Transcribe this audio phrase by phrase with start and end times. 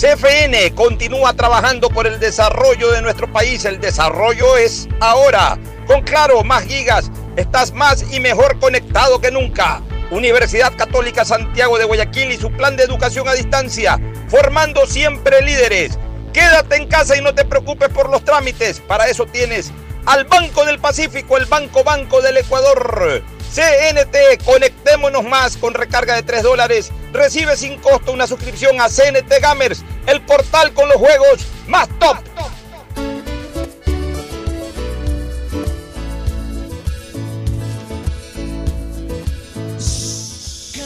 [0.00, 3.66] CFN continúa trabajando por el desarrollo de nuestro país.
[3.66, 5.58] El desarrollo es ahora.
[5.86, 9.82] Con Claro, más gigas, estás más y mejor conectado que nunca.
[10.10, 15.98] Universidad Católica Santiago de Guayaquil y su plan de educación a distancia, formando siempre líderes.
[16.32, 18.80] Quédate en casa y no te preocupes por los trámites.
[18.80, 19.70] Para eso tienes
[20.06, 23.22] al Banco del Pacífico, el Banco Banco del Ecuador.
[23.52, 26.92] CNT, conectémonos más con recarga de 3 dólares.
[27.12, 32.18] Recibe sin costo una suscripción a CNT Gamers, el portal con los juegos más top.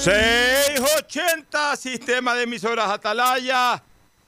[0.05, 3.83] 680, sistema de emisoras Atalaya.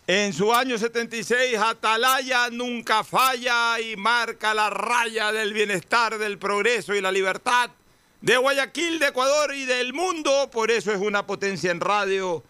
[0.06, 6.95] En su año 76, Atalaya nunca falla y marca la raya del bienestar, del progreso
[6.95, 7.71] y la libertad
[8.20, 10.50] de Guayaquil, de Ecuador y del mundo.
[10.50, 12.42] Por eso es una potencia en radio.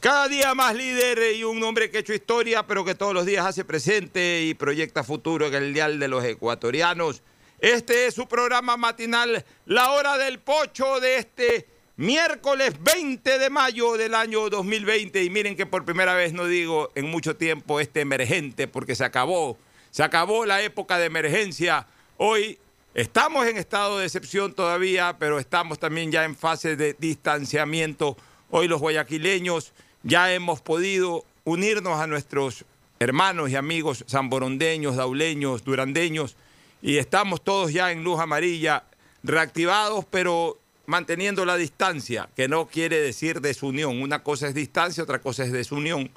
[0.00, 3.24] Cada día más líder y un hombre que ha hecho historia, pero que todos los
[3.24, 7.22] días hace presente y proyecta futuro en el dial de los ecuatorianos.
[7.60, 13.92] Este es su programa matinal, La Hora del Pocho de este miércoles 20 de mayo
[13.92, 15.22] del año 2020.
[15.22, 19.04] Y miren que por primera vez no digo en mucho tiempo este emergente, porque se
[19.04, 19.56] acabó.
[19.92, 21.86] Se acabó la época de emergencia.
[22.16, 22.58] Hoy
[22.94, 28.18] Estamos en estado de excepción todavía, pero estamos también ya en fase de distanciamiento.
[28.50, 29.72] Hoy los guayaquileños
[30.02, 32.66] ya hemos podido unirnos a nuestros
[33.00, 36.36] hermanos y amigos zamborondeños, dauleños, durandeños,
[36.82, 38.84] y estamos todos ya en luz amarilla,
[39.22, 44.02] reactivados, pero manteniendo la distancia, que no quiere decir desunión.
[44.02, 46.10] Una cosa es distancia, otra cosa es desunión.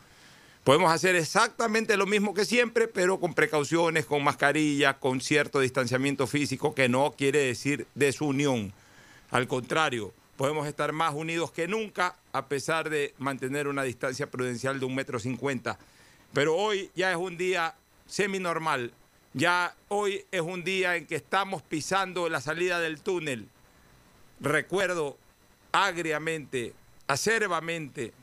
[0.65, 6.25] Podemos hacer exactamente lo mismo que siempre, pero con precauciones, con mascarilla, con cierto distanciamiento
[6.25, 8.73] físico, que no quiere decir desunión.
[9.29, 14.79] Al contrario, podemos estar más unidos que nunca, a pesar de mantener una distancia prudencial
[14.79, 15.77] de un metro cincuenta.
[16.33, 17.75] Pero hoy ya es un día
[18.07, 18.91] semi-normal.
[19.33, 23.49] Ya hoy es un día en que estamos pisando la salida del túnel.
[24.39, 25.15] Recuerdo
[25.71, 26.73] agriamente,
[27.05, 28.13] acerbamente,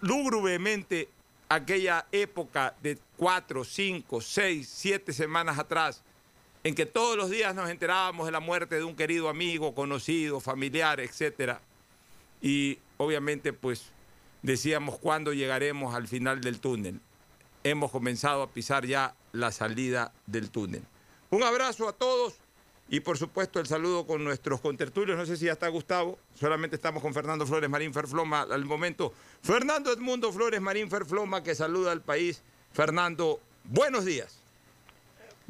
[0.00, 1.08] lúgubremente
[1.48, 6.02] aquella época de cuatro, cinco, seis, siete semanas atrás,
[6.64, 10.40] en que todos los días nos enterábamos de la muerte de un querido amigo, conocido,
[10.40, 11.58] familiar, etc.
[12.42, 13.92] Y obviamente pues
[14.42, 17.00] decíamos cuándo llegaremos al final del túnel.
[17.62, 20.82] Hemos comenzado a pisar ya la salida del túnel.
[21.30, 22.34] Un abrazo a todos.
[22.88, 25.18] Y por supuesto el saludo con nuestros contertulios.
[25.18, 26.18] No sé si ya está Gustavo.
[26.34, 29.12] Solamente estamos con Fernando Flores Marín Ferfloma al momento.
[29.42, 32.44] Fernando Edmundo Flores Marín Ferfloma que saluda al país.
[32.72, 34.40] Fernando, buenos días.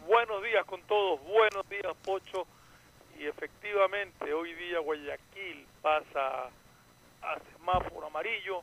[0.07, 1.21] Buenos días con todos.
[1.25, 2.47] Buenos días, Pocho.
[3.19, 6.51] Y efectivamente, hoy día Guayaquil pasa
[7.23, 8.63] a semáforo amarillo.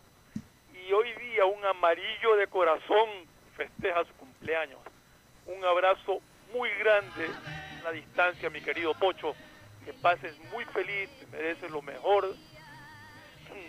[0.74, 3.10] Y hoy día un amarillo de corazón
[3.56, 4.80] festeja su cumpleaños.
[5.46, 6.22] Un abrazo
[6.54, 7.30] muy grande
[7.84, 9.36] la distancia, mi querido Pocho.
[9.86, 12.36] Que pases muy feliz, te mereces lo mejor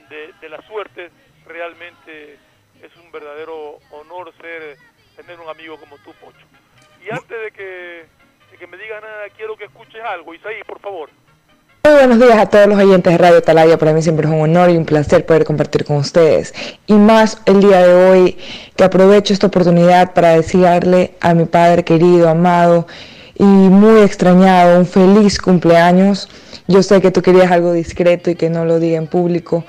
[0.09, 1.11] de, de la suerte.
[1.45, 2.39] Realmente
[2.81, 4.77] es un verdadero honor ser
[5.17, 6.47] tener un amigo como tú, Pocho.
[7.05, 8.07] Y antes de que,
[8.51, 10.35] de que me digas nada, quiero que escuches algo.
[10.35, 11.11] Isaí, por favor.
[11.87, 13.77] Muy buenos días a todos los oyentes de Radio Talaya.
[13.77, 16.55] Para mí siempre es un honor y un placer poder compartir con ustedes.
[16.87, 18.39] Y más el día de hoy,
[18.75, 22.87] que aprovecho esta oportunidad para desearle a mi padre querido, amado,
[23.39, 26.31] y muy extrañado, un feliz cumpleaños.
[26.69, 29.67] Yo sé que tú querías algo discreto y que no lo diga en público,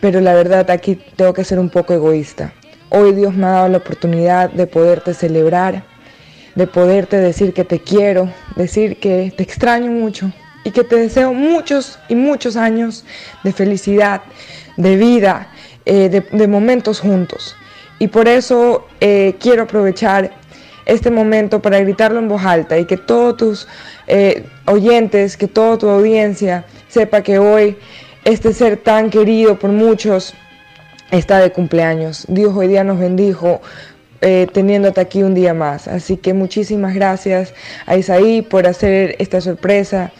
[0.00, 2.52] pero la verdad aquí tengo que ser un poco egoísta.
[2.90, 5.82] Hoy Dios me ha dado la oportunidad de poderte celebrar,
[6.54, 10.30] de poderte decir que te quiero, decir que te extraño mucho
[10.64, 13.04] y que te deseo muchos y muchos años
[13.44, 14.22] de felicidad,
[14.76, 15.48] de vida,
[15.86, 17.56] eh, de, momentos juntos.
[17.98, 20.32] Y por eso eh, quiero aprovechar
[20.86, 23.68] este momento para gritarlo en voz alta y que todos tus
[24.06, 27.76] eh, oyentes, que toda tu audiencia sepa que hoy
[28.24, 30.34] este ser tan querido por muchos
[31.10, 32.24] está de cumpleaños.
[32.28, 33.60] Dios hoy día nos bendijo
[34.20, 35.88] teniéndote aquí un día más.
[35.88, 37.54] Así que muchísimas gracias
[37.86, 40.12] a Isaí por hacer esta sorpresa.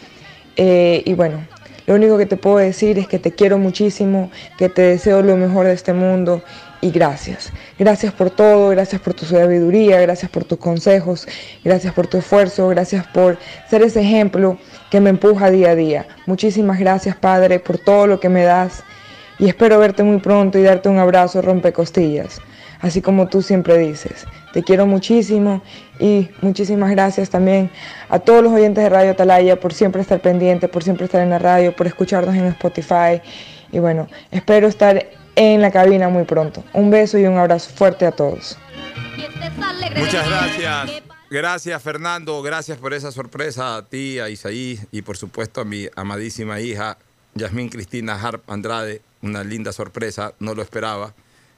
[0.55, 1.45] Eh, y bueno,
[1.87, 5.35] lo único que te puedo decir es que te quiero muchísimo, que te deseo lo
[5.35, 6.41] mejor de este mundo
[6.79, 7.51] y gracias.
[7.77, 11.27] Gracias por todo, gracias por tu sabiduría, gracias por tus consejos,
[11.63, 13.37] gracias por tu esfuerzo, gracias por
[13.69, 14.57] ser ese ejemplo
[14.89, 16.07] que me empuja día a día.
[16.25, 18.83] Muchísimas gracias, Padre, por todo lo que me das
[19.39, 22.41] y espero verte muy pronto y darte un abrazo rompecostillas
[22.81, 24.25] así como tú siempre dices.
[24.53, 25.61] Te quiero muchísimo
[25.99, 27.69] y muchísimas gracias también
[28.09, 31.29] a todos los oyentes de Radio Atalaya por siempre estar pendientes, por siempre estar en
[31.29, 33.21] la radio, por escucharnos en Spotify.
[33.71, 36.63] Y bueno, espero estar en la cabina muy pronto.
[36.73, 38.57] Un beso y un abrazo fuerte a todos.
[39.95, 41.01] Muchas gracias.
[41.29, 45.87] Gracias Fernando, gracias por esa sorpresa a ti, a Isaí y por supuesto a mi
[45.95, 46.97] amadísima hija
[47.35, 49.01] Yasmín Cristina Harp Andrade.
[49.21, 51.13] Una linda sorpresa, no lo esperaba.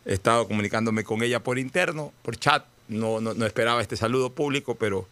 [0.06, 2.66] He estado comunicándome con ella por interno, por chat.
[2.88, 5.08] No, no, esperaba este saludo público, pero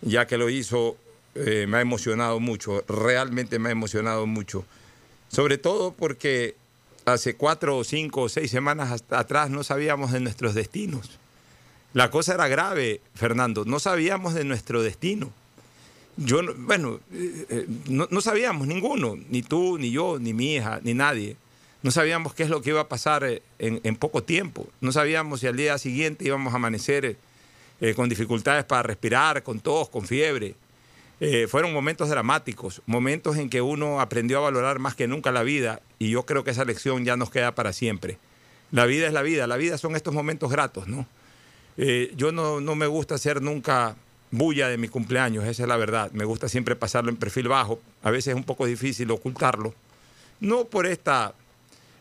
[0.00, 0.96] ya que lo hizo,
[1.34, 2.84] eh, me ha emocionado mucho.
[2.88, 4.64] Realmente me ha emocionado mucho.
[5.28, 6.54] Sobre todo porque
[7.04, 11.18] hace cuatro, cinco o seis semanas atrás no sabíamos de nuestros destinos.
[11.92, 13.64] La cosa era grave, Fernando.
[13.64, 15.32] No sabíamos de nuestro destino.
[16.16, 20.80] Yo, bueno, eh, eh, no, no sabíamos ninguno, ni tú, ni yo, ni mi hija,
[20.82, 21.36] ni nadie.
[21.82, 24.66] No sabíamos qué es lo que iba a pasar eh, en, poco tiempo.
[24.80, 27.16] No sabíamos si al día siguiente íbamos a amanecer eh,
[27.80, 30.54] eh, con dificultades para respirar, con tos, con fiebre.
[31.48, 35.80] fueron momentos dramáticos, momentos en que uno aprendió a valorar más que nunca la vida
[35.98, 38.18] y yo creo que esa lección ya nos queda para siempre.
[38.72, 41.06] La vida es la vida, la vida son estos momentos gratos, ¿no?
[42.14, 43.96] yo no, no me gusta hacer nunca
[44.30, 46.10] bulla de mi cumpleaños, esa es la verdad.
[46.12, 49.74] Me gusta siempre pasarlo en perfil bajo, a veces es un poco difícil ocultarlo.
[50.40, 51.34] No por esta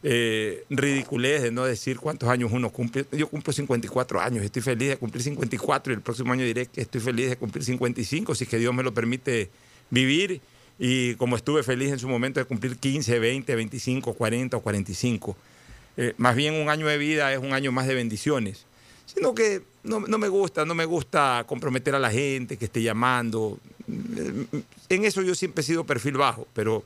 [0.01, 3.05] eh, ridiculez de no decir cuántos años uno cumple.
[3.11, 6.81] Yo cumplo 54 años, estoy feliz de cumplir 54 y el próximo año diré que
[6.81, 9.49] estoy feliz de cumplir 55, si es que Dios me lo permite
[9.89, 10.41] vivir.
[10.81, 15.35] Y como estuve feliz en su momento de cumplir 15, 20, 25, 40 o 45.
[15.97, 18.65] Eh, más bien un año de vida es un año más de bendiciones.
[19.05, 22.81] Sino que no, no, me gusta, no me gusta comprometer a la gente que esté
[22.81, 23.59] llamando.
[23.87, 26.85] En eso yo siempre he sido perfil bajo, pero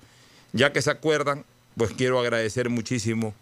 [0.54, 3.34] ya que se acuerdan, pues quiero agradecer muchísimo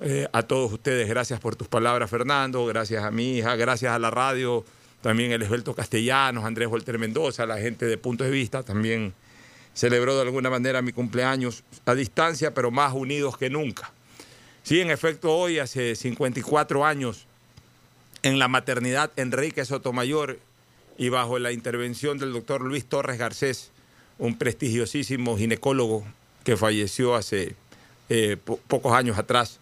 [0.00, 1.08] eh, a todos ustedes.
[1.08, 2.66] Gracias por tus palabras, Fernando.
[2.66, 4.64] Gracias a mi hija, gracias a la radio,
[5.00, 9.14] también el esbelto Castellanos, Andrés Volter Mendoza, la gente de Punto de Vista también
[9.74, 13.92] celebró de alguna manera mi cumpleaños a distancia, pero más unidos que nunca.
[14.62, 17.26] Sí, en efecto, hoy, hace 54 años,
[18.22, 20.38] en la maternidad Enrique Sotomayor
[20.96, 23.72] y bajo la intervención del doctor Luis Torres Garcés,
[24.18, 26.04] un prestigiosísimo ginecólogo
[26.44, 27.56] que falleció hace
[28.14, 29.58] eh, pocos años atrás,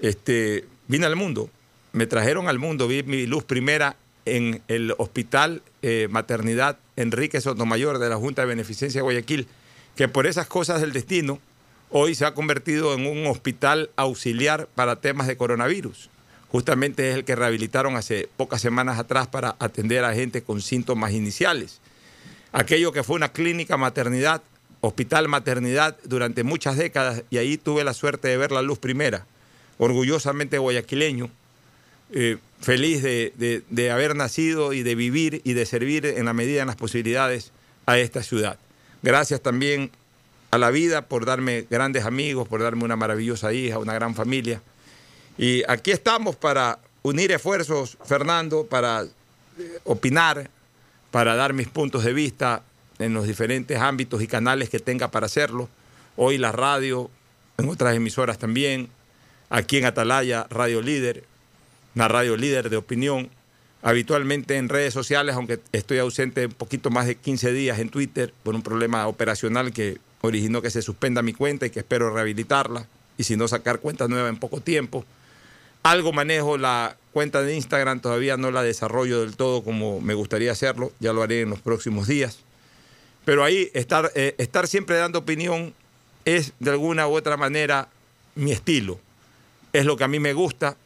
[0.00, 1.50] este, vine al mundo,
[1.92, 7.98] me trajeron al mundo, vi mi luz primera en el Hospital eh, Maternidad Enrique Sotomayor
[7.98, 9.46] de la Junta de Beneficencia de Guayaquil,
[9.94, 11.38] que por esas cosas del destino
[11.90, 16.08] hoy se ha convertido en un hospital auxiliar para temas de coronavirus.
[16.48, 21.12] Justamente es el que rehabilitaron hace pocas semanas atrás para atender a gente con síntomas
[21.12, 21.82] iniciales.
[22.52, 24.42] Aquello que fue una clínica maternidad
[24.82, 29.26] hospital maternidad durante muchas décadas y ahí tuve la suerte de ver la luz primera,
[29.78, 31.30] orgullosamente guayaquileño,
[32.10, 36.66] eh, feliz de, haber nacido y de vivir y de servir en la medida de
[36.66, 37.52] las posibilidades
[37.86, 38.58] a esta ciudad.
[39.02, 39.92] Gracias también
[40.50, 44.62] a la vida por darme grandes amigos, por darme una maravillosa hija, una gran familia.
[45.38, 50.50] Y aquí estamos para unir esfuerzos, Fernando, para eh, opinar,
[51.12, 52.64] para dar mis puntos de vista
[53.02, 55.68] en los diferentes ámbitos y canales que tenga para hacerlo.
[56.16, 57.10] Hoy la radio,
[57.58, 58.88] en otras emisoras también,
[59.50, 61.24] aquí en Atalaya, Radio Líder,
[61.94, 63.30] una radio líder de opinión,
[63.82, 68.32] habitualmente en redes sociales, aunque estoy ausente un poquito más de 15 días en Twitter
[68.42, 72.86] por un problema operacional que originó que se suspenda mi cuenta y que espero rehabilitarla
[73.18, 75.04] y si no sacar cuenta nueva en poco tiempo.
[75.82, 80.52] Algo manejo la cuenta de Instagram, todavía no la desarrollo del todo como me gustaría
[80.52, 82.38] hacerlo, ya lo haré en los próximos días.
[83.24, 85.74] Pero ahí estar, eh, estar siempre dando opinión
[86.24, 87.88] es de alguna u otra manera
[88.34, 88.98] mi estilo.
[89.72, 90.76] Es lo que a mí me gusta,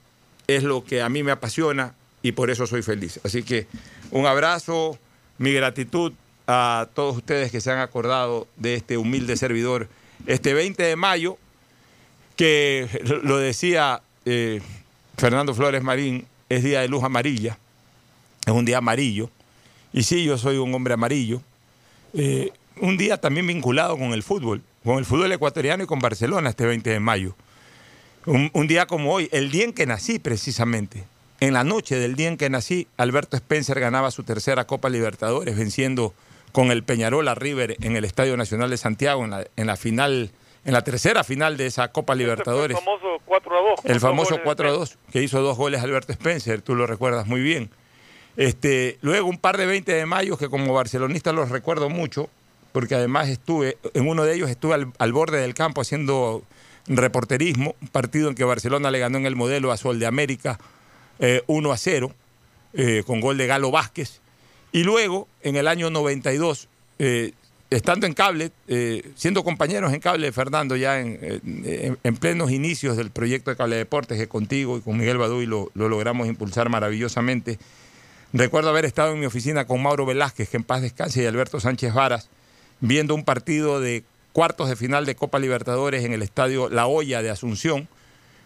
[0.47, 3.21] es lo que a mí me apasiona y por eso soy feliz.
[3.25, 3.67] Así que
[4.11, 4.99] un abrazo,
[5.39, 6.13] mi gratitud
[6.47, 9.89] a todos ustedes que se han acordado de este humilde servidor.
[10.27, 11.39] Este 20 de mayo,
[12.37, 12.89] que
[13.23, 14.61] lo decía eh,
[15.17, 17.59] Fernando Flores Marín, es día de luz amarilla,
[18.47, 19.31] es un día amarillo
[19.93, 21.43] Y sí, yo soy un hombre amarillo.
[22.17, 26.51] Eh, un día también vinculado con el fútbol, con el fútbol ecuatoriano y con Barcelona
[26.51, 27.35] este 20 de mayo.
[28.25, 31.05] Un, un, día como hoy, el día en que nací precisamente.
[31.39, 35.57] En la noche del día en que nací, Alberto Spencer ganaba su tercera Copa Libertadores,
[35.57, 36.15] venciendo
[36.53, 39.77] con el Peñarol a River en el Estadio Nacional de Santiago en la, en la
[39.77, 40.31] final,
[40.65, 42.79] en la tercera final de esa Copa Libertadores.
[42.79, 43.81] El famoso 4 a 2.
[43.85, 47.43] El famoso 4 a 2, que hizo dos goles Alberto Spencer, tú lo recuerdas muy
[47.43, 47.71] bien.
[48.37, 52.29] Este, luego un par de 20 de mayo que como barcelonista los recuerdo mucho,
[52.73, 56.43] porque además estuve, en uno de ellos estuve al, borde del campo haciendo
[56.87, 60.59] reporterismo, un partido en que Barcelona le ganó en el modelo a Sol de América
[61.19, 62.13] eh, 1 a 0,
[62.75, 64.21] eh, con gol de Galo Vázquez.
[64.73, 67.33] Y luego, en el año 92, eh,
[67.71, 73.51] estando en cable, eh, siendo compañeros en cable, Fernando, ya en, plenos inicios del proyecto
[73.51, 77.59] de Cable Deportes, que contigo y con Miguel Baduy lo, lo logramos impulsar maravillosamente.
[78.39, 81.59] Recuerdo haber estado en mi oficina con Mauro Velázquez, que en paz descanse, y Alberto
[81.59, 82.29] Sánchez Varas,
[82.81, 87.23] viendo un partido de cuartos de final de Copa Libertadores en el estadio La Hoya
[87.23, 87.89] de Asunción,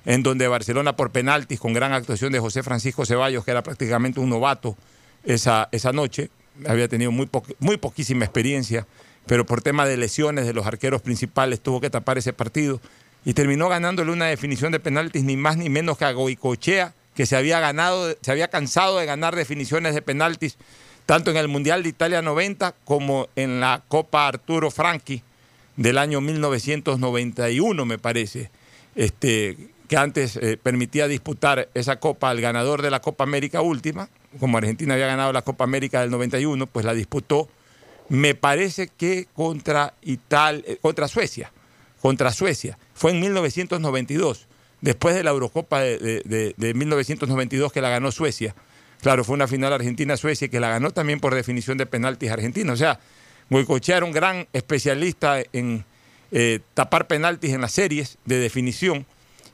[0.04, 4.20] en donde Barcelona por penaltis, con gran actuación de José Francisco Ceballos, que era prácticamente
[4.20, 4.76] un novato
[5.24, 6.30] esa, esa noche,
[6.68, 7.28] había tenido muy,
[7.58, 8.86] muy poquísima experiencia,
[9.26, 12.80] pero por tema de lesiones de los arqueros principales tuvo que tapar ese partido
[13.24, 17.26] y terminó ganándole una definición de penaltis ni más ni menos que a Goicochea, que
[17.26, 20.56] se había ganado, se había cansado de ganar definiciones de penaltis
[21.06, 25.22] tanto en el Mundial de Italia 90 como en la Copa Arturo Franchi
[25.76, 28.50] del año 1991, me parece,
[28.94, 29.56] este,
[29.88, 34.58] que antes eh, permitía disputar esa copa al ganador de la Copa América última, como
[34.58, 37.48] Argentina había ganado la Copa América del 91, pues la disputó,
[38.08, 41.50] me parece que contra Italia, eh, contra Suecia,
[42.00, 44.46] contra Suecia, fue en 1992,
[44.80, 48.54] después de la Eurocopa de, de, de, de 1992 que la ganó Suecia.
[49.00, 52.74] Claro, fue una final Argentina-Suecia que la ganó también por definición de penaltis argentinos.
[52.74, 53.00] O sea,
[53.48, 55.84] Goicochea era un gran especialista en
[56.32, 59.06] eh, tapar penaltis en las series de definición.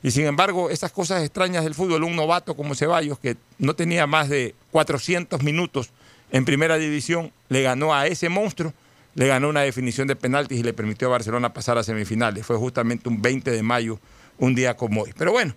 [0.03, 4.05] Y sin embargo, esas cosas extrañas del fútbol, un novato como Ceballos, que no tenía
[4.05, 5.89] más de 400 minutos
[6.31, 8.73] en primera división, le ganó a ese monstruo,
[9.15, 12.45] le ganó una definición de penaltis y le permitió a Barcelona pasar a semifinales.
[12.45, 13.99] Fue justamente un 20 de mayo,
[14.39, 15.13] un día como hoy.
[15.17, 15.55] Pero bueno,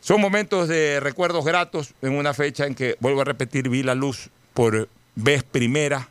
[0.00, 3.94] son momentos de recuerdos gratos en una fecha en que, vuelvo a repetir, vi la
[3.94, 6.08] luz por vez primera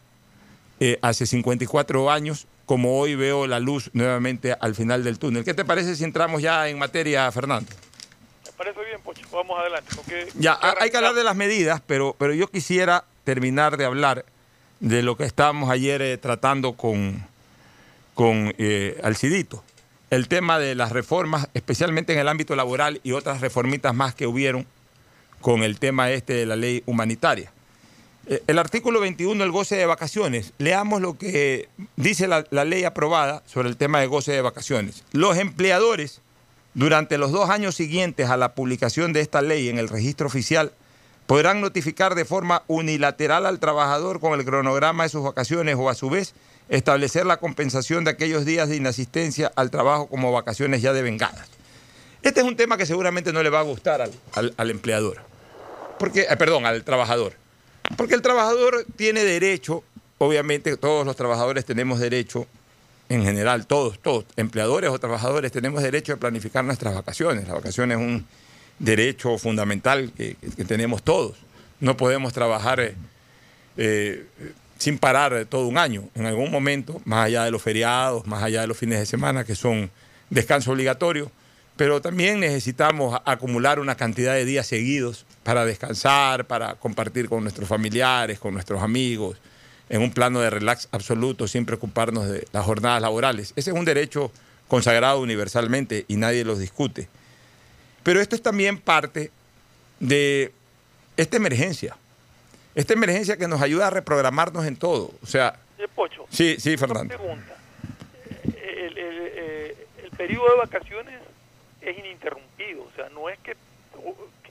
[0.80, 5.44] eh, hace 54 años, como hoy veo la luz nuevamente al final del túnel.
[5.44, 7.70] ¿Qué te parece si entramos ya en materia, Fernando?
[8.46, 9.28] Me parece bien, Pocho.
[9.32, 9.94] Vamos adelante.
[10.36, 14.26] Ya, hay que hablar de las medidas, pero, pero yo quisiera terminar de hablar
[14.80, 17.26] de lo que estábamos ayer eh, tratando con,
[18.16, 19.64] con eh, Alcidito
[20.12, 24.28] el tema de las reformas, especialmente en el ámbito laboral y otras reformitas más que
[24.28, 24.68] hubieron
[25.40, 27.52] con el tema este de la ley humanitaria.
[28.46, 30.54] El artículo 21, el goce de vacaciones.
[30.58, 35.04] Leamos lo que dice la, la, ley aprobada sobre el tema de goce de vacaciones.
[35.12, 36.22] Los empleadores,
[36.74, 40.74] durante los dos años siguientes a la publicación de esta ley en el registro oficial,
[41.26, 45.96] podrán notificar de forma unilateral al trabajador con el cronograma de sus vacaciones o a
[45.96, 46.34] su vez
[46.72, 51.48] establecer la compensación de aquellos días de inasistencia al trabajo como vacaciones ya devengadas.
[52.24, 55.18] Este es un tema que seguramente no le va a gustar al, al, empleador,
[56.00, 57.34] porque, eh, perdón, al trabajador,
[57.98, 59.84] porque el trabajador tiene derecho,
[60.18, 62.48] obviamente todos los trabajadores tenemos derecho,
[63.10, 67.48] en general todos, todos, empleadores o trabajadores tenemos derecho a planificar nuestras vacaciones.
[67.48, 68.26] La vacación es un
[68.80, 70.36] derecho fundamental que
[70.66, 71.38] tenemos todos.
[71.82, 72.96] No podemos trabajar eh,
[73.78, 74.26] eh,
[74.82, 76.10] sin parar todo un año.
[76.16, 79.44] En algún momento, más allá de los feriados, más allá de los fines de semana,
[79.44, 79.92] que son
[80.32, 81.32] descanso obligatorio,
[81.76, 87.70] pero también necesitamos acumular una cantidad de días seguidos para descansar, para compartir con nuestros
[87.70, 89.38] familiares, con nuestros amigos,
[89.88, 93.54] en un plano de relax absoluto, sin preocuparnos de las jornadas laborales.
[93.56, 94.32] Ese es un derecho
[94.68, 97.08] consagrado universalmente y nadie los discute.
[98.02, 99.30] Pero esto es también parte
[100.00, 100.52] de
[101.18, 101.98] esta emergencia
[102.76, 105.12] esta emergencia que nos ayuda a reprogramarnos en todo.
[105.22, 105.56] O sea.
[105.96, 107.18] Pocho, sí, sí, Fernando.
[107.18, 107.56] Pregunta.
[108.46, 111.20] El, el, el, el, periodo de vacaciones
[111.82, 112.84] es ininterrumpido.
[112.84, 113.56] O sea, no es que.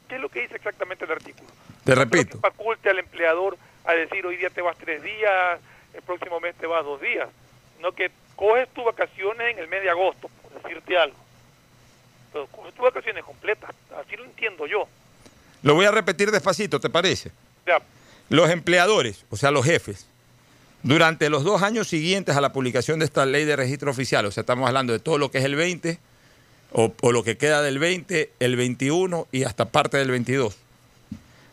[0.09, 1.49] ¿Qué es lo que dice exactamente el artículo?
[1.85, 2.37] Te repito.
[2.37, 5.61] No que faculte al empleador a decir hoy día te vas tres días,
[5.95, 7.29] el próximo mes te vas dos días.
[7.81, 11.17] No que coges tus vacaciones en el mes de agosto, por decirte algo.
[12.33, 13.71] Pero coges tus vacaciones completas.
[13.97, 14.89] Así lo entiendo yo.
[15.62, 17.31] Lo voy a repetir despacito, ¿te parece?
[17.67, 17.81] Ya.
[18.31, 20.07] Los empleadores, o sea, los jefes,
[20.85, 24.31] durante los dos años siguientes a la publicación de esta ley de registro oficial, o
[24.31, 25.99] sea, estamos hablando de todo lo que es el 20,
[26.73, 30.57] o, o lo que queda del 20, el 21 y hasta parte del 22,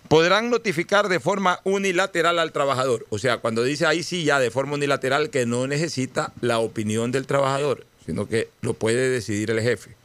[0.08, 3.08] podrán notificar de forma unilateral al trabajador.
[3.10, 7.12] O sea, cuando dice ahí sí ya de forma unilateral que no necesita la opinión
[7.12, 9.96] del trabajador, sino que lo puede decidir el jefe.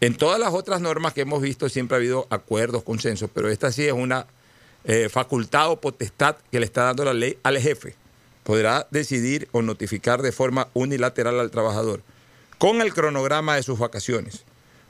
[0.00, 3.72] En todas las otras normas que hemos visto siempre ha habido acuerdos, consensos, pero esta
[3.72, 4.26] sí es una
[4.84, 7.94] eh, facultad o potestad que le está dando la ley al jefe.
[8.42, 12.02] Podrá decidir o notificar de forma unilateral al trabajador
[12.58, 14.44] con el cronograma de sus vacaciones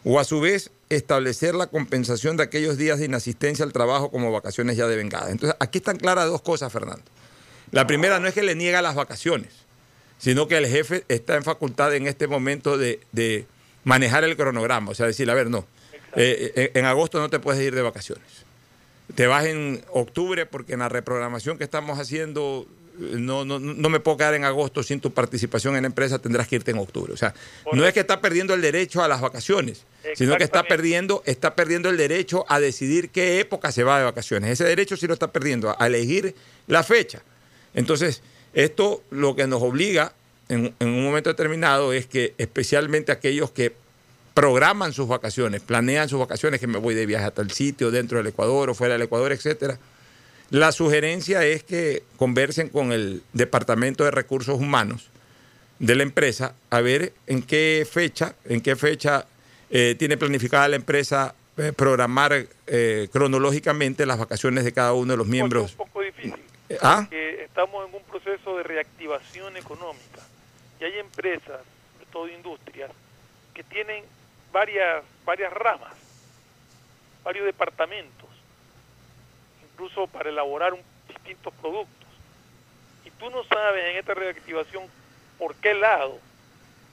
[0.05, 4.31] o a su vez establecer la compensación de aquellos días de inasistencia al trabajo como
[4.31, 5.31] vacaciones ya devengadas.
[5.31, 7.05] Entonces, aquí están claras dos cosas, Fernando.
[7.71, 9.51] La primera no es que le niega las vacaciones,
[10.19, 13.47] sino que el jefe está en facultad en este momento de,
[13.83, 14.91] manejar el cronograma.
[14.91, 15.67] O sea, decir, a ver, no,
[16.17, 18.44] eh, eh, en agosto no te puedes ir de vacaciones.
[19.15, 22.67] Te vas en octubre porque en la reprogramación que estamos haciendo
[22.99, 26.47] no, no, no me puedo quedar en agosto sin tu participación en la empresa, tendrás
[26.47, 27.13] que irte en octubre.
[27.13, 27.35] O sea,
[27.73, 29.85] no es que está perdiendo el derecho a las vacaciones,
[30.15, 34.05] sino que está perdiendo, está perdiendo el derecho a decidir qué época se va de
[34.05, 34.51] vacaciones.
[34.51, 36.35] Ese derecho sí lo está perdiendo, a elegir
[36.67, 37.23] la fecha.
[37.75, 40.13] Entonces, esto lo que nos obliga
[40.49, 43.75] en, en un momento determinado es que especialmente aquellos que
[44.35, 48.19] programan sus vacaciones, planean sus vacaciones, que me voy de viaje a tal sitio, dentro
[48.19, 49.79] del Ecuador o fuera del Ecuador, etcétera,
[50.51, 55.09] la sugerencia es que conversen con el Departamento de Recursos Humanos
[55.79, 59.27] de la empresa a ver en qué fecha, en qué fecha
[59.71, 65.17] eh, tiene planificada la empresa eh, programar eh, cronológicamente las vacaciones de cada uno de
[65.17, 65.67] los miembros.
[65.67, 66.43] Es un poco difícil.
[66.83, 67.07] ¿Ah?
[67.09, 70.21] Porque estamos en un proceso de reactivación económica
[70.81, 71.61] y hay empresas,
[71.93, 72.91] sobre todo industrias,
[73.55, 74.05] que tienen
[74.55, 75.93] varias, varias ramas,
[77.25, 78.31] varios departamentos
[79.73, 80.73] incluso para elaborar
[81.09, 82.09] distintos productos.
[83.05, 84.85] Y tú no sabes en esta reactivación
[85.41, 86.21] por qué lado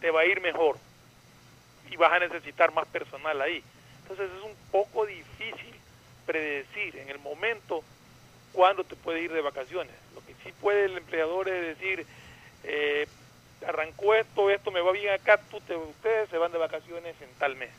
[0.02, 0.78] te va a ir mejor
[1.92, 3.64] y vas a necesitar más personal ahí.
[4.02, 5.76] Entonces es un poco difícil
[6.26, 7.84] predecir en el momento
[8.54, 9.94] cuándo te puede ir de vacaciones.
[10.16, 12.08] Lo que sí puede el empleador es decir,
[12.64, 13.08] eh,
[13.68, 17.30] arrancó esto, esto me va bien acá, tú te, ustedes se van de vacaciones en
[17.40, 17.70] tal mes.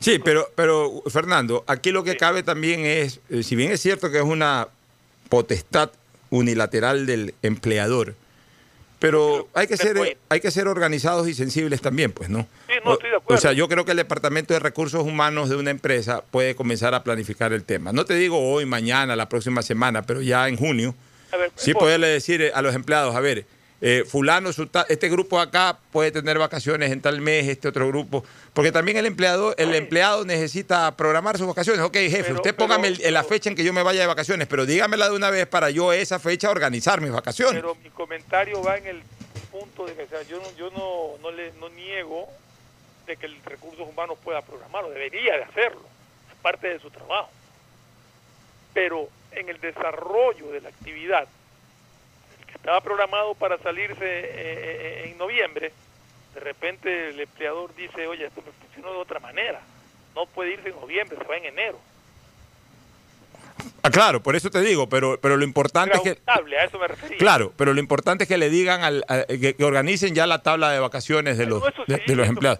[0.00, 4.10] Sí, pero, pero Fernando, aquí lo que cabe también es, eh, si bien es cierto
[4.10, 4.68] que es una
[5.28, 5.90] potestad
[6.30, 8.14] unilateral del empleador,
[8.98, 12.46] pero hay que ser hay que ser organizados y sensibles también, pues, ¿no?
[12.68, 13.38] Sí, no estoy de acuerdo.
[13.38, 16.94] O sea, yo creo que el Departamento de Recursos Humanos de una empresa puede comenzar
[16.94, 17.92] a planificar el tema.
[17.92, 20.94] No te digo hoy, mañana, la próxima semana, pero ya en junio,
[21.56, 23.46] sí poderle decir a los empleados, a ver,
[23.82, 24.50] eh, fulano,
[24.88, 29.06] este grupo acá puede tener vacaciones en tal mes, este otro grupo, porque también el
[29.06, 31.82] empleado, el empleado necesita programar sus vacaciones.
[31.82, 35.08] Ok, jefe, usted póngame la fecha en que yo me vaya de vacaciones, pero dígamela
[35.08, 37.54] de una vez para yo esa fecha organizar mis vacaciones.
[37.54, 39.02] Pero mi comentario va en el
[39.50, 42.28] punto de que yo, no, yo no, le, no niego
[43.06, 45.82] de que el recursos humanos pueda programarlo, debería de hacerlo,
[46.30, 47.30] es parte de su trabajo.
[48.74, 51.26] Pero en el desarrollo de la actividad
[52.60, 55.72] estaba programado para salirse eh, eh, en noviembre,
[56.34, 59.60] de repente el empleador dice, oye, esto me funcionó de otra manera,
[60.14, 61.80] no puede irse en noviembre, se va en enero.
[63.82, 66.18] Ah, claro, por eso te digo, pero, pero lo importante es que...
[66.26, 67.16] A eso me refería.
[67.16, 70.80] Claro, pero lo importante es que le digan, al, que, organicen ya la tabla de
[70.80, 72.58] vacaciones de los, de, los empleados.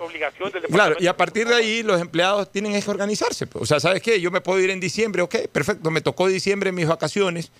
[0.70, 3.46] claro, y a partir de ahí los empleados tienen que organizarse.
[3.46, 3.62] Pues.
[3.62, 4.20] O sea, ¿sabes qué?
[4.20, 7.52] Yo me puedo ir en diciembre, ok, perfecto, me tocó diciembre mis vacaciones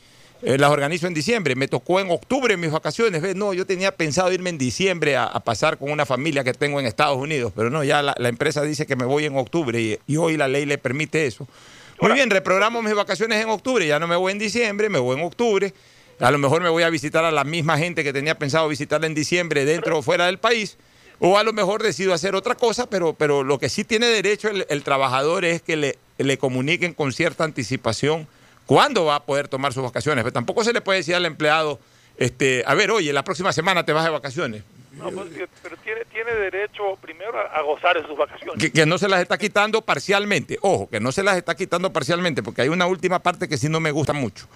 [0.43, 1.55] eh, las organizo en diciembre.
[1.55, 3.21] Me tocó en octubre mis vacaciones.
[3.21, 3.37] ¿ves?
[3.37, 6.87] No, yo tenía pensado irme en diciembre a, pasar con una familia que tengo en
[6.87, 10.37] Estados Unidos, pero no, ya la, empresa dice que me voy en octubre y, hoy
[10.37, 11.47] la ley le permite eso.
[12.01, 15.19] Muy bien, reprogramo mis vacaciones en octubre, ya no me voy en diciembre, me voy
[15.19, 15.75] en octubre.
[16.19, 19.05] A lo mejor me voy a visitar a la misma gente que tenía pensado visitar
[19.05, 20.77] en diciembre dentro o fuera del país.
[21.19, 24.49] O a lo mejor decido hacer otra cosa, pero, pero lo que sí tiene derecho
[24.49, 28.27] el, trabajador es que le, le comuniquen con cierta anticipación
[28.71, 30.23] cuándo va a poder tomar sus vacaciones.
[30.23, 31.81] Pero tampoco se le puede decir al empleado,
[32.17, 34.63] este, a ver, oye, la próxima semana te vas de vacaciones.
[34.93, 35.27] No, pues,
[35.61, 38.71] pero tiene, derecho primero a, gozar de sus vacaciones.
[38.71, 40.57] Que, no se las está quitando parcialmente.
[40.63, 43.69] Ojo, que no se las está quitando parcialmente, porque hay una última parte que sí
[43.69, 44.47] no me gusta mucho.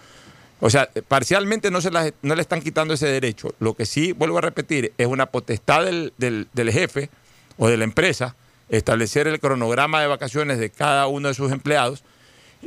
[0.61, 3.53] O sea, parcialmente no, se las, no le están quitando ese derecho.
[3.59, 7.11] Lo que sí, vuelvo a repetir, es una potestad del, del, del jefe
[7.59, 8.37] o de la empresa
[8.69, 12.05] establecer el cronograma de vacaciones de cada uno de sus empleados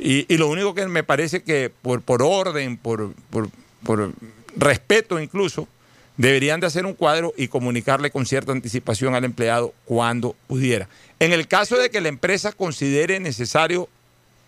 [0.00, 4.12] y, lo único que me parece que por, por orden, por, por,
[4.56, 5.68] respeto incluso,
[6.16, 10.88] deberían de hacer un cuadro y comunicarle con cierta anticipación al empleado cuando pudiera.
[11.18, 13.88] En el caso de que la empresa considere necesario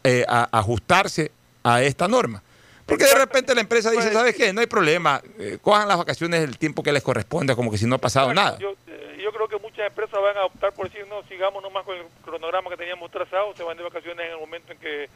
[0.04, 1.30] eh, ajustarse
[1.62, 2.42] a esta norma.
[2.86, 4.52] Porque de repente la empresa dice, ¿sabes qué?
[4.52, 7.86] No hay problema, eh, cojan las vacaciones el tiempo que les corresponde, como que si
[7.86, 8.58] no ha pasado nada.
[8.58, 11.84] Yo, eh, yo, creo que muchas empresas van a optar por decir, no, sigamos nomás
[11.84, 15.08] con el cronograma que teníamos trazado, se van de vacaciones en el momento en que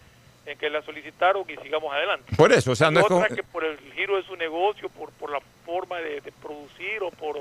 [0.46, 2.34] en que la solicitaron y sigamos adelante.
[2.36, 5.10] Por eso, o sea, no es Otra que por el giro de su negocio, por,
[5.12, 7.38] por la forma de, de producir o por,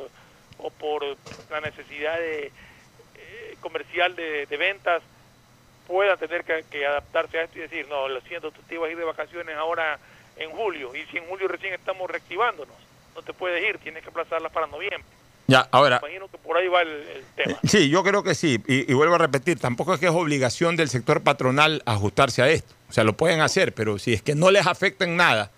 [0.57, 1.03] o por
[1.49, 2.51] la necesidad de,
[3.15, 5.03] eh, comercial de, de ventas,
[5.87, 8.87] pueda tener que, que adaptarse a esto y decir, no, lo siento, tú te ibas
[8.87, 9.99] a ir de vacaciones ahora
[10.37, 12.75] en julio, y si en julio recién estamos reactivándonos,
[13.15, 15.03] no te puedes ir, tienes que aplazarlas para noviembre.
[15.47, 17.59] Ya, ahora, Imagino que por ahí va el, el tema.
[17.67, 18.61] Sí, yo creo que sí.
[18.67, 22.49] Y, y vuelvo a repetir, tampoco es que es obligación del sector patronal ajustarse a
[22.49, 22.73] esto.
[22.89, 25.51] O sea, lo pueden hacer, pero si es que no les afecta en nada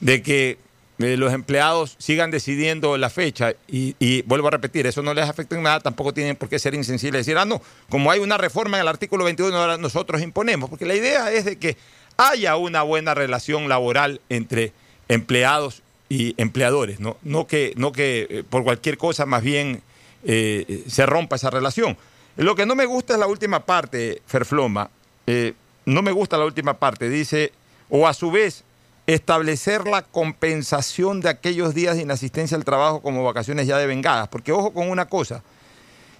[0.00, 0.58] de que
[0.98, 5.28] eh, los empleados sigan decidiendo la fecha y, y vuelvo a repetir, eso no les
[5.28, 7.60] afecta en nada, tampoco tienen por qué ser insensibles y decir, ah, no,
[7.90, 11.44] como hay una reforma en el artículo 21, ahora nosotros imponemos, porque la idea es
[11.44, 11.76] de que
[12.16, 14.72] haya una buena relación laboral entre
[15.08, 19.82] empleados y empleadores, no, no que, no que eh, por cualquier cosa más bien
[20.24, 21.96] eh, se rompa esa relación.
[22.36, 24.90] Lo que no me gusta es la última parte, Ferfloma,
[25.26, 27.52] eh, no me gusta la última parte, dice,
[27.90, 28.62] o a su vez
[29.08, 34.52] establecer la compensación de aquellos días de inasistencia al trabajo como vacaciones ya devengadas, porque
[34.52, 35.42] ojo con una cosa,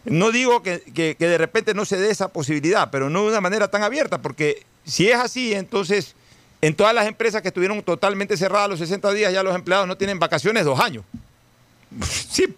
[0.05, 3.29] no digo que, que- que de repente no se dé esa posibilidad, pero no de
[3.29, 6.14] una manera tan abierta, porque si es así, entonces
[6.62, 9.96] en todas las empresas que estuvieron totalmente cerradas los 60 días, ya los empleados no
[9.96, 11.04] tienen vacaciones dos años.
[12.02, 12.54] Sí,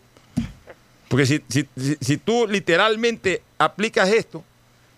[1.09, 1.69] porque si, si-
[2.01, 4.43] si- tú literalmente aplicas esto,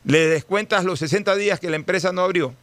[0.04, 2.54] le descuentas los 60 días que la empresa no abrió,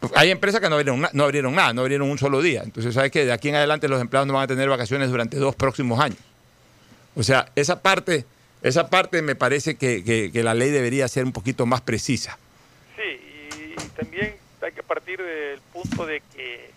[0.00, 2.62] pues, hay empresas que no abrieron, no abrieron nada, no abrieron un solo día.
[2.64, 5.36] Entonces, sabes que de aquí en adelante los empleados no van a tener vacaciones durante
[5.36, 6.18] dos próximos años.
[7.14, 8.24] O sea, esa parte,
[8.62, 12.38] esa parte me parece que, que- que la ley debería ser un poquito más precisa.
[12.96, 16.70] Sí, y también hay que partir del punto de que,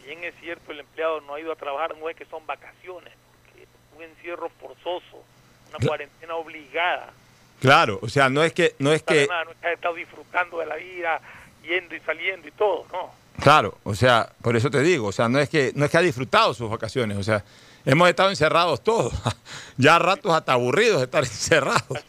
[0.00, 2.46] si bien es cierto, el empleado no ha ido a trabajar, no es que son
[2.46, 3.12] vacaciones,
[3.44, 3.66] porque
[3.96, 5.22] un encierro forzoso,
[5.70, 7.12] una cuarentena obligada,
[7.60, 9.94] Claro, o sea, no es que, no es que, nada, no es que haya estado
[9.94, 11.20] disfrutando de la vida,
[11.62, 13.10] yendo y saliendo y todo, no.
[13.42, 15.96] claro, o sea, por eso te digo, o sea, no es que, no es que
[15.96, 17.42] ha disfrutado sus vacaciones, o sea,
[17.86, 19.14] hemos estado encerrados todos,
[19.78, 22.04] ya a ratos hasta aburridos de estar encerrados.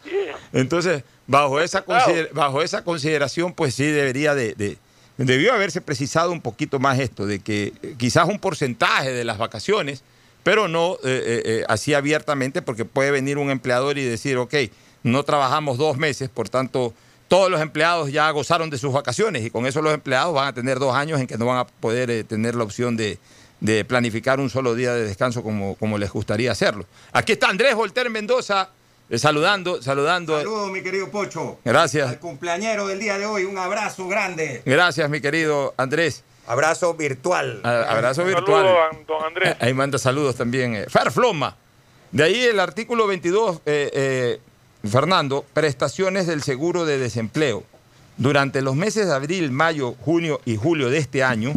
[0.52, 1.82] Entonces, bajo esa,
[2.32, 4.76] bajo esa consideración, pues sí debería de, de-
[5.18, 9.36] debió haberse precisado un poquito más esto, de que eh, quizás un porcentaje de las
[9.36, 10.02] vacaciones,
[10.44, 14.54] pero no eh, eh, así abiertamente, porque puede venir un empleador y decir, ok,
[15.02, 16.94] no trabajamos dos meses, por tanto,
[17.26, 20.52] todos los empleados ya gozaron de sus vacaciones y con eso los empleados van a
[20.54, 23.18] tener dos años en que no van a poder tener la opción de,
[23.86, 26.86] planificar un solo día de descanso como, como les gustaría hacerlo.
[27.12, 28.70] Aquí está Andrés Volter Mendoza,
[29.16, 30.36] saludando, saludando.
[30.36, 31.58] Saludos, mi querido Pocho.
[31.64, 32.08] Gracias.
[32.08, 34.62] Al cumpleañero del día de hoy, un abrazo grande.
[34.66, 36.24] Gracias, mi querido Andrés.
[36.46, 37.60] Abrazo virtual.
[37.62, 38.66] A- Abrazo virtual.
[38.66, 39.56] a don Andrés.
[39.60, 40.74] Ahí manda saludos también.
[40.74, 41.56] eh, Ferfloma.
[42.10, 44.40] De ahí el artículo 22, eh, eh,
[44.88, 47.64] Fernando, prestaciones del seguro de desempleo.
[48.16, 51.52] Durante los meses de abril, mayo, junio y julio de este año,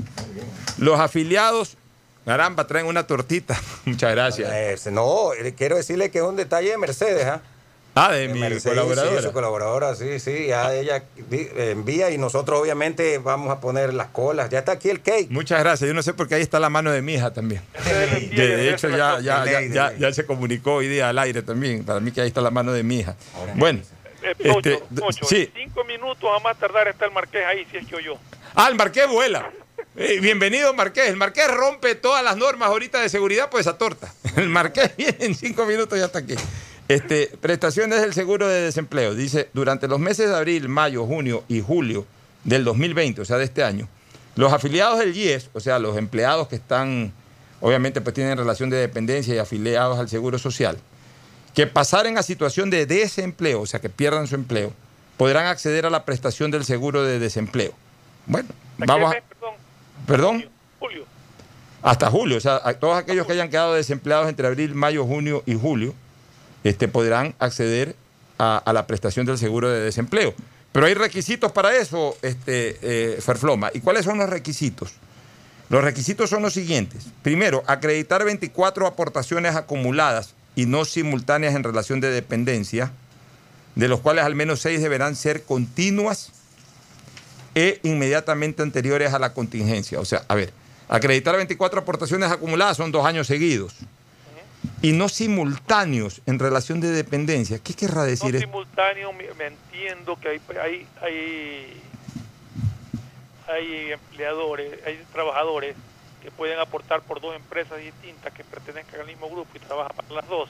[0.77, 1.77] los afiliados,
[2.25, 3.59] caramba, traen una tortita.
[3.85, 4.49] Muchas gracias.
[4.53, 7.41] Eh, no, eh, quiero decirle que es un detalle de Mercedes, ¿ah?
[7.93, 9.17] Ah, de De mi Mercedes, colaboradora.
[9.21, 10.45] Sí, su colaboradora, sí, sí.
[10.47, 11.03] Ya ella
[11.57, 14.49] envía y nosotros obviamente vamos a poner las colas.
[14.49, 15.27] Ya está aquí el cake.
[15.29, 15.89] Muchas gracias.
[15.89, 17.61] Yo no sé por qué ahí está la mano de mi hija también.
[17.85, 21.83] De De, de hecho, ya, ya, ya, ya- se comunicó hoy día al aire también.
[21.83, 23.17] Para mí que ahí está la mano de mi hija.
[23.35, 23.81] Ahora Bueno,
[24.23, 25.51] Eh, Pocho, este, Pocho, sí.
[25.53, 28.13] cinco minutos a más tardar está el Marqués ahí, si es que oyó.
[28.55, 29.51] Ah, el Marqués vuela.
[29.97, 31.09] Eh, bienvenido, Marqués.
[31.09, 34.13] El Marqués rompe todas las normas ahorita de seguridad por esa torta.
[34.37, 36.35] El Marqués viene en cinco minutos y ya está aquí.
[36.87, 39.15] Este, prestaciones del seguro de desempleo.
[39.15, 42.05] Dice, durante los meses de abril, mayo, junio y julio
[42.45, 43.87] del 2020, o sea, de este año,
[44.35, 47.11] los afiliados del IES, o sea, los empleados que están,
[47.59, 50.77] obviamente, pues tienen relación de dependencia y afiliados al Seguro Social,
[51.53, 54.73] que pasaren a situación de desempleo, o sea, que pierdan su empleo,
[55.17, 57.73] podrán acceder a la prestación del seguro de desempleo.
[58.25, 58.49] Bueno,
[58.79, 59.21] ¿A vamos a...
[59.21, 59.60] perdón?
[60.07, 60.49] ¿Perdón?
[60.79, 61.05] Julio.
[61.81, 62.37] Hasta julio.
[62.37, 65.93] O sea, a todos aquellos que hayan quedado desempleados entre abril, mayo, junio y julio,
[66.63, 67.95] este, podrán acceder
[68.37, 70.33] a, a la prestación del seguro de desempleo.
[70.71, 73.71] Pero hay requisitos para eso, este, eh, Ferfloma.
[73.73, 74.93] ¿Y cuáles son los requisitos?
[75.69, 77.07] Los requisitos son los siguientes.
[77.23, 82.91] Primero, acreditar 24 aportaciones acumuladas y no simultáneas en relación de dependencia,
[83.75, 86.31] de los cuales al menos 6 deberán ser continuas
[87.55, 89.99] e inmediatamente anteriores a la contingencia.
[89.99, 90.53] O sea, a ver,
[90.89, 93.75] acreditar 24 aportaciones acumuladas son dos años seguidos.
[94.83, 97.59] Y no simultáneos en relación de dependencia.
[97.59, 98.47] ¿Qué querrá No decir esto?
[98.47, 101.81] simultáneo, me, me entiendo que hay, hay, hay,
[103.47, 105.75] hay empleadores, hay trabajadores
[106.23, 110.13] que pueden aportar por dos empresas distintas que pertenezcan al mismo grupo y trabajan para
[110.21, 110.49] las dos.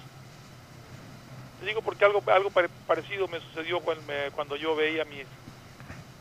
[1.59, 5.25] Te digo porque algo algo pare- parecido me sucedió cuando, me- cuando yo veía mis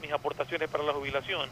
[0.01, 1.49] mis aportaciones para la jubilación.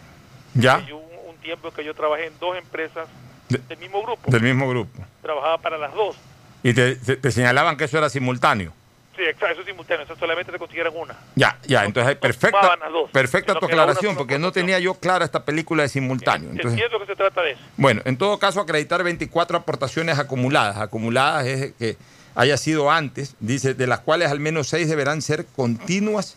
[0.55, 0.85] Ya.
[0.89, 3.07] Y hubo un, un tiempo que yo trabajé en dos empresas
[3.49, 4.31] De- del mismo grupo.
[4.31, 5.05] Del mismo grupo.
[5.23, 6.17] Trabajaba para las dos.
[6.63, 8.73] Y te, te- te señalaban que eso era simultáneo.
[9.17, 11.17] Sí, exacto, eso es simultáneo, eso solamente te consiguieran una.
[11.35, 15.83] Ya, ya, entonces perfecta, dos, perfecta tu aclaración, porque no tenía yo clara esta película
[15.83, 16.51] de simultáneo.
[16.51, 17.61] Entonces, Entiendo que se trata de eso.
[17.77, 20.77] bueno, en todo caso, acreditar 24 aportaciones acumuladas.
[20.77, 21.97] Acumuladas es que
[22.37, 26.37] haya sido antes, dice, de las cuales al menos seis deberán ser continuas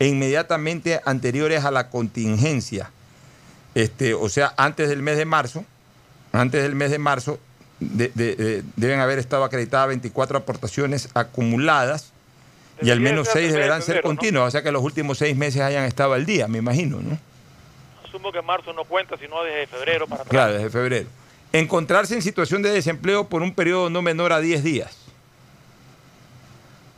[0.00, 2.90] e inmediatamente anteriores a la contingencia.
[3.76, 5.64] Este, o sea, antes del mes de marzo,
[6.32, 7.38] antes del mes de marzo,
[7.78, 12.12] de- de- de- deben haber estado acreditadas 24 aportaciones acumuladas
[12.82, 14.48] y al menos diciembre seis hasta deberán ser continuas.
[14.48, 17.18] O sea que los últimos seis meses hayan estado al día, me imagino, ¿no?
[18.06, 20.30] Asumo que marzo no cuenta, sino desde febrero para atrás.
[20.30, 21.08] Claro, desde febrero.
[21.52, 24.96] Encontrarse en situación de desempleo por un periodo no menor a 10 días.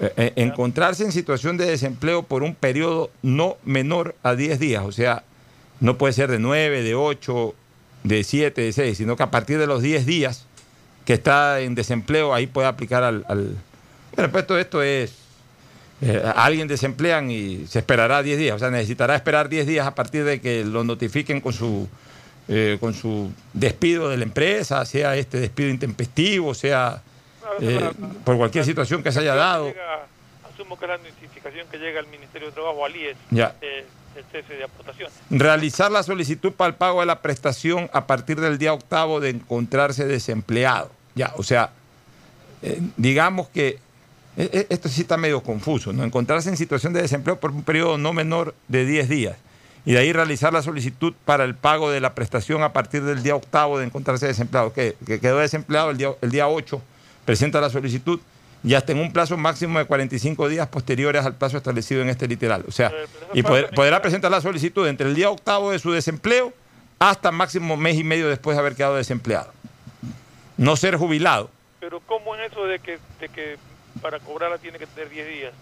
[0.01, 4.83] Eh, eh, encontrarse en situación de desempleo por un periodo no menor a 10 días.
[4.85, 5.23] O sea,
[5.81, 7.55] no puede ser de 9, de 8,
[8.05, 10.47] de 7, de 6, sino que a partir de los 10 días
[11.05, 13.25] que está en desempleo, ahí puede aplicar al...
[13.29, 13.57] al-
[14.17, 15.13] Bueno, pues todo esto es...
[16.01, 18.57] eh, a alguien desemplean y se esperará 10 días.
[18.57, 21.89] O sea, necesitará esperar 10 días a partir de que lo notifiquen con su,
[22.49, 27.03] eh, con su despido de la empresa, sea este despido intempestivo, sea
[27.61, 29.69] eh, para- por cualquier situación que se haya dado.
[29.69, 30.07] Llega-
[30.53, 33.55] asumo que la notificación que llega al Ministerio de Trabajo, al IES, Ya.
[33.61, 33.85] eh,
[34.17, 35.15] el cese de aportaciones.
[35.31, 39.31] Realizar la solicitud para el pago de la prestación a partir del día octavo de
[39.31, 40.91] encontrarse desempleado.
[41.15, 41.71] Ya, o sea,
[42.63, 43.79] eh, digamos que
[44.37, 46.05] eh, eh, esto sí está medio confuso, ¿no?
[46.05, 49.37] Encontrarse en situación de desempleo por un periodo no menor de 10 días.
[49.85, 53.23] Y de ahí realizar la solicitud para el pago de la prestación a partir del
[53.23, 54.73] día octavo de encontrarse desempleado.
[54.73, 56.81] Que, que quedó desempleado el día, el día 8,
[57.25, 58.21] presenta la solicitud
[58.65, 62.29] y hasta en un plazo máximo de 45 días posteriores al plazo establecido en este
[62.29, 62.65] literal.
[62.69, 62.97] O sea, eso
[63.35, 66.53] y poder- podrá presentar la solicitud entre el día octavo de su desempleo
[66.99, 69.53] hasta máximo mes y medio después de haber quedado desempleado.
[70.57, 71.51] No ser jubilado.
[71.81, 73.57] Pero ¿cómo es eso de que, de que
[74.01, 75.53] para cobrarla tiene que tener 10 días?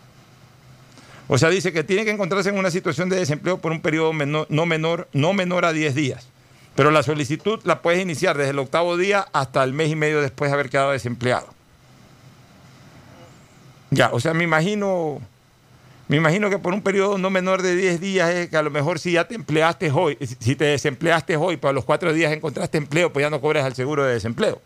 [1.29, 4.12] O sea, dice que tiene que encontrarse en una situación de desempleo por un periodo
[4.12, 6.27] menor- no, menor, no menor a 10 días.
[6.74, 10.20] Pero la solicitud la puedes iniciar desde el octavo día hasta el mes y medio
[10.20, 11.48] después de haber quedado desempleado.
[13.90, 15.20] Ya, o sea, me imagino,
[16.06, 18.70] me imagino que por un periodo no menor de 10 días es que a lo
[18.70, 22.33] mejor si ya te empleaste hoy, si te desempleaste hoy, pero a los cuatro días
[22.33, 24.61] encontraste empleo, pues ya no cobras al seguro de desempleo.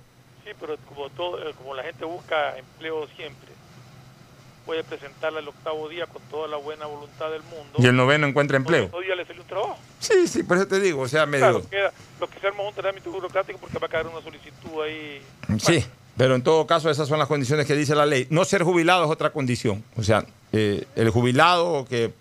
[0.44, 3.53] Sí, pero como, todo, eh, como la gente busca empleo siempre,
[4.64, 7.79] puede presentarla el octavo día con toda la buena voluntad del mundo.
[7.79, 8.85] Y el noveno encuentra empleo.
[8.85, 9.79] octavo día le salió un trabajo.
[10.00, 11.61] Sí, sí, por eso te digo, o sea, medio...
[11.61, 14.22] Claro, queda, lo que se arma es un trámite burocrático porque va a quedar una
[14.22, 15.22] solicitud ahí.
[15.59, 15.85] Sí,
[16.16, 18.27] pero en todo caso esas son las condiciones que dice la ley.
[18.31, 19.85] No ser jubilado es otra condición.
[19.96, 22.12] O sea, eh, el jubilado que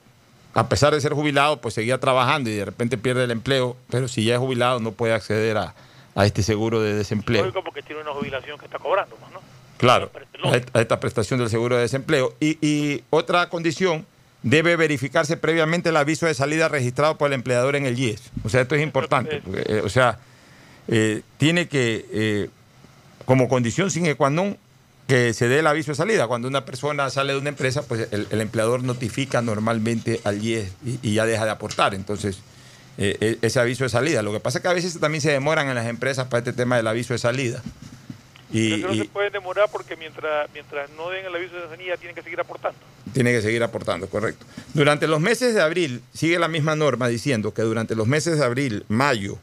[0.54, 4.08] a pesar de ser jubilado pues seguía trabajando y de repente pierde el empleo, pero
[4.08, 5.74] si ya es jubilado no puede acceder a,
[6.16, 7.42] a este seguro de desempleo.
[7.42, 9.42] Lógico porque tiene una jubilación que está cobrando, ¿no?
[9.84, 10.10] Claro,
[10.74, 12.34] a esta- prestación del seguro de desempleo.
[12.40, 14.06] Y, y otra condición,
[14.42, 18.22] debe verificarse previamente el aviso de salida registrado por el empleador en el IES.
[18.46, 19.42] O sea, esto es importante.
[19.44, 20.20] porque, eh, o sea,
[20.88, 22.50] eh, tiene que, eh,
[23.26, 24.58] como condición sine qua non,
[25.08, 26.28] que se dé el aviso de salida.
[26.28, 30.72] Cuando una persona sale de una empresa, pues el, el empleador notifica normalmente al IES
[30.86, 31.94] y, y ya deja de aportar.
[31.94, 32.40] Entonces,
[32.98, 34.22] eh, ese aviso de salida.
[34.22, 36.54] Lo que pasa es que a veces también se demoran en las empresas para este
[36.54, 37.62] tema del aviso de salida.
[38.54, 41.68] Y, Pero eso no se puede demorar porque mientras mientras no den el aviso de
[41.68, 42.78] sanidad tienen que seguir aportando.
[43.12, 44.46] Tiene que seguir aportando, correcto.
[44.76, 48.46] Durante los meses de abril, sigue la misma norma diciendo que durante los meses de
[48.46, 49.40] abril, mayo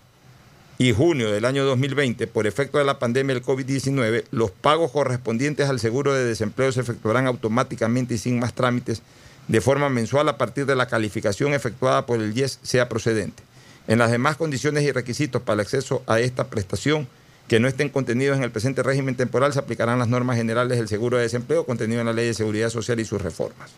[0.79, 5.69] y junio del año 2020, por efecto de la pandemia del COVID-19, los pagos correspondientes
[5.69, 9.03] al seguro de desempleo se efectuarán automáticamente y sin más trámites
[9.49, 13.43] de forma mensual a partir de la calificación efectuada por el IES sea procedente.
[13.89, 17.09] En las demás condiciones y requisitos para el acceso a esta prestación
[17.51, 20.87] que no estén contenidos en el presente régimen temporal, se aplicarán las normas generales del
[20.87, 23.71] seguro de desempleo contenido en la Ley de Seguridad Social y sus reformas.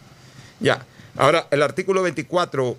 [0.61, 0.85] Ya,
[1.17, 2.77] ahora el artículo 24,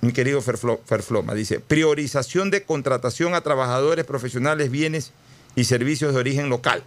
[0.00, 5.12] mi querido Ferflo- Ferfloma, dice, priorización de contratación a trabajadores profesionales, bienes
[5.54, 6.82] y servicios de origen local.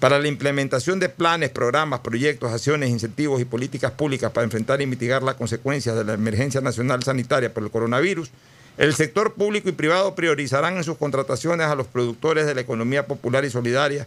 [0.00, 4.86] Para la implementación de planes, programas, proyectos, acciones, incentivos y políticas públicas para enfrentar y
[4.86, 8.30] mitigar las consecuencias de la emergencia nacional sanitaria por el coronavirus,
[8.78, 13.06] el sector público y privado priorizarán en sus contrataciones a los productores de la economía
[13.06, 14.06] popular y solidaria.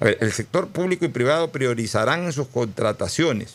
[0.00, 3.54] A ver, el sector público y privado priorizarán en sus contrataciones.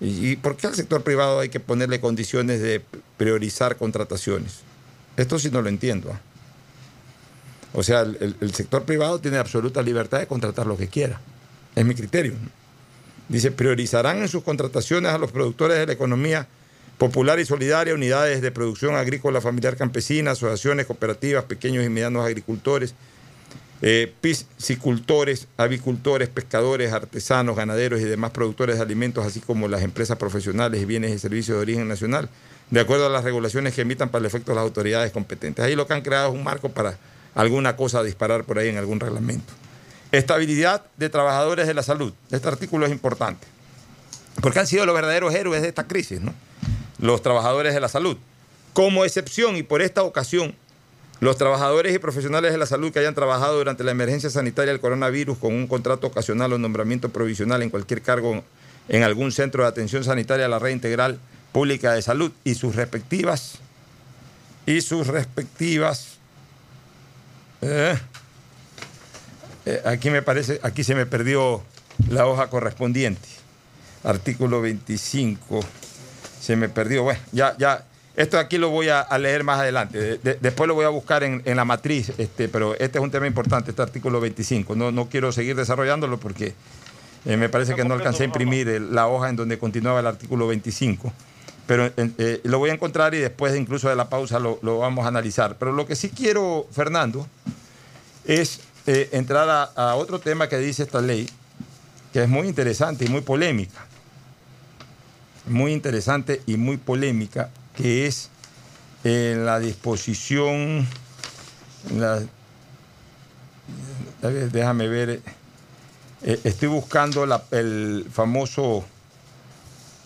[0.00, 2.82] ¿Y, por qué al sector privado hay que ponerle condiciones de
[3.16, 4.60] priorizar contrataciones?
[5.16, 6.10] Esto sí no lo entiendo.
[6.12, 6.20] ¿ah?
[7.72, 11.20] O sea, el, el- sector privado tiene absoluta libertad de contratar lo que quiera.
[11.74, 12.34] Es mi criterio.
[13.28, 16.46] Dice, priorizarán en sus contrataciones a los productores de la economía
[16.98, 22.94] Popular y Solidaria, unidades de producción agrícola familiar campesina, asociaciones, cooperativas, pequeños y medianos agricultores,
[23.82, 30.16] eh, piscicultores, avicultores, pescadores, artesanos, ganaderos y demás productores de alimentos, así como las empresas
[30.16, 32.30] profesionales bienes y servicios de origen nacional,
[32.70, 35.62] de acuerdo a las regulaciones que emitan para el efecto las autoridades competentes.
[35.62, 36.96] Ahí lo que han creado es un marco para
[37.34, 39.52] alguna cosa disparar por ahí en algún reglamento.
[40.12, 42.14] Estabilidad de trabajadores de la salud.
[42.30, 43.46] Este artículo es importante,
[44.40, 46.32] porque han sido los verdaderos héroes de esta crisis, ¿no?
[46.98, 48.16] Los trabajadores de la salud.
[48.72, 50.54] Como excepción y por esta ocasión,
[51.20, 54.80] los trabajadores y profesionales de la salud que hayan trabajado durante la emergencia sanitaria del
[54.80, 58.44] coronavirus con un contrato ocasional o nombramiento provisional en cualquier cargo
[58.88, 61.18] en algún centro de atención sanitaria de la red integral
[61.52, 63.58] pública de salud y sus respectivas
[64.66, 66.18] y sus respectivas
[67.62, 67.98] eh,
[69.64, 71.62] eh, aquí me parece aquí se me perdió
[72.10, 73.26] la hoja correspondiente
[74.04, 75.60] artículo 25
[76.46, 77.02] se me perdió.
[77.02, 80.20] Bueno, ya, ya, esto aquí lo voy a, leer más adelante.
[80.40, 83.70] después lo voy a buscar en, la matriz, este, pero este es un tema importante,
[83.70, 84.76] este artículo 25.
[84.76, 86.54] No, no quiero seguir desarrollándolo porque
[87.24, 90.46] eh, me parece que no alcancé a imprimir la hoja en donde continuaba el artículo
[90.46, 91.12] 25.
[91.66, 95.08] Pero eh, lo voy a encontrar y después incluso de la pausa lo, vamos a
[95.08, 95.56] analizar.
[95.58, 97.26] Pero lo que sí quiero, Fernando,
[98.24, 101.28] es eh, entrar a, a otro tema que dice esta ley,
[102.12, 103.85] que es muy interesante y muy polémica
[105.46, 108.30] muy interesante y muy polémica, que es
[109.04, 110.86] en la disposición,
[114.52, 115.20] déjame ver,
[116.22, 118.84] eh, estoy buscando el, famoso,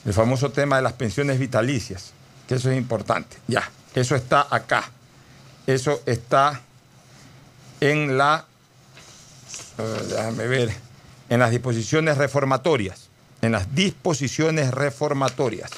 [0.05, 2.13] el famoso tema de las pensiones vitalicias,
[2.47, 3.39] que eso es importante.
[3.49, 4.91] Ya, eso está acá.
[5.67, 6.61] Eso está
[7.81, 8.45] en la,
[9.79, 10.71] eh, déjame ver,
[11.29, 13.10] en las disposiciones reformatorias
[13.43, 15.71] en las disposiciones reformatorias.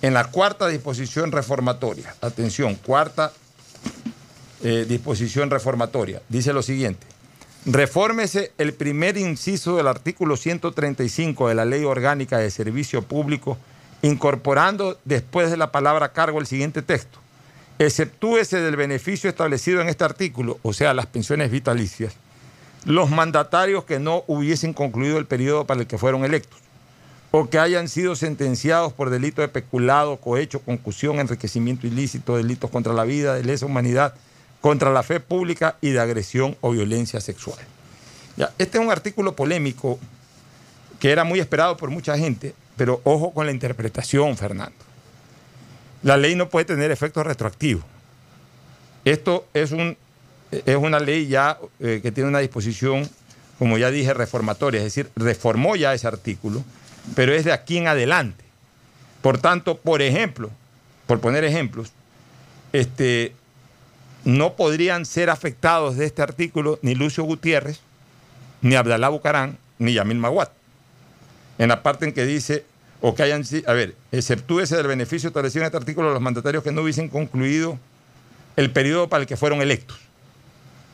[0.00, 3.32] En la cuarta disposición reformatoria, atención, cuarta
[4.62, 7.06] eh, disposición reformatoria, dice lo siguiente.
[7.66, 13.58] Refórmese el primer inciso del artículo 135 de la Ley Orgánica de Servicio Público,
[14.02, 17.18] incorporando después de la palabra cargo el siguiente texto.
[17.80, 22.14] Exceptúese del beneficio establecido en este artículo, o sea, las pensiones vitalicias,
[22.84, 26.67] los mandatarios que no hubiesen concluido el periodo para el que fueron electos
[27.30, 32.94] o que hayan sido sentenciados por delito de peculado, cohecho, concusión, enriquecimiento ilícito, delitos contra
[32.94, 34.14] la vida, de lesa humanidad,
[34.60, 37.58] contra la fe pública y de agresión o violencia sexual.
[38.56, 39.98] Este es un artículo polémico
[40.98, 44.76] que era muy esperado por mucha gente, pero ojo con la interpretación, Fernando.
[46.02, 47.84] La ley no puede tener efectos retroactivos.
[49.04, 49.96] Esto es, un,
[50.50, 53.08] es una ley ya eh, que tiene una disposición,
[53.58, 56.64] como ya dije, reformatoria, es decir, reformó ya ese artículo
[57.14, 58.44] pero es de aquí en adelante.
[59.22, 60.50] Por tanto, por ejemplo,
[61.06, 61.92] por poner ejemplos,
[62.72, 63.34] este,
[64.24, 67.80] no podrían ser afectados de este artículo ni Lucio Gutiérrez,
[68.62, 70.50] ni Abdalá Bucarán, ni Yamil Maguat.
[71.58, 72.64] En la parte en que dice,
[73.00, 76.72] o que hayan, a ver, exceptúese del beneficio establecido en este artículo los mandatarios que
[76.72, 77.78] no hubiesen concluido
[78.56, 79.98] el periodo para el que fueron electos,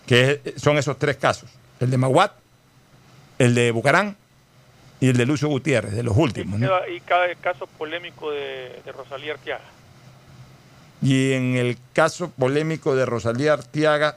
[0.06, 2.32] que son esos tres casos, el de Maguat,
[3.38, 4.16] el de Bucarán
[5.00, 6.60] y el de Lucio Gutiérrez, de los últimos.
[6.60, 9.64] Y, cada caso polémico de, Rosalía Artiaga.
[11.02, 14.16] Y en el caso polémico de Rosalía Artiaga,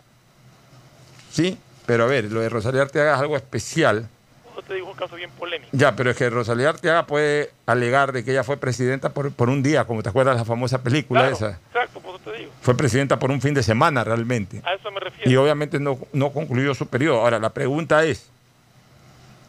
[1.31, 4.07] sí, pero a ver, lo de Rosalía Artiaga es algo especial.
[4.55, 5.69] No te digo un caso bien polémico.
[5.73, 9.49] Ya, pero es que Rosalía Artiaga puede alegar de que ella fue presidenta por, por
[9.49, 11.59] un día, como te acuerdas de la famosa película esa.
[11.67, 12.51] Exacto, por eso te digo.
[12.61, 14.61] Fue presidenta por un fin de semana realmente.
[14.63, 15.29] A eso me refiero.
[15.29, 17.21] Y obviamente no, no concluyó su periodo.
[17.21, 18.29] Ahora, la pregunta es,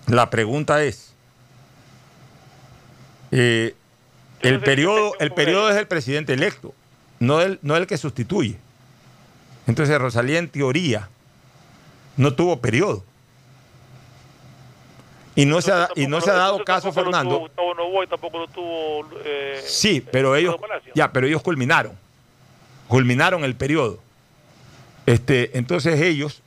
[0.08, 1.07] la pregunta es,
[3.30, 3.74] eh,
[4.40, 6.74] el, periodo, el periodo es el presidente electo,
[7.20, 8.56] no el, no el que sustituye.
[9.66, 11.08] Entonces Rosalía en teoría
[12.16, 13.04] no tuvo periodo.
[15.34, 17.48] Y no se ha, y no se ha dado caso, Fernando.
[19.24, 20.56] Eh, sí, pero ellos,
[20.96, 21.96] ya, pero ellos culminaron.
[22.88, 24.00] Culminaron el periodo.
[25.06, 26.42] Este, entonces ellos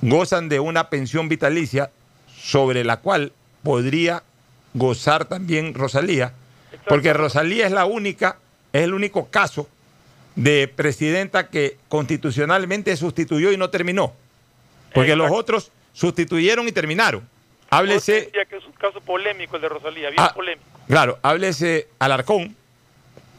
[0.00, 1.90] gozan de una pensión vitalicia
[2.34, 3.32] sobre la cual
[3.62, 4.22] podría
[4.76, 6.32] gozar también Rosalía,
[6.86, 8.38] porque Rosalía es la única,
[8.72, 9.68] es el único caso
[10.34, 14.14] de presidenta que constitucionalmente sustituyó y no terminó.
[14.94, 17.28] Porque los otros sustituyeron y terminaron.
[17.70, 18.30] Háblese.
[18.30, 20.66] que es un caso polémico el de Rosalía, bien ah, polémico.
[20.86, 22.54] Claro, háblese Alarcón,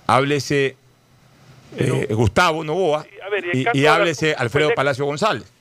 [0.06, 0.76] háblese
[1.78, 3.06] eh, Gustavo Novoa
[3.74, 5.52] y, háblese Alfredo Palacio González.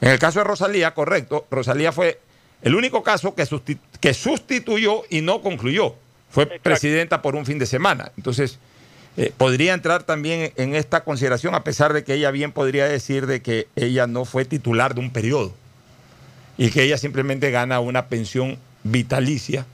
[0.00, 2.20] En el caso de Rosalía, correcto, Rosalía fue
[2.62, 5.94] el único caso que, sustituyó y no concluyó.
[6.30, 8.12] Fue presidenta por un fin de semana.
[8.16, 8.58] Entonces,
[9.16, 13.26] eh, podría entrar también en esta consideración, a pesar de que ella bien podría decir
[13.26, 15.54] de que ella no fue titular de un periodo
[16.56, 19.66] y que ella simplemente gana una pensión vitalicia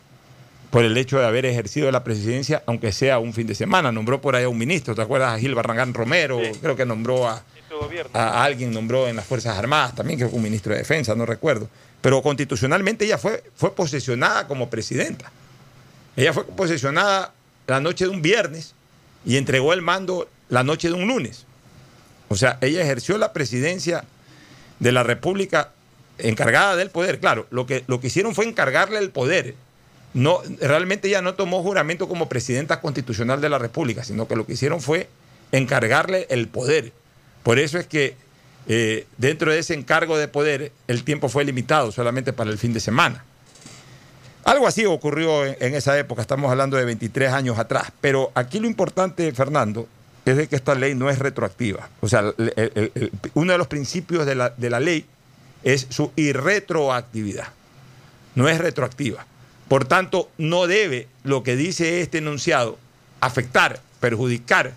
[0.70, 3.92] por el hecho de haber ejercido la presidencia, aunque sea un fin de semana.
[3.92, 5.34] Nombró por ahí a un ministro, ¿te acuerdas?
[5.34, 7.42] A Gil Barragán Romero, creo que nombró a,
[8.12, 11.26] a, alguien, nombró en las Fuerzas Armadas, también creo que un ministro de Defensa, no
[11.26, 11.68] recuerdo.
[12.04, 15.32] Pero constitucionalmente ella fue, fue posesionada como presidenta.
[16.16, 17.32] Ella fue posesionada
[17.66, 18.74] la noche de un viernes
[19.24, 21.46] y entregó el mando la noche de un lunes.
[22.28, 24.04] O sea, ella ejerció la presidencia
[24.80, 25.72] de la República
[26.18, 27.20] encargada del poder.
[27.20, 29.54] Claro, lo que, lo que hicieron fue encargarle el poder.
[30.12, 34.44] No, realmente ella no tomó juramento como presidenta constitucional de la República, sino que lo
[34.44, 35.08] que hicieron fue
[35.52, 36.92] encargarle el poder.
[37.42, 38.14] Por eso es que
[38.66, 42.72] eh, dentro de ese encargo de poder el tiempo fue limitado solamente para el fin
[42.72, 43.24] de semana.
[44.44, 48.66] Algo así ocurrió en, esa época, estamos hablando de 23 años atrás, pero aquí lo
[48.66, 49.88] importante, Fernando,
[50.26, 51.88] es de que esta ley no es retroactiva.
[52.00, 52.32] O sea,
[53.34, 55.06] uno de los principios de la, de la ley
[55.62, 57.48] es su irretroactividad.
[58.34, 59.26] No es retroactiva.
[59.68, 62.78] Por tanto, no debe lo que dice este enunciado
[63.20, 64.74] afectar, perjudicar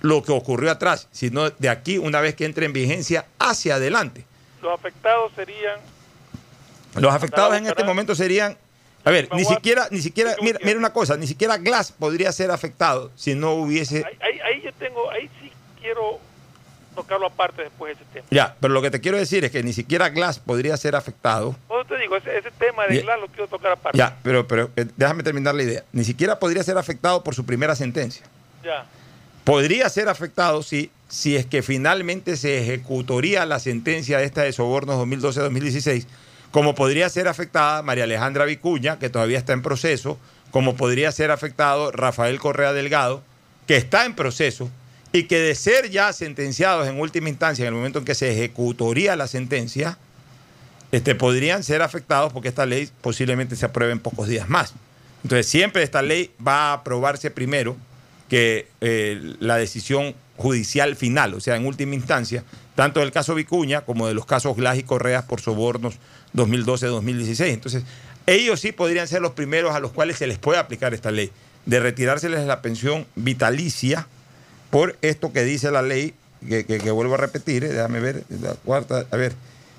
[0.00, 4.24] lo que ocurrió atrás, sino de aquí, una vez que entre en vigencia, hacia adelante.
[4.62, 5.78] Los afectados serían...
[6.94, 8.56] Los afectados en este momento serían
[9.04, 12.50] a ver, ni siquiera, ni siquiera, mira, mira, una cosa, ni siquiera Glass podría ser
[12.50, 14.04] afectado si no hubiese.
[14.04, 16.18] Ahí, ahí, yo tengo, ahí sí quiero
[16.94, 18.26] tocarlo aparte después de ese tema.
[18.30, 21.56] Ya, pero lo que te quiero decir es que ni siquiera Glass podría ser afectado.
[21.68, 23.96] Bueno, te digo, ese, ese tema de Glass lo quiero tocar aparte.
[23.96, 25.84] Ya, pero, pero eh, déjame terminar la idea.
[25.92, 28.26] Ni siquiera podría ser afectado por su primera sentencia.
[28.64, 28.84] Ya.
[29.48, 34.96] Podría ser afectado si, si es que finalmente se ejecutaría la sentencia esta de sobornos
[35.08, 36.04] 2012-2016
[36.50, 40.18] como podría ser afectada María Alejandra Vicuña, que todavía está en proceso,
[40.50, 43.22] como podría ser afectado Rafael Correa Delgado,
[43.66, 44.68] que está en proceso
[45.14, 48.30] y que de ser ya sentenciados en última instancia, en el momento en que se
[48.30, 49.96] ejecutaría la sentencia,
[50.92, 54.74] este, podrían ser afectados porque esta ley posiblemente se apruebe en pocos días más.
[55.22, 57.78] Entonces siempre esta ley va a aprobarse primero
[58.28, 63.80] que eh, la decisión judicial final, o sea, en última instancia, tanto del caso Vicuña
[63.80, 65.96] como de los casos Glass y Correas por sobornos
[66.34, 67.46] 2012-2016.
[67.48, 67.82] Entonces,
[68.26, 71.30] ellos sí podrían ser los primeros a los cuales se les puede aplicar esta ley,
[71.66, 74.06] de retirárseles la pensión vitalicia
[74.70, 76.14] por esto que dice la ley,
[76.46, 79.32] que, vuelvo a repetir, eh, déjame ver, la cuarta, a ver,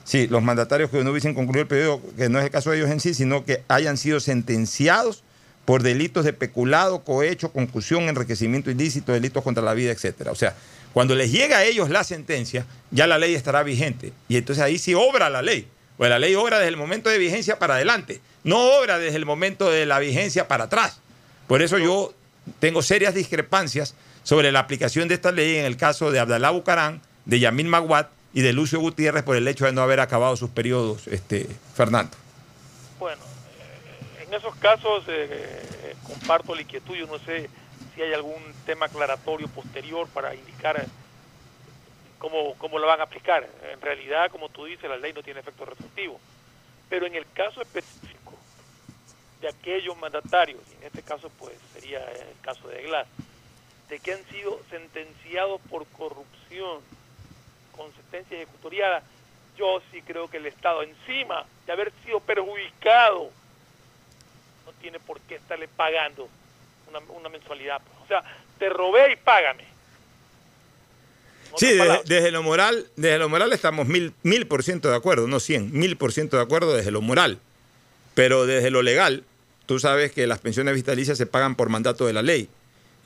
[0.04, 2.78] sí, los mandatarios que no hubiesen concluido el periodo, que no es el caso de
[2.78, 5.24] ellos en sí, sino que hayan sido sentenciados
[5.70, 10.32] por delitos de peculado, cohecho, concusión, enriquecimiento ilícito, delitos contra la vida, etcétera.
[10.32, 10.55] O sea,
[10.93, 14.11] cuando les llega a ellos la sentencia, ya la ley estará vigente.
[14.28, 15.67] Y entonces ahí sí obra la ley.
[15.95, 19.28] Pues la ley obra desde el momento de vigencia para adelante, no obra desde el
[19.28, 21.01] momento de la vigencia para atrás.
[21.45, 22.15] Por eso yo
[22.59, 23.93] tengo serias discrepancias
[24.24, 28.07] sobre la aplicación de esta ley en el caso de Abdalá Bucarán, de Yamil Maguad
[28.34, 32.17] y de Lucio Gutiérrez por el hecho de no haber acabado sus periodos, este, Fernando.
[32.97, 33.22] Bueno,
[34.30, 37.49] en esos casos eh, comparto la inquietud, yo no sé
[37.93, 40.86] si hay algún tema aclaratorio posterior para indicar
[42.19, 43.49] cómo, cómo lo van a aplicar.
[43.73, 46.19] En realidad, como tú dices, la ley no tiene efecto retroactivo.
[46.89, 48.34] Pero en el caso específico
[49.41, 53.07] de aquellos mandatarios, y en este caso pues sería el caso de Glass,
[53.89, 56.82] de que han sido sentenciados por corrupción
[57.75, 59.01] con sentencia ejecutoriada,
[59.57, 63.32] yo sí creo que el Estado encima de haber sido perjudicado
[64.82, 66.30] tiene por qué estarle pagando
[67.17, 67.82] una, mensualidad.
[68.03, 68.23] O sea,
[68.57, 69.63] te robé y págame.
[71.57, 75.39] sí, desde, lo moral, desde lo moral estamos mil, mil por ciento de acuerdo, no
[75.39, 77.39] cien, mil por ciento de acuerdo desde lo moral.
[78.15, 79.23] Pero desde lo legal,
[79.65, 82.49] tú sabes que las pensiones vitalicias se pagan por mandato de la ley.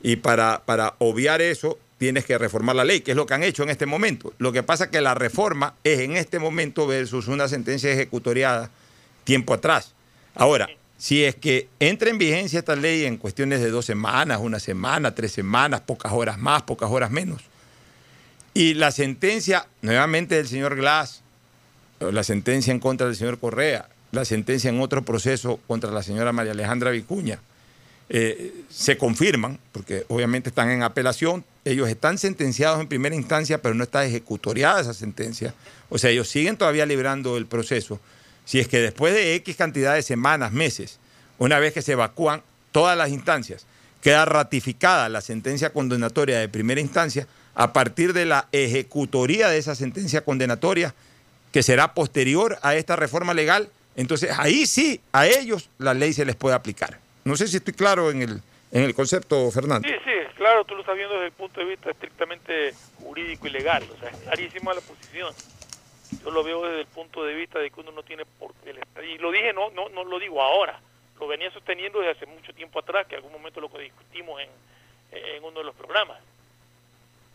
[0.02, 3.42] Y para, para obviar eso, tienes que reformar la ley, que es lo que han
[3.42, 4.32] hecho en este momento.
[4.38, 8.70] Lo que pasa es que la reforma es en este momento versus una sentencia ejecutoriada
[9.24, 9.94] tiempo atrás.
[10.34, 10.68] Ahora,
[11.04, 15.14] si es que entra en vigencia esta ley en cuestiones de dos semanas, una semana,
[15.14, 17.42] tres semanas, pocas horas más, pocas horas menos,
[18.54, 21.20] y la sentencia nuevamente del señor Glass,
[22.00, 26.32] la sentencia en contra del señor Correa, la sentencia en otro proceso contra la señora
[26.32, 27.38] María Alejandra Vicuña,
[28.08, 33.74] eh, se confirman, porque obviamente están en apelación, ellos están sentenciados en primera instancia, pero
[33.74, 35.52] no está ejecutoriada esa sentencia,
[35.90, 38.00] o sea, ellos siguen todavía librando el proceso
[38.44, 40.98] si es que después de X cantidad de semanas, meses,
[41.38, 42.42] una vez que se evacúan
[42.72, 43.66] todas las instancias,
[44.02, 49.74] queda ratificada la sentencia condenatoria de primera instancia, a partir de la ejecutoría de esa
[49.74, 50.94] sentencia condenatoria,
[51.52, 56.24] que será posterior a esta reforma legal, entonces ahí sí, a ellos la ley se
[56.24, 56.98] les puede aplicar.
[57.24, 58.42] No sé si estoy claro en el,
[58.72, 59.88] en el concepto, Fernando.
[59.88, 63.50] Sí, sí, claro, tú lo estás viendo desde el punto de vista estrictamente jurídico y
[63.50, 65.32] legal, o sea, es clarísima la posición.
[66.22, 68.74] Yo lo veo desde el punto de vista de que uno no tiene por qué...
[69.04, 70.80] Y lo dije, no, no, no lo digo ahora,
[71.18, 74.48] lo venía sosteniendo desde hace mucho tiempo atrás, que algún momento lo discutimos en,
[75.12, 76.18] en uno de los programas,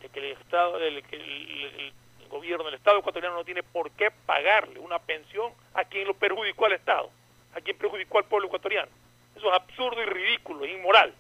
[0.01, 1.93] de que el Estado, el, que el,
[2.29, 6.65] gobierno, el Estado ecuatoriano no tiene por qué pagarle una pensión a quien lo perjudicó
[6.65, 7.09] al Estado,
[7.55, 8.91] a quien perjudicó al pueblo ecuatoriano.
[9.35, 11.13] Eso es absurdo y ridículo, es inmoral.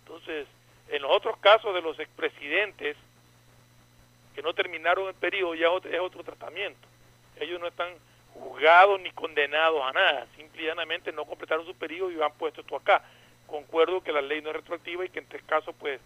[0.00, 0.48] Entonces,
[0.88, 2.96] en los otros casos de los expresidentes
[4.38, 6.86] que no terminaron el periodo ya es otro tratamiento.
[7.40, 7.88] Ellos no están
[8.34, 13.02] juzgados ni condenados a nada, simplemente no completaron su periodo y han puesto esto acá.
[13.48, 16.00] Concuerdo que la ley no es retroactiva y que en este caso, pues,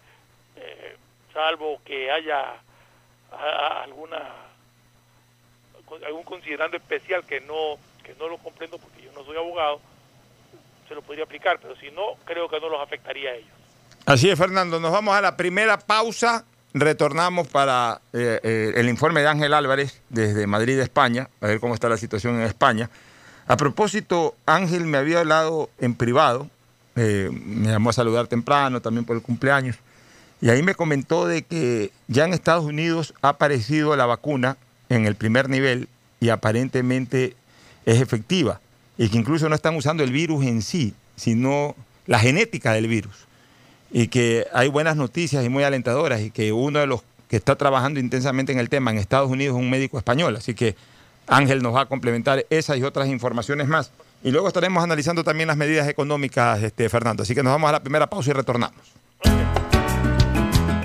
[0.55, 0.97] eh,
[1.31, 2.55] salvo que haya
[3.29, 4.33] alguna
[6.03, 9.79] algún considerando especial que no que no lo comprendo porque yo no soy abogado,
[10.87, 13.51] se lo podría aplicar, pero si no, creo que no los afectaría a ellos.
[14.07, 14.79] Así es, Fernando.
[14.79, 16.47] Nos vamos a la primera pausa.
[16.73, 21.75] Retornamos para eh, eh, el informe de Ángel Álvarez desde Madrid, España, a ver cómo
[21.75, 22.89] está la situación en España.
[23.45, 26.49] A propósito, Ángel me había hablado en privado,
[26.95, 29.75] eh, me llamó a saludar temprano también por el cumpleaños,
[30.41, 34.57] y ahí me comentó de que ya en Estados Unidos ha aparecido la vacuna
[34.89, 35.87] en el primer nivel
[36.19, 37.35] y aparentemente
[37.85, 38.61] es efectiva,
[38.97, 41.75] y que incluso no están usando el virus en sí, sino
[42.07, 43.27] la genética del virus
[43.93, 47.55] y que hay buenas noticias y muy alentadoras y que uno de los que está
[47.55, 50.35] trabajando intensamente en el tema en Estados Unidos es un médico español.
[50.35, 50.75] Así que
[51.27, 53.91] Ángel nos va a complementar esas y otras informaciones más.
[54.23, 57.23] Y luego estaremos analizando también las medidas económicas, este, Fernando.
[57.23, 58.81] Así que nos vamos a la primera pausa y retornamos.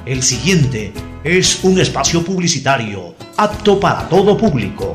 [0.04, 0.92] El siguiente
[1.24, 4.94] es un espacio publicitario apto para todo público.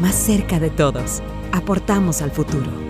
[0.00, 1.22] más cerca de todos.
[1.52, 2.89] Aportamos al futuro.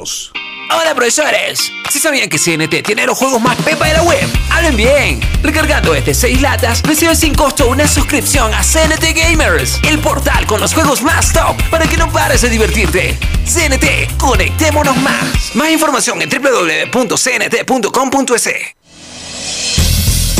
[0.00, 4.74] Hola profesores, si sabían que CNT tiene los juegos más pepa de la web, hablen
[4.76, 5.20] bien.
[5.42, 10.58] Recargando este 6 latas, recibes sin costo una suscripción a CNT Gamers, el portal con
[10.60, 13.18] los juegos más top para que no pares de divertirte.
[13.44, 15.54] CNT, conectémonos más.
[15.54, 17.16] Más información en www.cnt.com.es.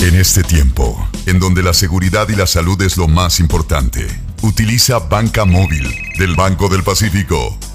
[0.03, 4.07] En este tiempo, en donde la seguridad y la salud es lo más importante,
[4.41, 7.59] utiliza Banca Móvil del Banco del Pacífico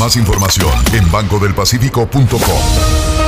[0.00, 3.27] más información en bancodelpacifico.com.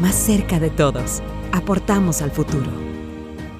[0.00, 1.22] más cerca de todos.
[1.52, 2.87] aportamos al futuro.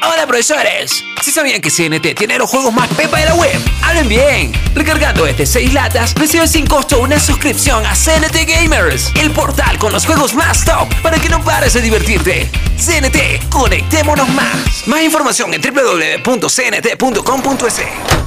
[0.00, 3.60] Hola profesores, ¿sí sabían que CNT tiene los juegos más pepa de la web?
[3.82, 9.32] Hablen bien, recargando este 6 latas recibes sin costo una suscripción a CNT Gamers, el
[9.32, 12.48] portal con los juegos más top para que no pares de divertirte.
[12.78, 14.86] CNT, conectémonos más.
[14.86, 16.28] Más información en www.cnt.com.es.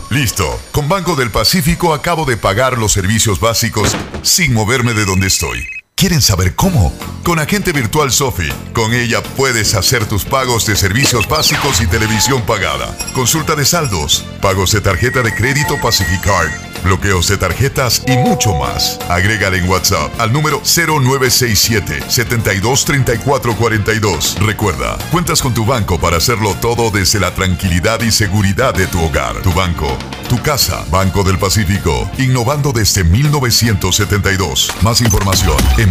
[0.10, 5.28] Listo, con Banco del Pacífico acabo de pagar los servicios básicos sin moverme de donde
[5.28, 5.81] estoy.
[6.02, 6.92] ¿Quieren saber cómo?
[7.24, 8.50] Con Agente Virtual Sofi.
[8.74, 12.98] Con ella puedes hacer tus pagos de servicios básicos y televisión pagada.
[13.14, 16.50] Consulta de saldos, pagos de tarjeta de crédito Pacificard,
[16.84, 18.98] bloqueos de tarjetas y mucho más.
[19.10, 24.38] Agrégale en WhatsApp al número 0967 723442.
[24.40, 29.00] Recuerda, cuentas con tu banco para hacerlo todo desde la tranquilidad y seguridad de tu
[29.00, 29.40] hogar.
[29.44, 29.96] Tu banco,
[30.28, 30.84] tu casa.
[30.90, 34.72] Banco del Pacífico, innovando desde 1972.
[34.82, 35.91] Más información en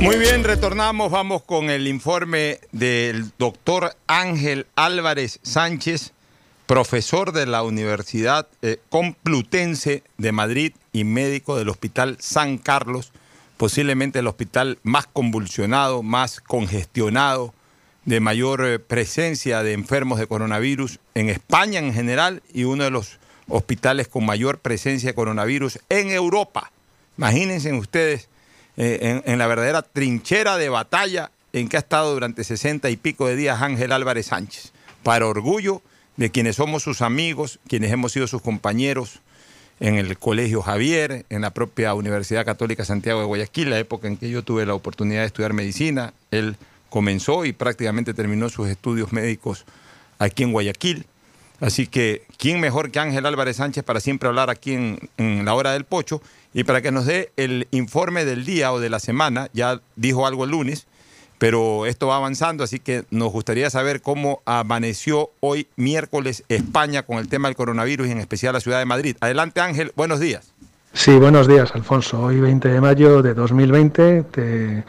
[0.00, 6.12] Muy bien, retornamos, vamos con el informe del doctor Ángel Álvarez Sánchez,
[6.64, 13.12] profesor de la Universidad eh, Complutense de Madrid y médico del Hospital San Carlos,
[13.58, 17.52] posiblemente el hospital más convulsionado, más congestionado,
[18.06, 22.90] de mayor eh, presencia de enfermos de coronavirus en España en general y uno de
[22.90, 26.72] los hospitales con mayor presencia de coronavirus en Europa.
[27.18, 28.29] Imagínense ustedes
[28.82, 33.26] eh, en, la verdadera trinchera de batalla en que ha estado durante sesenta y pico
[33.26, 34.72] de días Ángel Álvarez Sánchez,
[35.02, 35.82] para orgullo
[36.16, 39.20] de quienes somos sus amigos, quienes hemos sido sus compañeros
[39.80, 44.16] en el Colegio Javier, en la propia Universidad Católica Santiago de Guayaquil, la época en
[44.16, 46.14] que yo tuve la oportunidad de estudiar medicina.
[46.30, 46.56] Él
[46.88, 49.66] comenzó y prácticamente terminó sus estudios médicos
[50.18, 51.04] aquí en Guayaquil.
[51.60, 55.54] Así que, ¿quién mejor que Ángel Álvarez Sánchez para siempre hablar aquí en, en la
[55.54, 56.22] hora del pocho?
[56.52, 59.48] y para que nos dé el informe del día o de la semana.
[59.52, 60.86] Ya dijo algo el lunes,
[61.38, 67.18] pero esto va avanzando, así que nos gustaría saber cómo amaneció hoy miércoles España con
[67.18, 69.16] el tema del coronavirus y en especial la ciudad de Madrid.
[69.20, 70.52] Adelante Ángel, buenos días.
[70.92, 72.20] Sí, buenos días Alfonso.
[72.20, 74.84] Hoy 20 de mayo de 2020 te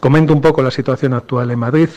[0.00, 1.90] comento un poco la situación actual en Madrid.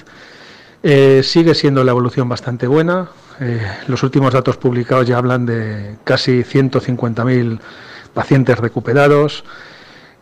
[0.83, 3.09] Eh, sigue siendo la evolución bastante buena.
[3.39, 7.59] Eh, los últimos datos publicados ya hablan de casi 150.000
[8.13, 9.43] pacientes recuperados.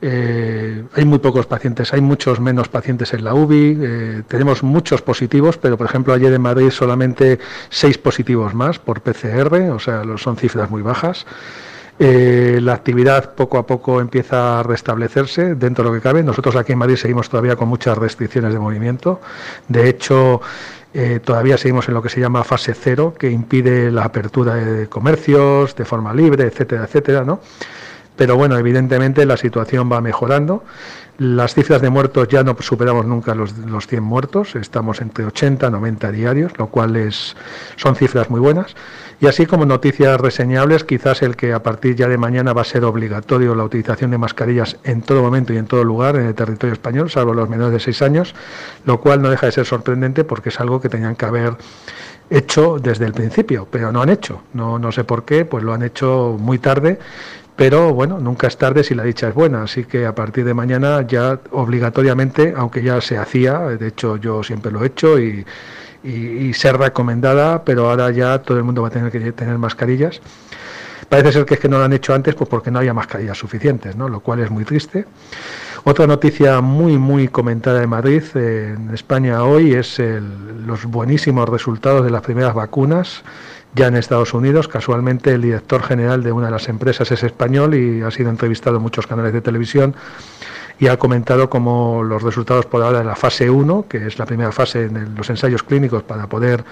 [0.01, 5.58] Eh, hay muy pocos pacientes, hay muchos menos pacientes en la UBI, tenemos muchos positivos,
[5.58, 7.39] pero por ejemplo ayer en Madrid solamente
[7.70, 11.26] seis positivos más por PCR, o sea, son cifras muy bajas.
[11.98, 16.24] Eh, la actividad poco a poco empieza a restablecerse dentro de lo que cabe.
[16.24, 19.22] Nosotros aquí en Madrid seguimos todavía con muchas restricciones de movimiento.
[19.68, 20.41] De hecho,
[21.24, 25.76] todavía seguimos en lo que se llama fase cero, que impide la apertura de comercios
[25.76, 27.39] de forma libre, etcétera, etcétera, ¿no?
[28.16, 30.64] Pero bueno, evidentemente la situación va mejorando.
[31.18, 35.68] Las cifras de muertos ya no superamos nunca los, los 100 muertos, estamos entre 80
[35.68, 37.38] y 90 diarios, lo cual es,
[37.78, 38.76] son cifras muy buenas.
[39.22, 42.66] Y así como noticias reseñables, quizás el que a partir ya de mañana va a
[42.66, 46.36] ser obligatorio la utilización de mascarillas en todo momento y en todo lugar en el
[46.36, 48.36] territorio español, salvo los menores de 6 años,
[48.84, 51.55] lo cual no deja de ser sorprendente porque es algo que tenían que haber
[52.30, 54.41] hecho desde el principio, pero no han hecho.
[54.53, 56.99] No, no sé por qué, pues lo han hecho muy tarde
[57.56, 60.53] pero bueno, nunca es tarde si la dicha es buena, así que a partir de
[60.53, 65.45] mañana ya obligatoriamente, aunque ya se hacía, de hecho yo siempre lo he hecho y,
[66.53, 70.22] ser recomendada, pero ahora ya todo el mundo va a tener que tener mascarillas.
[71.10, 73.38] Parece ser que es que no lo han hecho antes pues porque no había mascarillas
[73.38, 74.08] suficientes, ¿no?
[74.08, 75.06] lo cual es muy triste.
[75.84, 82.12] Otra noticia muy, muy comentada en Madrid, en España hoy, es los buenísimos resultados de
[82.12, 83.24] las primeras vacunas
[83.76, 84.67] ya en Estados Unidos.
[84.67, 88.78] Casualmente el director general de una de las empresas es español y ha sido entrevistado
[88.78, 89.95] en muchos canales de televisión
[90.80, 94.26] y ha comentado como los resultados por ahora de la fase 1, que es la
[94.26, 96.63] primera fase en los ensayos clínicos para poder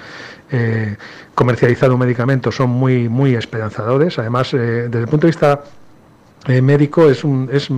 [0.51, 0.97] eh,
[1.35, 4.19] comercializar un medicamento, son muy, muy esperanzadores.
[4.19, 5.63] Además, eh, desde el punto de vista
[6.47, 7.69] eh, médico es, un, es,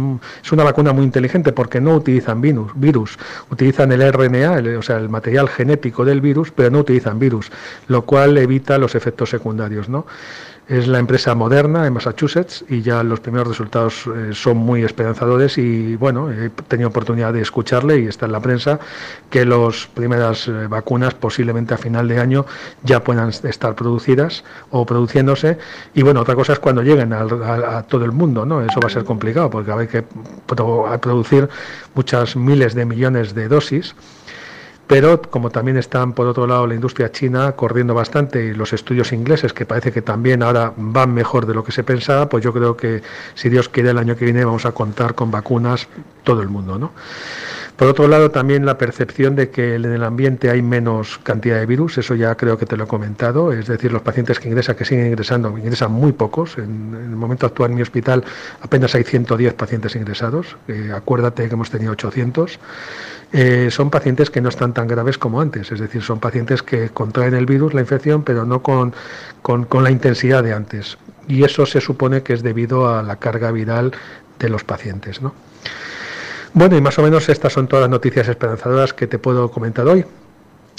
[0.43, 3.17] es, una vacuna muy inteligente porque no utilizan virus, virus
[3.51, 7.51] utilizan el RNA, o sea, el material genético del virus, pero no utilizan virus,
[7.87, 10.07] lo cual evita los efectos secundarios, ¿no?
[10.67, 15.57] Es la empresa Moderna en Massachusetts y ya los primeros resultados eh, son muy esperanzadores
[15.57, 18.79] y bueno, he tenido oportunidad de escucharle y está en la prensa
[19.29, 22.45] que las primeras eh, vacunas posiblemente a final de año
[22.83, 25.59] ya puedan estar producidas o produciéndose
[25.93, 28.61] y bueno, otra cosa es cuando lleguen a, todo el mundo, ¿no?
[28.61, 30.03] Eso va a ser complicado porque hay que
[30.99, 31.47] producir
[31.93, 33.95] muchas miles de millones de dosis
[34.87, 39.11] pero como también están por otro lado la industria china corriendo bastante y los estudios
[39.11, 42.53] ingleses que parece que también ahora van mejor de lo que se pensaba, pues yo
[42.53, 43.01] creo que
[43.33, 45.87] si Dios quiere el año que viene vamos a contar con vacunas
[46.23, 46.91] todo el mundo, ¿no?
[47.75, 51.65] Por otro lado, también la percepción de que en el ambiente hay menos cantidad de
[51.65, 54.75] virus, eso ya creo que te lo he comentado, es decir, los pacientes que ingresan,
[54.75, 56.57] que siguen ingresando, ingresan muy pocos.
[56.57, 58.23] En, el momento actual en mi hospital
[58.61, 60.55] apenas hay 110 pacientes ingresados,
[60.93, 62.59] acuérdate que hemos tenido 800.
[63.33, 66.89] Eh, son pacientes que no están tan graves como antes, es decir, son pacientes que
[66.89, 68.93] contraen el virus, la infección, pero no con,
[69.41, 70.97] con, con la intensidad de antes.
[71.27, 73.91] Y eso se supone que es debido a la carga viral
[74.39, 75.21] de los pacientes.
[75.21, 75.33] ¿no?
[76.55, 79.85] Bueno, y más o menos estas son todas las noticias esperanzadoras que te puedo comentar
[79.87, 80.05] hoy.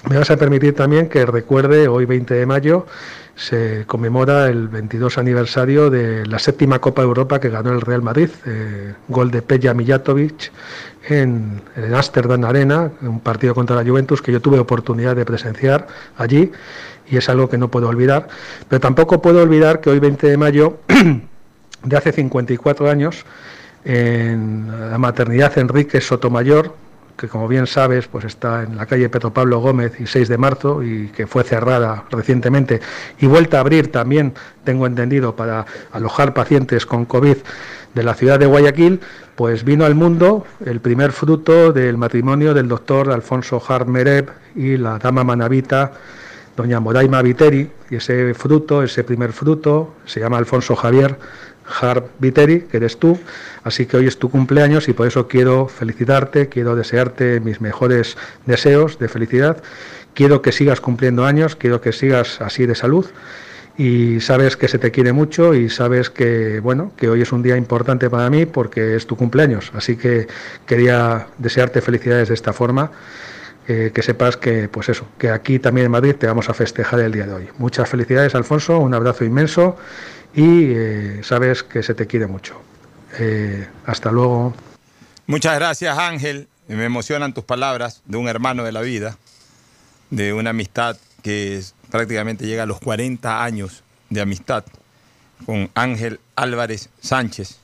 [0.08, 2.86] Me vas a permitir también que recuerde, hoy 20 de mayo
[3.34, 8.30] se conmemora el 22 aniversario de la séptima Copa Europa que ganó el Real Madrid,
[8.46, 10.50] eh, gol de Peja Mijatovic
[11.10, 15.88] en, en Amsterdam Arena, un partido contra la Juventus que yo tuve oportunidad de presenciar
[16.16, 16.52] allí
[17.06, 18.28] y es algo que no puedo olvidar.
[18.70, 20.78] Pero tampoco puedo olvidar que hoy 20 de mayo
[21.84, 23.26] de hace 54 años
[23.86, 26.74] en la maternidad Enrique Sotomayor,
[27.16, 30.36] que como bien sabes, pues está en la calle Pedro Pablo Gómez y 6 de
[30.36, 32.80] marzo y que fue cerrada recientemente
[33.20, 34.34] y vuelta a abrir también,
[34.64, 37.36] tengo entendido, para alojar pacientes con COVID
[37.94, 39.00] de la ciudad de Guayaquil,
[39.36, 44.98] pues vino al mundo el primer fruto del matrimonio del doctor Alfonso Harmereb y la
[44.98, 45.92] dama manavita
[46.56, 51.18] doña Moraima Viteri, y ese fruto, ese primer fruto, se llama Alfonso Javier
[51.80, 53.18] Harp Viteri, que eres tú.
[53.64, 58.16] Así que hoy es tu cumpleaños y por eso quiero felicitarte, quiero desearte mis mejores
[58.46, 59.62] deseos de felicidad.
[60.14, 63.06] Quiero que sigas cumpliendo años, quiero que sigas así de salud
[63.78, 67.42] y sabes que se te quiere mucho y sabes que bueno que hoy es un
[67.42, 70.26] día importante para mí porque es tu cumpleaños así que
[70.64, 72.90] quería desearte felicidades de esta forma
[73.68, 77.00] eh, que sepas que pues eso que aquí también en Madrid te vamos a festejar
[77.00, 79.76] el día de hoy muchas felicidades Alfonso un abrazo inmenso
[80.36, 82.60] y eh, sabes que se te quiere mucho.
[83.18, 84.54] Eh, hasta luego.
[85.26, 89.16] Muchas gracias Ángel, me emocionan tus palabras de un hermano de la vida,
[90.10, 91.60] de una amistad que
[91.90, 94.64] prácticamente llega a los 40 años de amistad
[95.46, 97.58] con Ángel Álvarez Sánchez,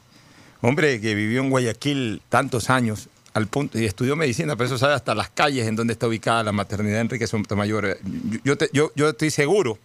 [0.62, 4.94] hombre que vivió en Guayaquil tantos años al punto y estudió medicina, pero eso sabe
[4.94, 7.98] hasta las calles en donde está ubicada la maternidad Enrique Sotomayor.
[8.44, 9.78] Yo, yo, yo estoy seguro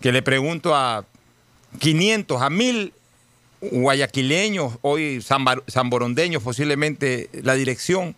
[0.00, 1.04] que le pregunto a
[1.78, 2.92] 500 a 1000
[3.60, 8.14] guayaquileños, hoy zamborondeños, posiblemente la dirección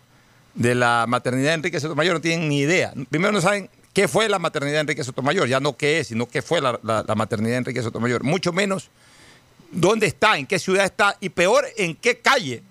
[0.53, 2.93] de la maternidad de Enrique Sotomayor no tienen ni idea.
[3.09, 6.27] Primero no saben qué fue la maternidad de Enrique Sotomayor, ya no qué es, sino
[6.27, 6.79] qué fue la,
[7.15, 8.23] maternidad de Enrique Sotomayor.
[8.23, 8.89] Mucho menos
[9.71, 12.63] dónde está, en qué ciudad está y peor en qué calle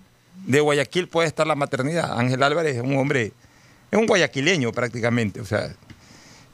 [0.45, 2.17] de Guayaquil puede estar la maternidad.
[2.17, 3.33] Ángel Álvarez es un hombre,
[3.91, 5.75] es un guayaquileño prácticamente, o sea,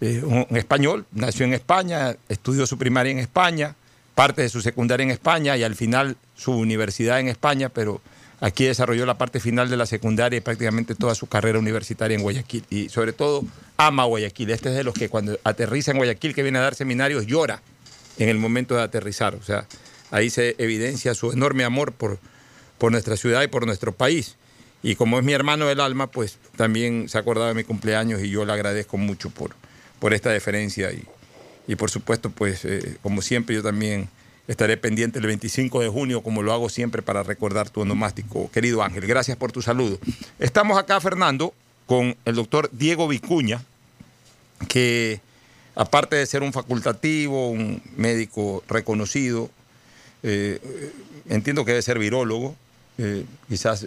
[0.01, 3.75] un español, nació en España, estudió su primaria en España
[4.15, 8.01] parte de su secundaria en España y al final su universidad en España, pero
[8.39, 12.23] aquí desarrolló la parte final de la secundaria y prácticamente toda su carrera universitaria en
[12.23, 12.63] Guayaquil.
[12.69, 13.43] Y sobre todo
[13.77, 14.49] ama Guayaquil.
[14.51, 17.61] Este es de los que cuando aterriza en Guayaquil, que viene a dar seminarios, llora
[18.17, 19.35] en el momento de aterrizar.
[19.35, 19.67] O sea,
[20.11, 22.17] ahí se evidencia su enorme amor por,
[22.77, 24.37] por nuestra ciudad y por nuestro país.
[24.81, 28.21] Y como es mi hermano del alma, pues también se ha acordado de mi cumpleaños
[28.21, 29.55] y yo le agradezco mucho por,
[29.99, 30.91] por esta deferencia.
[30.91, 31.03] Y,
[31.67, 34.09] y por supuesto, pues eh, como siempre yo también
[34.47, 38.49] estaré pendiente el 25 de junio, como lo hago siempre para recordar tu onomástico.
[38.51, 39.99] Querido Ángel, gracias por tu saludo.
[40.39, 41.53] Estamos acá, Fernando,
[41.87, 43.63] con el doctor Diego Vicuña,
[44.67, 45.19] que
[45.75, 49.49] aparte de ser un facultativo, un médico reconocido,
[50.21, 50.59] eh,
[51.27, 52.55] entiendo que debe ser virólogo,
[52.97, 53.85] eh, quizás...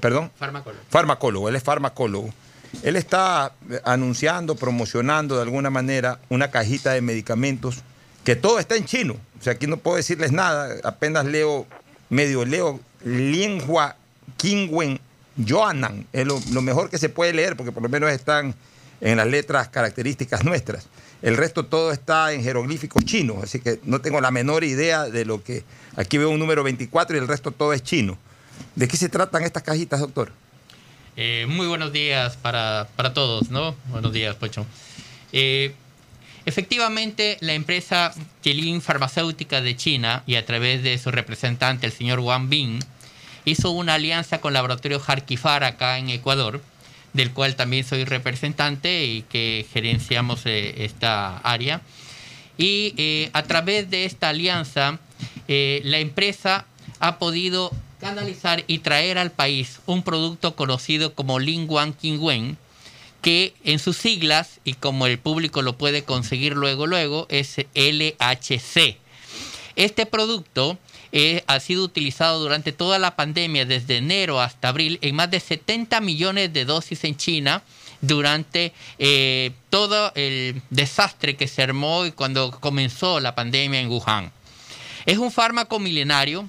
[0.00, 0.30] perdón.
[0.36, 0.82] Farmacólogo.
[0.90, 2.34] Farmacólogo, él es farmacólogo.
[2.82, 3.52] Él está
[3.84, 7.82] anunciando, promocionando de alguna manera una cajita de medicamentos
[8.24, 9.16] que todo está en chino.
[9.40, 11.66] O sea, aquí no puedo decirles nada, apenas leo,
[12.10, 13.96] medio leo Lienhua
[14.36, 15.00] Qingwen
[15.46, 16.06] Joanan.
[16.12, 18.54] Es lo, lo mejor que se puede leer porque por lo menos están
[19.00, 20.86] en las letras características nuestras.
[21.22, 25.24] El resto todo está en jeroglíficos chinos, así que no tengo la menor idea de
[25.24, 25.64] lo que...
[25.96, 28.16] Aquí veo un número 24 y el resto todo es chino.
[28.76, 30.30] ¿De qué se tratan estas cajitas, doctor?
[31.20, 33.74] Eh, muy buenos días para, para, todos, ¿no?
[33.86, 34.64] Buenos días, Pocho.
[35.32, 35.74] Eh,
[36.46, 38.14] efectivamente, la empresa
[38.44, 42.78] Jelin Farmacéutica de China y a través de su representante, el señor Wang Bin,
[43.44, 46.62] hizo una alianza con el laboratorio Harkifar acá en Ecuador,
[47.14, 51.80] del cual también soy representante y que gerenciamos eh, esta área.
[52.58, 55.00] Y a través de esta alianza,
[55.48, 56.64] la empresa
[57.00, 62.56] ha podido canalizar y traer al país un producto conocido como Lingwan Qingwen,
[63.22, 68.96] que en sus siglas, y como el público lo puede conseguir luego, luego, es LHC.
[69.76, 70.78] Este producto
[71.12, 75.40] eh, ha sido utilizado durante toda la pandemia, desde enero hasta abril, en más de
[75.40, 77.62] 70 millones de dosis en China
[78.00, 84.32] durante eh, todo el desastre que se armó cuando comenzó la pandemia en Wuhan.
[85.06, 86.48] Es un fármaco milenario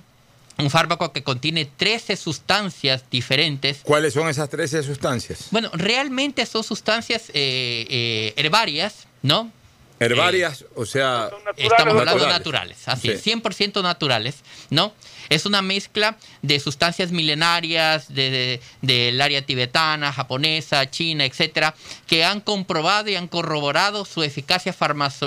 [0.60, 3.80] un fármaco que contiene 13 sustancias diferentes.
[3.84, 5.48] ¿Cuáles son esas 13 sustancias?
[5.52, 9.52] Bueno, realmente son sustancias eh, eh, herbarias, ¿no?
[10.00, 11.30] Herbarias, o sea...
[11.58, 14.38] Estamos hablando de naturales, así, 100% naturales,
[14.70, 14.94] ¿no?
[15.28, 21.76] Es una mezcla de sustancias milenarias del de, área tibetana, japonesa, china, etcétera,
[22.08, 24.74] que han comprobado y han corroborado su eficacia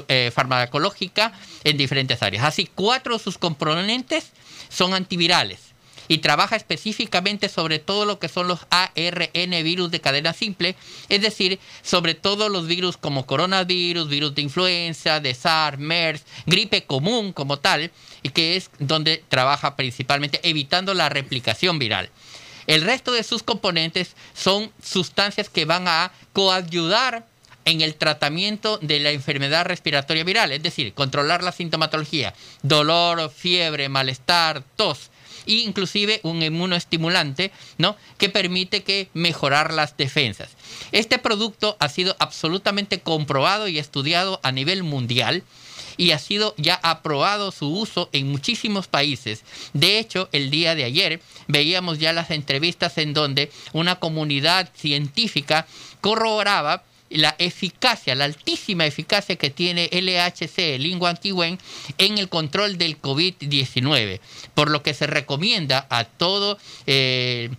[0.08, 1.32] eh, farmacológica
[1.64, 2.44] en diferentes áreas.
[2.44, 4.32] Así, cuatro de sus componentes
[4.72, 5.72] son antivirales
[6.08, 10.76] y trabaja específicamente sobre todo lo que son los ARN virus de cadena simple,
[11.08, 16.84] es decir, sobre todo los virus como coronavirus, virus de influenza, de SARS, MERS, gripe
[16.84, 17.90] común como tal,
[18.22, 22.10] y que es donde trabaja principalmente evitando la replicación viral.
[22.66, 27.26] El resto de sus componentes son sustancias que van a coayudar
[27.64, 33.88] en el tratamiento de la enfermedad respiratoria viral, es decir, controlar la sintomatología, dolor, fiebre,
[33.88, 35.10] malestar, tos,
[35.46, 37.96] e inclusive un inmunoestimulante, ¿no?
[38.18, 40.50] que permite que mejorar las defensas.
[40.92, 45.42] Este producto ha sido absolutamente comprobado y estudiado a nivel mundial
[45.96, 49.42] y ha sido ya aprobado su uso en muchísimos países.
[49.72, 55.66] De hecho, el día de ayer veíamos ya las entrevistas en donde una comunidad científica
[56.00, 56.84] corroboraba
[57.14, 61.10] la eficacia, la altísima eficacia que tiene LHC, lingua
[61.98, 64.20] en el control del COVID-19,
[64.54, 67.50] por lo que se recomienda a todo eh,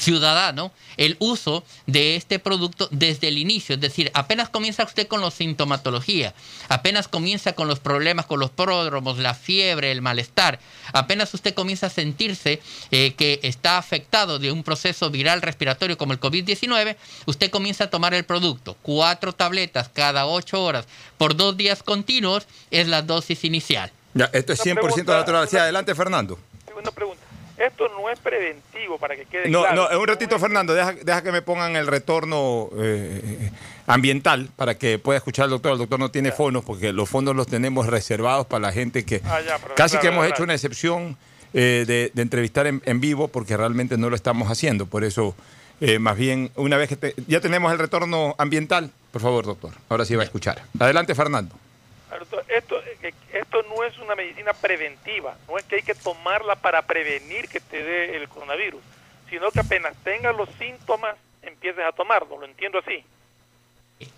[0.00, 3.74] ciudadano el uso de este producto desde el inicio.
[3.74, 6.34] Es decir, apenas comienza usted con la sintomatología,
[6.68, 10.58] apenas comienza con los problemas, con los pródromos, la fiebre, el malestar,
[10.92, 16.12] apenas usted comienza a sentirse eh, que está afectado de un proceso viral respiratorio como
[16.12, 16.96] el COVID-19,
[17.26, 18.76] usted comienza a tomar el producto.
[18.82, 20.86] Cuatro tabletas cada ocho horas
[21.18, 23.92] por dos días continuos es la dosis inicial.
[24.14, 25.48] Ya, esto es 100% natural.
[25.48, 26.38] Sí, adelante, Fernando.
[26.76, 27.29] Una pregunta.
[27.60, 29.88] Esto no es preventivo, para que quede no, claro.
[29.92, 33.50] No, un ratito, Fernando, deja, deja, que me pongan el retorno eh,
[33.86, 35.72] ambiental para que pueda escuchar al doctor.
[35.72, 39.20] El doctor no tiene fondos porque los fondos los tenemos reservados para la gente que...
[39.26, 40.34] Ah, ya, casi claro, que hemos claro.
[40.34, 41.18] hecho una excepción
[41.52, 44.86] eh, de, de, entrevistar en, en, vivo porque realmente no lo estamos haciendo.
[44.86, 45.34] Por eso,
[45.82, 49.74] eh, más bien, una vez que te, ya tenemos el retorno ambiental, por favor, doctor,
[49.90, 50.62] ahora sí va a escuchar.
[50.78, 51.54] Adelante, Fernando.
[52.48, 52.82] Esto,
[53.32, 57.60] esto no es una medicina preventiva, no es que hay que tomarla para prevenir que
[57.60, 58.82] te dé el coronavirus,
[59.28, 63.04] sino que apenas tengas los síntomas empieces a tomarlo, lo entiendo así.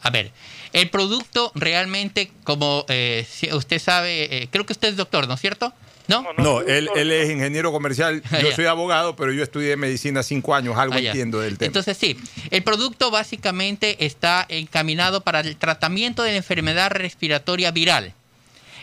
[0.00, 0.30] A ver,
[0.72, 5.40] el producto realmente, como eh, usted sabe, eh, creo que usted es doctor, ¿no es
[5.40, 5.72] cierto?
[6.08, 6.26] ¿No?
[6.38, 10.76] No, él, él es ingeniero comercial, yo soy abogado, pero yo estudié medicina cinco años,
[10.76, 11.66] algo entiendo del tema.
[11.66, 12.18] Entonces sí,
[12.50, 18.14] el producto básicamente está encaminado para el tratamiento de la enfermedad respiratoria viral.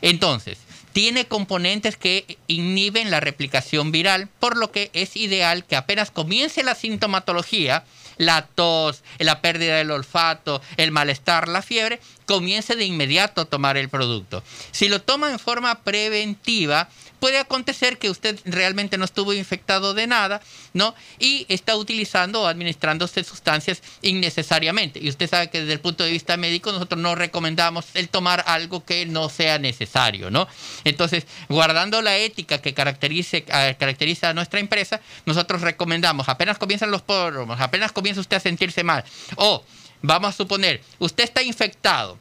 [0.01, 0.59] Entonces,
[0.93, 6.63] tiene componentes que inhiben la replicación viral, por lo que es ideal que apenas comience
[6.63, 7.83] la sintomatología,
[8.17, 11.99] la tos, la pérdida del olfato, el malestar, la fiebre,
[12.29, 14.43] comience de inmediato a tomar el producto.
[14.69, 16.87] Si lo toma en forma preventiva,
[17.19, 20.39] puede acontecer que usted realmente no estuvo infectado de nada,
[20.73, 20.93] ¿no?
[21.17, 24.99] Y está utilizando o administrándose sustancias innecesariamente.
[25.01, 28.43] Y usted sabe que desde el punto de vista médico nosotros no recomendamos el tomar
[28.45, 30.47] algo que no sea necesario, ¿no?
[30.83, 37.01] Entonces, guardando la ética que eh, caracteriza a nuestra empresa, nosotros recomendamos, apenas comienzan los
[37.01, 39.03] póromos, apenas comienza usted a sentirse mal,
[39.35, 39.63] o
[40.01, 42.17] vamos a suponer, usted está infectado,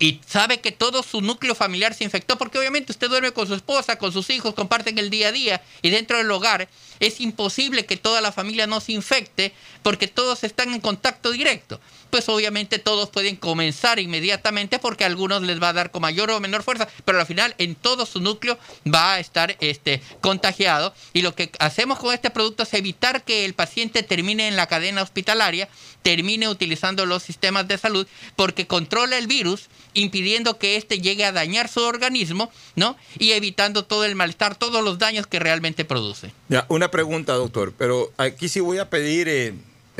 [0.00, 3.54] y sabe que todo su núcleo familiar se infectó, porque obviamente usted duerme con su
[3.54, 6.68] esposa, con sus hijos, comparten el día a día y dentro del hogar
[7.00, 9.52] es imposible que toda la familia no se infecte
[9.82, 11.80] porque todos están en contacto directo.
[12.10, 16.30] Pues obviamente todos pueden comenzar inmediatamente porque a algunos les va a dar con mayor
[16.30, 18.58] o menor fuerza, pero al final en todo su núcleo
[18.92, 23.44] va a estar este, contagiado y lo que hacemos con este producto es evitar que
[23.44, 25.68] el paciente termine en la cadena hospitalaria,
[26.02, 28.06] termine utilizando los sistemas de salud
[28.36, 32.96] porque controla el virus impidiendo que éste llegue a dañar su organismo, ¿no?
[33.18, 36.32] Y evitando todo el malestar, todos los daños que realmente produce.
[36.48, 39.54] Ya, una pregunta, doctor, pero aquí sí voy a pedir eh,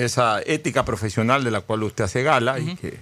[0.04, 2.98] esa ética profesional de la cual usted hace gala y que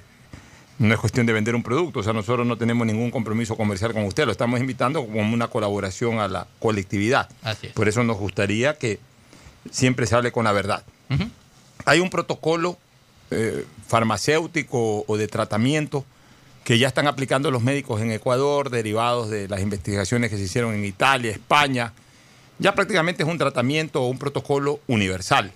[0.78, 3.92] no es cuestión de vender un producto, o sea, nosotros no tenemos ningún compromiso comercial
[3.92, 7.28] con usted, lo estamos invitando como una colaboración a la colectividad.
[7.42, 7.72] Así es.
[7.72, 9.00] Por eso nos gustaría que
[9.70, 10.84] siempre se hable con la verdad.
[11.84, 12.78] Hay un protocolo
[13.30, 16.04] eh, farmacéutico o de tratamiento
[16.64, 20.74] que ya están aplicando los médicos en Ecuador, derivados de las investigaciones que se hicieron
[20.74, 21.92] en Italia, España.
[22.58, 25.52] Ya prácticamente es un tratamiento o un protocolo universal.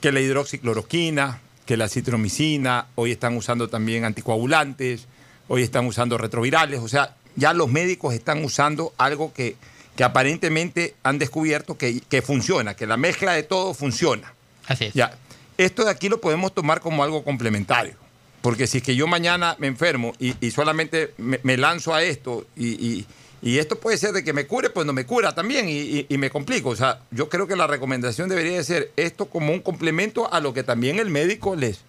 [0.00, 5.06] Que la hidroxicloroquina, que la citromicina, hoy están usando también anticoagulantes,
[5.48, 6.80] hoy están usando retrovirales.
[6.80, 9.56] O sea, ya los médicos están usando algo que,
[9.96, 14.32] que aparentemente han descubierto que, que funciona, que la mezcla de todo funciona.
[14.66, 14.94] Así es.
[14.94, 15.16] Ya,
[15.56, 17.94] esto de aquí lo podemos tomar como algo complementario.
[18.40, 22.02] Porque si es que yo mañana me enfermo y, y solamente me, me lanzo a
[22.04, 23.06] esto y, y-
[23.42, 26.06] y esto puede ser de que me cure, pues no me cura también y, y-
[26.08, 26.70] y me complico.
[26.70, 30.40] O sea, yo creo que la recomendación debería de ser esto como un complemento a
[30.40, 31.80] lo que también el médico les,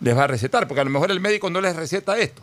[0.00, 0.68] les va a recetar.
[0.68, 2.42] Porque a lo mejor el médico no les receta esto.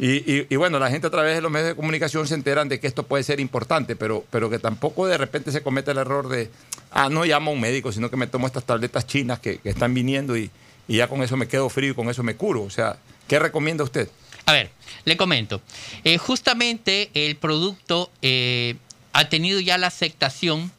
[0.00, 2.68] Y, y- y bueno, la gente a través de los medios de comunicación se enteran
[2.68, 5.98] de que esto puede ser importante, pero, pero que tampoco de repente se comete el
[5.98, 6.50] error de,
[6.92, 9.70] ah, no llamo a un médico, sino que me tomo estas tabletas chinas que, que
[9.70, 10.50] están viniendo y,
[10.86, 12.62] y ya con eso me quedo frío y con eso me curo.
[12.62, 14.08] O sea, ¿qué recomienda usted?
[14.48, 14.70] A ver,
[15.04, 15.60] le comento.
[16.04, 18.76] Eh, justamente el producto eh,
[19.12, 20.72] ha tenido ya la aceptación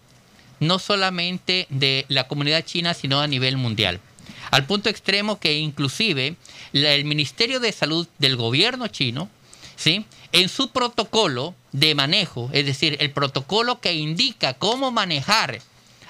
[0.59, 3.99] no solamente de la comunidad china, sino a nivel mundial.
[4.49, 6.35] Al punto extremo que inclusive
[6.73, 9.29] el Ministerio de Salud del gobierno chino,
[9.75, 10.03] ¿sí?
[10.31, 15.61] en su protocolo de manejo, es decir, el protocolo que indica cómo manejar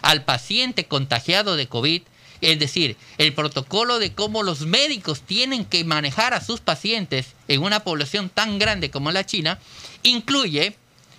[0.02, 2.04] al paciente contagiado de COVID,
[2.42, 7.62] es decir, el protocolo de cómo los médicos tienen que manejar a sus pacientes en
[7.62, 9.60] una población tan grande como la China,
[10.04, 10.76] incluye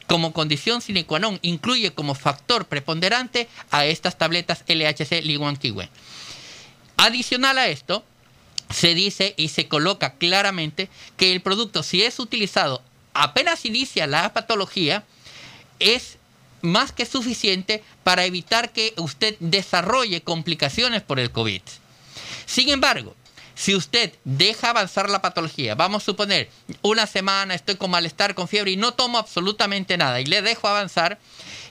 [0.06, 5.88] como condición sine qua non, incluye como factor preponderante a estas tabletas LHC Liguan Kiwen.
[6.96, 8.04] Adicional a esto,
[8.70, 12.82] se dice y se coloca claramente que el producto, si es utilizado
[13.14, 15.04] apenas inicia la patología,
[15.78, 16.18] es
[16.62, 21.62] más que suficiente para evitar que usted desarrolle complicaciones por el COVID.
[22.46, 23.14] Sin embargo,
[23.54, 26.48] si usted deja avanzar la patología, vamos a suponer
[26.80, 30.66] una semana estoy con malestar, con fiebre y no tomo absolutamente nada y le dejo
[30.66, 31.18] avanzar,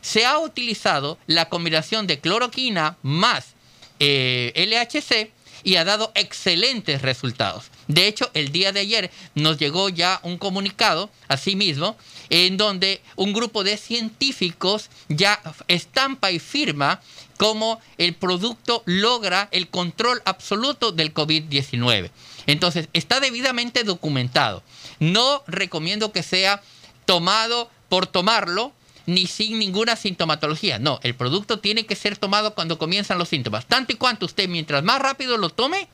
[0.02, 3.56] se ha utilizado la combinación de cloroquina más
[4.00, 5.32] eh, LHC
[5.64, 7.72] y ha dado excelentes resultados.
[7.90, 11.98] De hecho, el día de ayer nos llegó ya un comunicado, asimismo,
[12.30, 17.02] en donde un grupo de científicos ya estampa y firma
[17.38, 22.12] cómo el producto logra el control absoluto del COVID-19.
[22.46, 24.62] Entonces, está debidamente documentado.
[25.00, 26.62] No recomiendo que sea
[27.06, 28.72] tomado por tomarlo,
[29.08, 30.78] ni sin ninguna sintomatología.
[30.78, 33.66] No, el producto tiene que ser tomado cuando comienzan los síntomas.
[33.66, 35.88] Tanto y cuanto usted, mientras más rápido lo tome,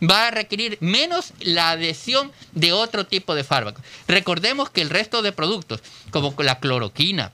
[0.00, 3.84] va a requerir menos la adhesión de otro tipo de fármacos.
[4.08, 5.80] Recordemos que el resto de productos,
[6.10, 7.32] como la cloroquina,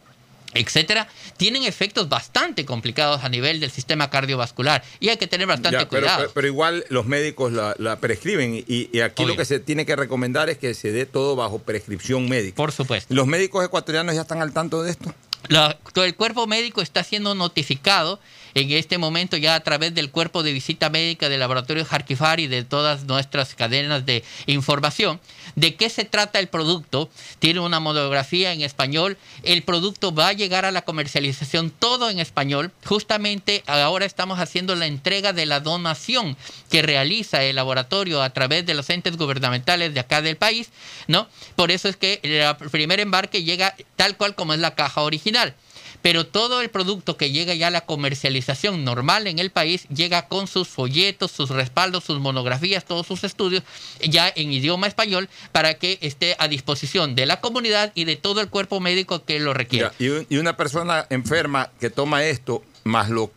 [0.54, 5.72] etcétera, tienen efectos bastante complicados a nivel del sistema cardiovascular y hay que tener bastante
[5.78, 6.18] Ya, pero, cuidado.
[6.20, 9.84] pero- pero igual los médicos la, la prescriben y, y aquí lo que se tiene
[9.84, 12.56] que recomendar es que se dé todo bajo prescripción médica.
[12.56, 13.14] Por supuesto.
[13.14, 15.14] ¿Los médicos ecuatorianos ya están al tanto de esto?
[15.48, 18.18] La- el cuerpo médico está siendo notificado
[18.60, 22.46] en este momento ya a través del cuerpo de visita médica del laboratorio Harkifar y
[22.46, 25.20] de todas nuestras cadenas de información
[25.54, 27.10] de qué se trata el producto.
[27.38, 29.16] Tiene una monografía en español.
[29.42, 32.72] El producto va a llegar a la comercialización todo en español.
[32.84, 36.36] Justamente ahora estamos haciendo la entrega de la donación
[36.70, 40.70] que realiza el laboratorio a través de los entes gubernamentales de acá del país,
[41.06, 41.28] ¿no?
[41.56, 45.54] Por eso es que el primer embarque llega tal cual como es la caja original.
[46.00, 50.28] Pero todo el producto que llega ya a la comercialización normal en el país llega
[50.28, 53.62] con sus folletos, sus respaldos, sus monografías, todos sus estudios
[54.00, 58.40] ya en idioma español para que esté a disposición de la comunidad y de todo
[58.40, 59.92] el cuerpo médico que lo requiera.
[59.98, 63.30] Y, un- y una persona enferma que toma esto, más lo,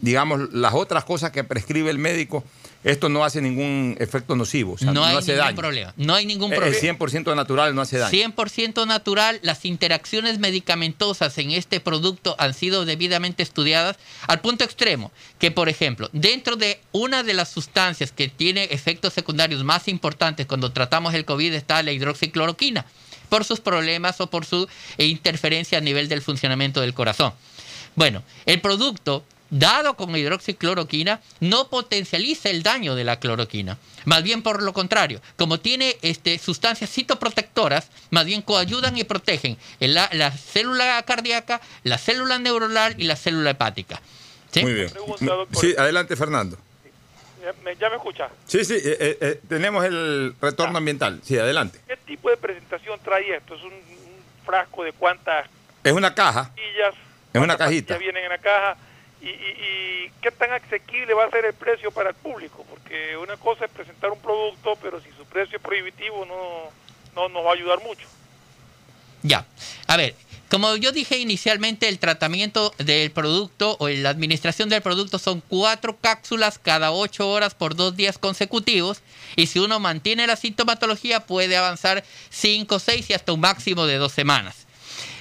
[0.00, 2.44] digamos, las otras cosas que prescribe el médico,
[2.84, 5.56] esto no hace ningún efecto nocivo, o sea, no, no, hay hace ningún daño.
[5.56, 5.94] problema.
[5.96, 6.98] No hay ningún Es problema.
[6.98, 8.12] 100% natural, no hace daño.
[8.12, 15.12] 100% natural, las interacciones medicamentosas en este producto han sido debidamente estudiadas al punto extremo
[15.38, 20.46] que, por ejemplo, dentro de una de las sustancias que tiene efectos secundarios más importantes
[20.46, 22.84] cuando tratamos el COVID está la hidroxicloroquina,
[23.28, 24.68] por sus problemas o por su
[24.98, 27.32] eh, interferencia a nivel del funcionamiento del corazón.
[27.94, 33.76] Bueno, el producto dado con hidroxicloroquina no potencializa el daño de la cloroquina.
[34.06, 39.56] Más bien por lo contrario, como tiene este, sustancias citoprotectoras, más bien coayudan y protegen
[39.78, 44.00] el- la, la célula cardíaca, la célula neuronal y la célula hepática.
[44.50, 44.62] ¿Sí?
[44.62, 44.90] Muy bien.
[45.52, 46.56] Sí, adelante, Fernando.
[47.42, 48.28] ¿Ya me, ya me escucha?
[48.46, 51.20] Sí, sí, eh, eh, eh, tenemos el retorno ambiental.
[51.24, 51.78] Sí, adelante.
[51.86, 53.54] ¿Qué tipo de presentación trae esto?
[53.56, 55.46] ¿Es un, un frasco de cuántas
[55.84, 56.94] Es una caja, es
[57.34, 57.98] una ¿Cuántas cajita.
[57.98, 58.76] vienen en la caja?
[59.22, 62.66] ¿Y, y, qué tan asequible va a ser el precio para el público?
[62.68, 66.70] Porque una cosa es presentar un producto, pero si su precio es prohibitivo no,
[67.14, 68.06] no nos va a ayudar mucho.
[69.22, 69.46] Ya.
[69.86, 70.16] A ver,
[70.52, 75.96] como yo dije inicialmente, el tratamiento del producto o la administración del producto son cuatro
[75.98, 79.00] cápsulas cada ocho horas por dos días consecutivos.
[79.34, 83.96] Y si uno mantiene la sintomatología, puede avanzar cinco, seis y hasta un máximo de
[83.96, 84.61] dos semanas.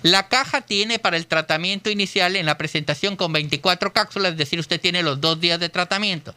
[0.04, 4.60] La caja tiene para el tratamiento inicial en la presentación con 24 cápsulas, es decir,
[4.60, 6.34] usted tiene los dos días de tratamiento.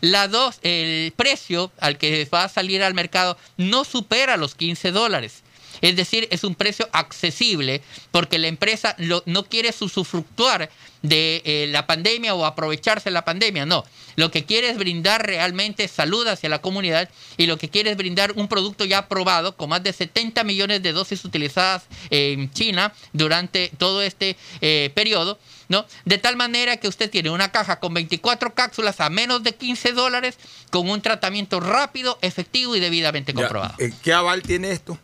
[0.00, 4.90] La dos, el precio al que va a salir al mercado no supera los 15
[4.90, 5.42] dólares.
[5.80, 10.70] Es decir, es un precio accesible porque la empresa lo- no quiere usufructuar
[11.02, 13.84] de eh, la pandemia o aprovecharse de la pandemia, no.
[14.16, 17.96] Lo que quiere es brindar realmente salud hacia la comunidad y lo que quiere es
[17.96, 22.92] brindar un producto ya aprobado con más de 70 millones de dosis utilizadas en China
[23.12, 25.38] durante todo este eh, periodo.
[25.68, 25.84] ¿No?
[26.04, 29.92] De tal manera que usted tiene una caja con 24 cápsulas a menos de 15
[29.92, 30.38] dólares
[30.70, 33.74] con un tratamiento rápido, efectivo y debidamente comprobado.
[33.80, 34.96] eh, ¿Qué aval tiene esto?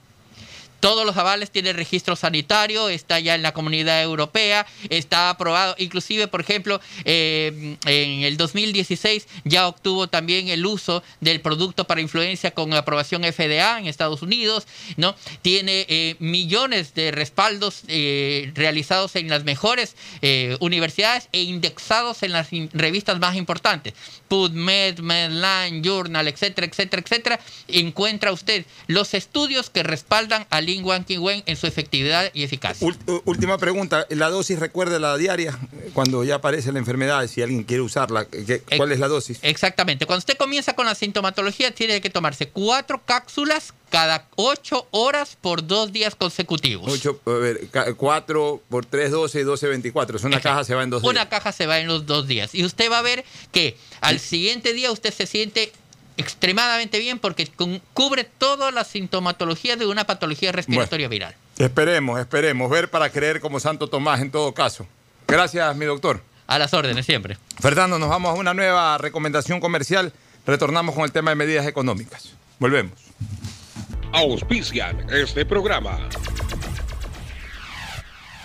[0.83, 6.27] Todos los avales tienen registro sanitario, está ya en la comunidad europea, está aprobado, inclusive,
[6.27, 12.51] por ejemplo, eh, en el 2016 ya obtuvo también el uso del producto para influencia
[12.51, 14.67] con aprobación FDA en Estados Unidos,
[14.97, 15.15] ¿no?
[15.41, 19.95] Tiene eh, millones de respaldos eh, realizados en las mejores
[20.59, 23.95] universidades e indexados en las revistas más importantes,
[24.27, 27.41] PubMed, Medline, Journal, etcétera, etcétera, etcétera.
[27.69, 32.43] Encuentra usted los estudios que respaldan a Lin Wan Qi Wen en su efectividad y
[32.45, 32.89] eficacia.
[33.25, 34.07] Última pregunta.
[34.11, 35.59] La dosis, recuerde la diaria,
[35.93, 39.39] cuando ya aparece la enfermedad, si alguien quiere usarla, ¿qué- ¿cuál es la dosis?
[39.43, 40.07] Exactamente.
[40.07, 45.67] Cuando usted comienza con la sintomatología, tiene que tomarse cuatro cápsulas cada ocho horas por
[45.67, 46.91] dos días consecutivos.
[46.91, 47.69] Ocho, a ver,
[47.99, 50.19] cuatro por tres, doce, doce, veinticuatro.
[50.25, 51.27] Una caja, se va en dos Una días.
[51.27, 52.55] caja se va en los dos días.
[52.55, 55.73] Y usted va a ver que al siguiente día usted se siente
[56.17, 61.35] extremadamente bien porque cu- cubre toda la sintomatología de una patología respiratoria viral.
[61.59, 62.71] Esperemos, esperemos.
[62.71, 64.87] Ver para creer como Santo Tomás en todo caso.
[65.29, 66.23] Gracias, mi doctor.
[66.47, 67.39] A las órdenes siempre.
[67.61, 70.13] Fernando, nos vamos a una nueva recomendación comercial.
[70.47, 72.33] Retornamos con el tema de medidas económicas.
[72.59, 72.93] Volvemos.
[74.13, 75.99] Auspician este programa.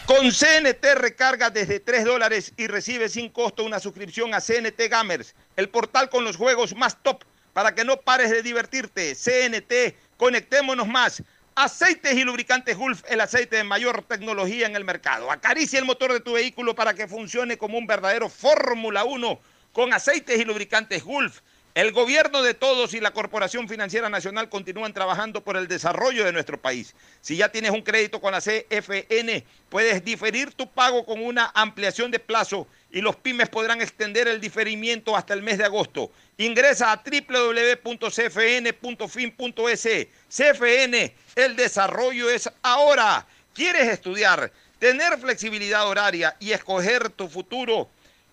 [0.06, 5.36] Con CNT recarga desde 3 dólares y recibe sin costo una suscripción a CNT Gamers,
[5.58, 7.24] el portal con los juegos más top
[7.58, 9.16] para que no pares de divertirte.
[9.16, 11.24] CNT, conectémonos más.
[11.56, 15.32] Aceites y lubricantes Gulf, el aceite de mayor tecnología en el mercado.
[15.32, 19.40] Acaricia el motor de tu vehículo para que funcione como un verdadero Fórmula 1
[19.74, 21.40] con aceites y lubricantes Gulf.
[21.74, 26.34] El gobierno de todos y la Corporación Financiera Nacional continúan trabajando por el desarrollo de
[26.34, 26.94] nuestro país.
[27.22, 32.12] Si ya tienes un crédito con la CFN, puedes diferir tu pago con una ampliación
[32.12, 36.12] de plazo y los pymes podrán extender el diferimiento hasta el mes de agosto.
[36.38, 38.08] Ingresa a www.cfn.fin.es.
[40.30, 43.26] CFN, el desarrollo es ahora.
[43.54, 47.90] ¿Quieres estudiar, tener flexibilidad horaria y escoger tu futuro?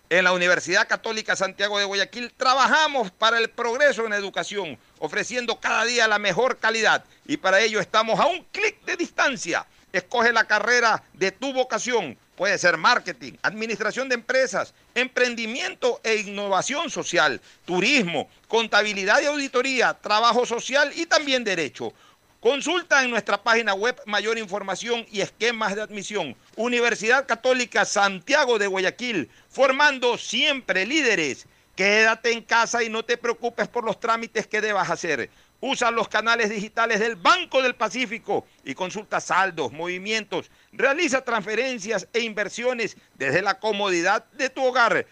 [0.07, 5.83] En la Universidad Católica Santiago de Guayaquil trabajamos para el progreso en educación, ofreciendo cada
[5.83, 9.65] día la mejor calidad y para ello estamos a un clic de distancia.
[9.91, 12.19] Escoge la carrera de tu vocación.
[12.35, 20.45] Puede ser marketing, administración de empresas, emprendimiento e innovación social, turismo, contabilidad y auditoría, trabajo
[20.45, 21.93] social y también derecho.
[22.41, 26.35] Consulta en nuestra página web mayor información y esquemas de admisión.
[26.57, 31.47] Universidad Católica Santiago de Guayaquil, formando siempre líderes.
[31.75, 35.29] Quédate en casa y no te preocupes por los trámites que debas hacer.
[35.61, 42.19] Usa los canales digitales del Banco del Pacífico y consulta saldos, movimientos, realiza transferencias e
[42.19, 45.05] inversiones desde la comodidad de tu hogar.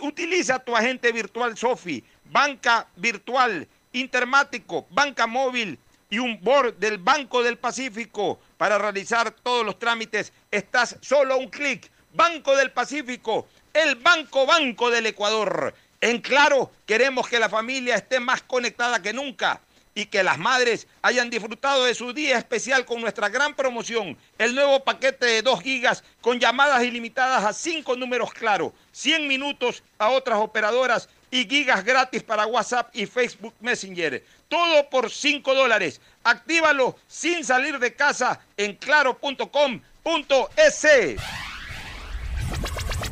[0.00, 5.78] Utiliza tu agente virtual Sofi, banca virtual, intermático, banca móvil
[6.10, 10.32] y un board del Banco del Pacífico para realizar todos los trámites.
[10.50, 11.90] Estás solo un clic.
[12.16, 15.74] Banco del Pacífico, el Banco Banco del Ecuador.
[16.00, 19.60] En claro, queremos que la familia esté más conectada que nunca
[19.96, 24.54] y que las madres hayan disfrutado de su día especial con nuestra gran promoción, el
[24.54, 30.10] nuevo paquete de 2 gigas con llamadas ilimitadas a 5 números claro, 100 minutos a
[30.10, 34.22] otras operadoras y gigas gratis para WhatsApp y Facebook Messenger.
[34.48, 36.02] Todo por 5 dólares.
[36.22, 39.56] Actívalo sin salir de casa en claro.com.es.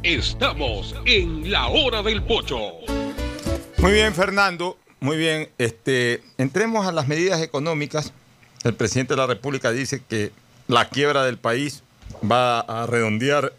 [0.02, 2.80] Estamos en la hora del pocho.
[3.78, 4.83] Muy bien, Fernando.
[5.04, 5.50] Muy bien.
[5.58, 8.14] Este, entremos a las medidas económicas.
[8.62, 10.32] El presidente de la República dice que
[10.66, 11.82] la quiebra del país
[12.22, 13.52] va a redondear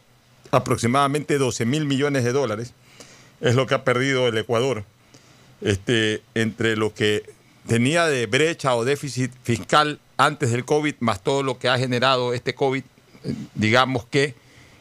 [0.50, 2.74] aproximadamente 12 mil millones de dólares.
[3.42, 4.86] Es lo que ha perdido el Ecuador.
[5.62, 7.22] Este, entre lo que
[7.68, 12.34] tenía de brecha o déficit fiscal antes del COVID, más todo lo que ha generado
[12.34, 12.84] este COVID,
[13.54, 14.34] digamos que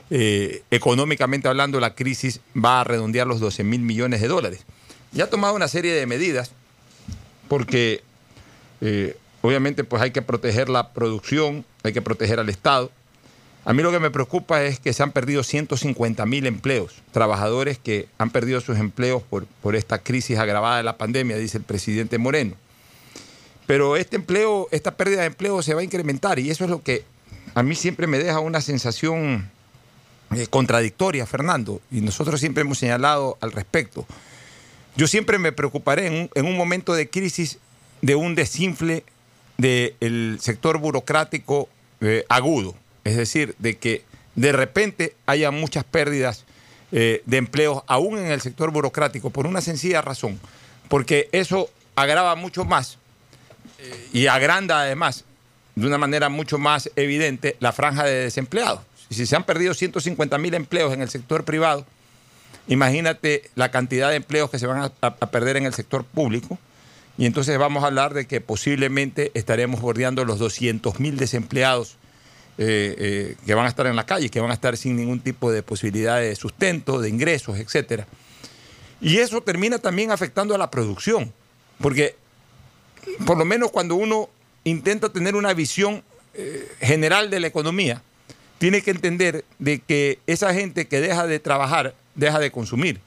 [0.09, 4.65] eh, económicamente hablando la crisis va a redondear los 12 mil millones de dólares.
[5.15, 6.51] Y ha tomado una serie de medidas
[7.49, 8.03] porque
[8.81, 12.91] eh, obviamente pues hay que proteger la producción, hay que proteger al Estado.
[13.65, 17.79] A mí lo que me preocupa es que se han perdido 150 mil empleos, trabajadores
[17.79, 21.65] que han perdido sus empleos por, por esta crisis agravada de la pandemia, dice el
[21.65, 22.57] presidente Moreno.
[23.67, 26.83] Pero este empleo, esta pérdida de empleo se va a incrementar y eso es lo
[26.83, 27.05] que
[27.55, 29.49] a mí siempre me deja una sensación
[30.35, 34.07] eh, contradictoria, Fernando, y nosotros siempre hemos señalado al respecto.
[34.97, 37.59] Yo siempre me preocuparé en un, momento de crisis
[38.01, 39.05] de un desinfle
[39.57, 41.69] del sector burocrático
[42.01, 44.05] eh, agudo, es decir, de que
[44.35, 46.45] de repente haya muchas pérdidas
[46.93, 50.39] eh, de empleos aún en el sector burocrático por una sencilla razón,
[50.89, 52.99] porque eso agrava mucho más
[54.13, 55.25] y agranda además
[55.75, 58.81] de una manera mucho más evidente la franja de desempleados.
[59.11, 61.85] Si se han perdido 150 mil empleos en el sector privado,
[62.69, 66.59] imagínate la cantidad de empleos que se van a, perder en el sector público.
[67.17, 71.97] Y entonces vamos a hablar de que posiblemente estaremos bordeando los 200 mil desempleados
[72.59, 75.21] eh, eh, que van a estar en la calle, que van a estar sin ningún
[75.21, 78.05] tipo de posibilidad de sustento, de ingresos, etc.
[79.01, 81.33] Y eso termina también afectando a la producción,
[81.81, 82.17] porque
[83.27, 84.29] por lo menos cuando uno
[84.65, 86.03] intenta tener una visión
[86.35, 88.03] eh, general de la economía,
[88.59, 93.01] tiene que entender de que esa gente que deja de trabajar, deja de consumir.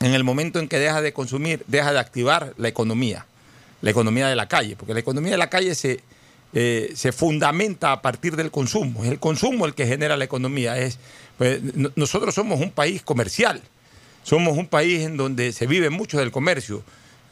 [0.00, 3.26] En el momento en que deja de consumir, deja de activar la economía,
[3.82, 6.00] la economía de la calle, porque la economía de la calle se,
[6.54, 9.04] eh, se fundamenta a partir del consumo.
[9.04, 10.78] Es el consumo el que genera la economía.
[10.78, 10.98] Es,
[11.38, 11.60] pues,
[11.96, 13.62] nosotros somos un país comercial,
[14.24, 16.82] somos un país en donde se vive mucho del comercio.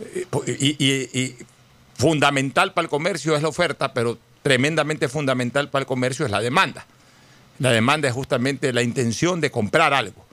[0.00, 0.26] Eh,
[0.78, 1.34] y
[1.96, 6.40] fundamental para el comercio es la oferta, pero tremendamente fundamental para el comercio es la
[6.40, 6.86] demanda.
[7.58, 10.24] La demanda es justamente la intención de comprar algo.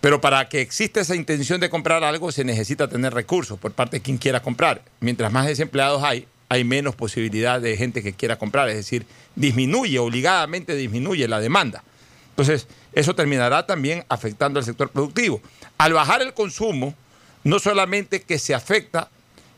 [0.00, 3.98] Pero para que exista esa intención de comprar algo se necesita tener recursos por parte
[3.98, 4.82] de quien quiera comprar.
[5.00, 8.68] Mientras más desempleados hay, hay menos posibilidad de gente que quiera comprar.
[8.70, 9.04] Es decir,
[9.36, 11.84] disminuye, obligadamente disminuye la demanda.
[12.30, 15.42] Entonces, eso terminará también afectando al sector productivo.
[15.76, 16.94] Al bajar el consumo,
[17.44, 19.10] no solamente que se afecta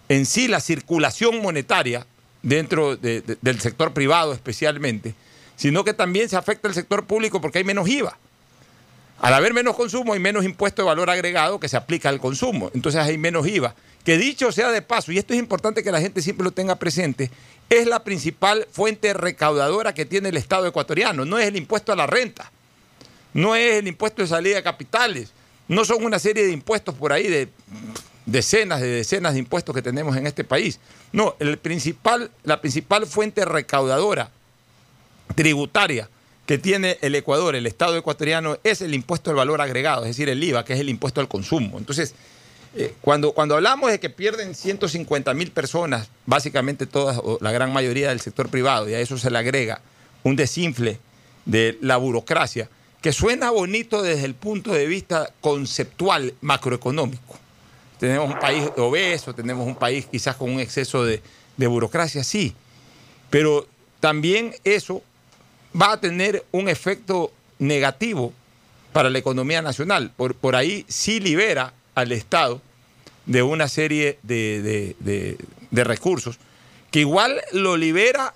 [0.09, 2.07] en sí la circulación monetaria
[2.43, 5.15] dentro del sector privado especialmente,
[5.57, 8.19] sino que también se afecta el sector público porque hay menos IVA.
[9.23, 12.73] Al haber menos consumo hay menos impuesto de valor agregado que se aplica al consumo,
[12.75, 13.73] entonces hay menos IVA.
[14.05, 16.75] Que dicho sea de paso, y esto es importante que la gente siempre lo tenga
[16.75, 17.31] presente,
[17.71, 21.97] es la principal fuente recaudadora que tiene el Estado ecuatoriano, no es el impuesto a
[21.97, 22.51] la renta,
[23.33, 25.31] no es el impuesto de salida de capitales,
[25.69, 27.49] no son una serie de impuestos por ahí de
[28.27, 30.81] decenas de decenas de impuestos que tenemos en este país.
[31.13, 34.31] No, el principal, la principal fuente recaudadora
[35.37, 36.09] tributaria
[36.53, 40.29] que tiene el Ecuador, el Estado ecuatoriano, es el impuesto al valor agregado, es decir,
[40.29, 41.79] el IVA, que es el impuesto al consumo.
[41.79, 42.15] Entonces,
[42.77, 47.73] eh, cuando, cuando hablamos de que pierden 150 mil personas, básicamente todas, o la gran
[47.73, 49.81] mayoría del sector privado, y a eso se le agrega
[50.25, 51.01] un desinfle
[51.47, 52.69] de la burocracia,
[53.01, 57.39] que suena bonito desde el punto de vista conceptual macroeconómico.
[57.99, 61.23] Tenemos un país obeso, tenemos un país quizás con un exceso de,
[61.57, 62.55] de burocracia, sí,
[63.31, 63.67] pero
[64.01, 65.03] también eso
[65.81, 68.33] va a tener un efecto negativo
[68.93, 70.13] para la economía nacional.
[70.17, 72.61] Por, por ahí sí libera al Estado
[73.27, 75.39] de una serie de, de- de-
[75.71, 76.39] de recursos,
[76.91, 78.35] que igual lo libera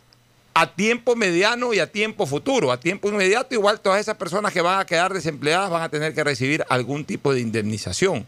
[0.54, 2.72] a tiempo mediano y a tiempo futuro.
[2.72, 6.14] A tiempo inmediato, igual todas esas personas que van a quedar desempleadas van a tener
[6.14, 8.26] que recibir algún tipo de indemnización.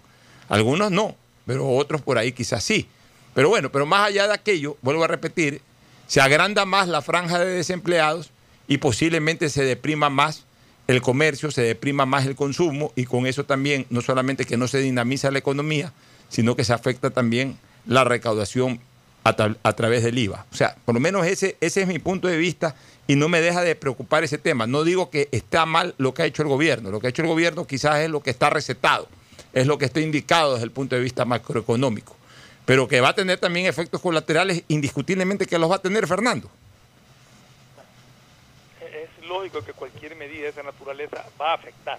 [0.51, 1.17] Algunos no,
[1.47, 2.87] pero otros por ahí quizás sí.
[3.35, 5.63] Pero bueno, pero más allá de aquello, vuelvo a repetir,
[6.07, 8.31] se agranda más la franja de desempleados
[8.69, 10.45] y posiblemente se deprima más
[10.87, 14.69] el comercio, se deprima más el consumo y con eso también no solamente que no
[14.69, 15.93] se dinamiza la economía,
[16.29, 18.81] sino que se afecta también la recaudación
[19.25, 20.47] a, a través del IVA.
[20.53, 22.75] O sea, por lo menos ese, ese es mi punto de vista
[23.07, 24.67] y no me deja de preocupar ese tema.
[24.67, 27.23] No digo que está mal lo que ha hecho el gobierno, lo que ha hecho
[27.23, 29.09] el gobierno quizás es lo que está recetado,
[29.53, 32.17] es lo que está indicado desde el punto de vista macroeconómico,
[32.65, 36.51] pero que va a tener también efectos colaterales indiscutiblemente que los va a tener Fernando.
[39.29, 41.99] Lógico que cualquier medida de esa naturaleza va a afectar.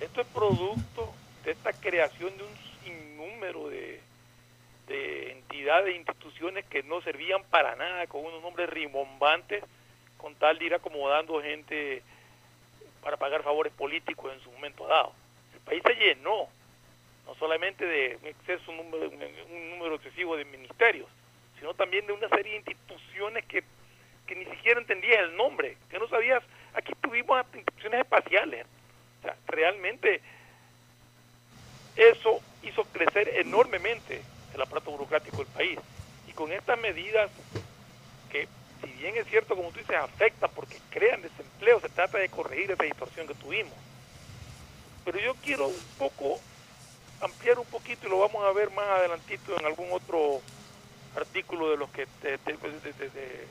[0.00, 1.14] Esto es producto
[1.44, 4.00] de esta creación de un sinnúmero de,
[4.88, 9.62] de entidades e instituciones que no servían para nada, con unos nombres rimbombantes,
[10.16, 12.02] con tal de ir acomodando gente
[13.02, 15.12] para pagar favores políticos en su momento dado.
[15.54, 16.48] El país se llenó,
[17.26, 21.08] no solamente de un exceso, número, un número excesivo de ministerios,
[21.58, 23.62] sino también de una serie de instituciones que
[24.28, 26.42] que ni siquiera entendías el nombre, que no sabías,
[26.74, 28.66] aquí tuvimos hasta instituciones espaciales.
[29.20, 30.20] O sea, realmente
[31.96, 34.22] eso hizo crecer enormemente
[34.54, 35.78] el aparato burocrático del país.
[36.28, 37.30] Y con estas medidas
[38.30, 38.46] que,
[38.82, 42.70] si bien es cierto, como tú dices, afectan porque crean desempleo, se trata de corregir
[42.70, 43.72] esa distorsión que tuvimos.
[45.06, 46.38] Pero yo quiero un poco
[47.22, 50.40] ampliar un poquito y lo vamos a ver más adelantito en algún otro
[51.16, 52.52] artículo de los que de, de-
[53.08, 53.48] de-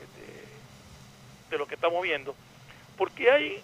[1.50, 2.34] de- lo que estamos viendo,
[2.96, 3.62] porque hay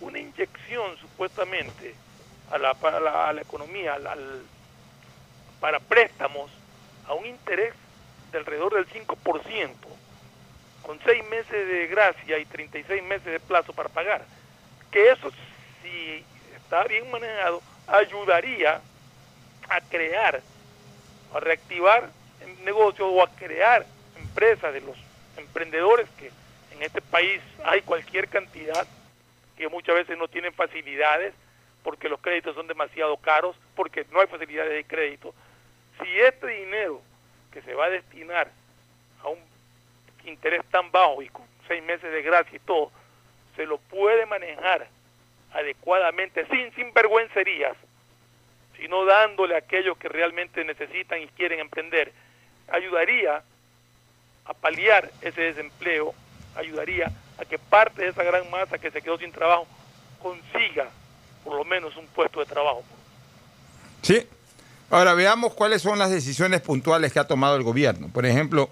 [0.00, 1.94] una inyección supuestamente
[2.50, 4.42] a la, para la, a la economía al-
[5.60, 6.50] para préstamos
[7.06, 7.74] a un interés
[8.32, 9.76] de alrededor del 5%,
[10.82, 14.24] con 6 meses de gracia y 36 meses de plazo para pagar.
[14.90, 15.30] Que eso,
[15.82, 16.24] si
[16.56, 18.80] está bien manejado, ayudaría
[19.68, 20.40] a crear,
[21.34, 22.08] a reactivar
[22.64, 23.84] negocios o a crear
[24.16, 24.96] empresas de los
[25.36, 26.30] emprendedores que
[26.80, 28.88] en este país hay cualquier cantidad
[29.58, 31.34] que muchas veces no tienen facilidades
[31.82, 35.34] porque los créditos son demasiado caros, porque no hay facilidades de crédito.
[36.00, 37.02] Si este dinero
[37.52, 38.50] que se va a destinar
[39.22, 39.38] a un
[40.24, 42.90] interés tan bajo y con seis meses de gracia y todo,
[43.56, 44.88] se lo puede manejar
[45.52, 47.76] adecuadamente, sin sinvergüencerías,
[48.78, 52.10] sino dándole a aquellos que realmente necesitan y quieren emprender,
[52.68, 53.42] ayudaría
[54.46, 56.14] a paliar ese desempleo,
[56.54, 59.66] ayudaría a que parte de esa gran masa que se quedó sin trabajo
[60.22, 60.90] consiga
[61.44, 62.82] por lo menos un puesto de trabajo.
[64.02, 64.26] Sí.
[64.90, 68.08] Ahora veamos cuáles son las decisiones puntuales que ha tomado el gobierno.
[68.12, 68.70] Por ejemplo,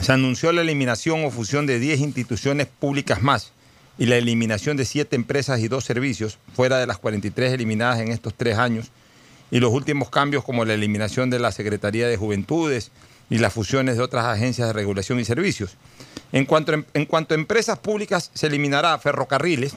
[0.00, 3.52] se anunció la eliminación o fusión de 10 instituciones públicas más
[3.98, 8.08] y la eliminación de 7 empresas y 2 servicios, fuera de las 43 eliminadas en
[8.08, 8.90] estos tres años,
[9.50, 12.90] y los últimos cambios como la eliminación de la Secretaría de Juventudes
[13.28, 15.76] y las fusiones de otras agencias de regulación y servicios.
[16.32, 19.76] En cuanto, a- en cuanto a empresas públicas, se eliminará ferrocarriles.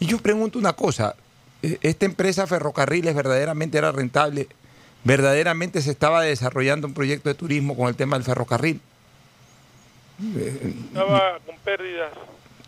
[0.00, 1.16] Y yo pregunto una cosa,
[1.62, 4.48] ¿e- ¿esta empresa ferrocarriles verdaderamente era rentable?
[5.02, 8.80] ¿Verdaderamente se estaba desarrollando un proyecto de turismo con el tema del ferrocarril?
[10.88, 12.12] Estaba con pérdidas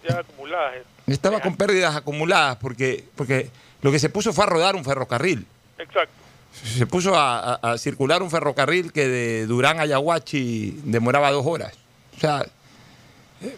[0.08, 0.74] ya acumuladas.
[1.06, 3.50] Estaba con pérdidas acumuladas porque, porque
[3.82, 5.46] lo que se puso fue a rodar un ferrocarril.
[5.78, 6.12] Exacto.
[6.64, 11.44] Se puso a, a- a circular un ferrocarril que de Durán a Yaguachi demoraba dos
[11.46, 11.72] horas.
[12.16, 12.46] O sea,
[13.42, 13.56] eh,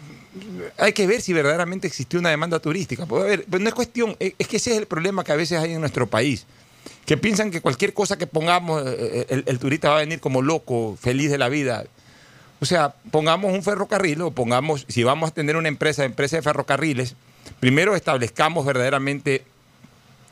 [0.77, 3.05] hay que ver si verdaderamente existió una demanda turística.
[3.05, 5.31] Pues, a ver, pues no es cuestión, es es que ese es el problema que
[5.31, 6.45] a veces hay en nuestro país.
[7.05, 10.97] Que piensan que cualquier cosa que pongamos, eh, el, turista va a venir como loco,
[11.01, 11.85] feliz de la vida.
[12.61, 16.41] O sea, pongamos un ferrocarril o pongamos, si vamos a tener una empresa, empresa de
[16.41, 17.15] ferrocarriles,
[17.59, 19.43] primero establezcamos verdaderamente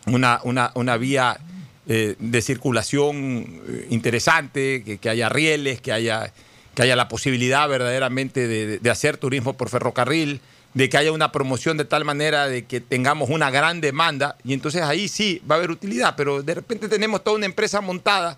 [0.06, 1.40] una, una, una vía
[1.88, 6.34] eh, de circulación eh, interesante, que, que haya rieles, que haya,
[6.78, 10.42] que haya la posibilidad verdaderamente de, hacer turismo por ferrocarril,
[10.76, 14.54] de que haya una promoción de tal manera de que tengamos una gran demanda, y
[14.54, 18.38] entonces ahí sí va a haber utilidad, pero de repente tenemos toda una empresa montada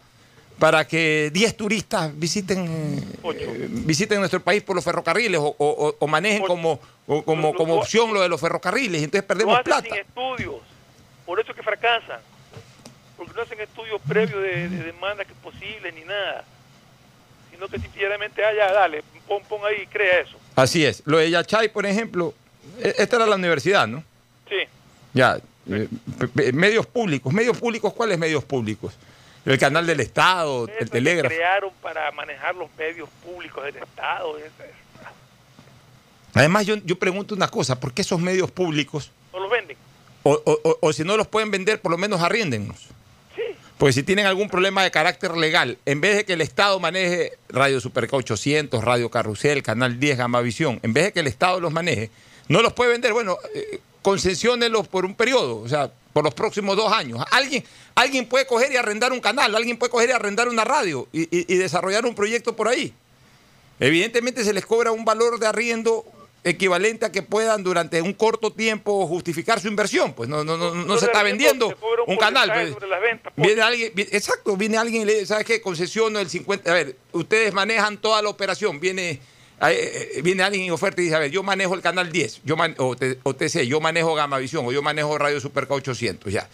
[0.57, 6.07] para que 10 turistas visiten, eh, visiten nuestro país por los ferrocarriles o, o- o
[6.07, 9.83] manejen como, o como, como opción lo de los ferrocarriles, y entonces perdemos hacen plata.
[9.89, 10.55] sin estudios.
[11.25, 12.21] Por eso es que fracasan.
[13.17, 16.45] Porque no hacen estudios previos de, de demanda que posible ni nada.
[17.59, 20.37] Sino que simplemente, ah, ya, dale, pon, pon ahí y crea eso.
[20.55, 21.03] Así es.
[21.05, 22.33] Lo de Yachay, por ejemplo,
[22.81, 24.01] e- esta era la universidad, ¿no?
[24.47, 24.55] Sí.
[25.13, 25.37] Ya,
[25.69, 25.89] eh,
[26.33, 27.33] pe- medios públicos.
[27.33, 27.91] ¿Medios públicos?
[27.93, 28.93] ¿Cuáles medios públicos?
[29.45, 31.35] El canal del Estado, el Eso que telégrafo.
[31.35, 34.37] crearon para manejar los medios públicos del Estado.
[34.37, 34.79] es- es-
[36.33, 39.75] Además, yo, yo pregunto una cosa, ¿por qué esos medios públicos, no los venden.
[40.23, 42.87] o, o- o- o si no los pueden vender, por lo menos arriéndennos?
[43.79, 47.37] Porque si tienen algún problema de carácter legal, en vez de que el Estado maneje
[47.47, 51.71] Radio Superca 800, Radio Carrusel, Canal 10, Gamavisión, en vez de que el Estado los
[51.71, 52.11] maneje,
[52.49, 53.13] no los puede vender.
[53.13, 53.79] Bueno, eh,
[54.91, 57.23] por un periodo, o sea, por los próximos dos años.
[57.31, 57.63] Alguien,
[57.95, 61.55] alguien puede coger y arrendar un canal, alguien puede coger y arrendar una radio y
[61.55, 62.93] desarrollar un proyecto por ahí.
[63.79, 66.03] Evidentemente se les cobra un valor de arriendo
[66.43, 70.13] equivalente a que puedan durante un corto tiempo justificar su inversión.
[70.13, 71.75] Pues no, no, no, no se está vendiendo
[72.07, 72.51] un canal.
[72.53, 72.89] pues.
[72.89, 73.33] Las ventas.
[73.35, 75.61] Viene alguien, exacto, viene alguien y le dice, ¿sabes qué?
[75.61, 76.69] Concesiono el 50.
[76.69, 78.79] A ver, ustedes manejan toda la operación.
[78.79, 79.19] Viene, eh,
[80.15, 82.55] eh, viene alguien y oferta y dice, a ver, yo manejo el canal 10, yo
[82.55, 86.49] man- o TC, yo manejo Gamavisión, o yo manejo Radio Superca 800, ya.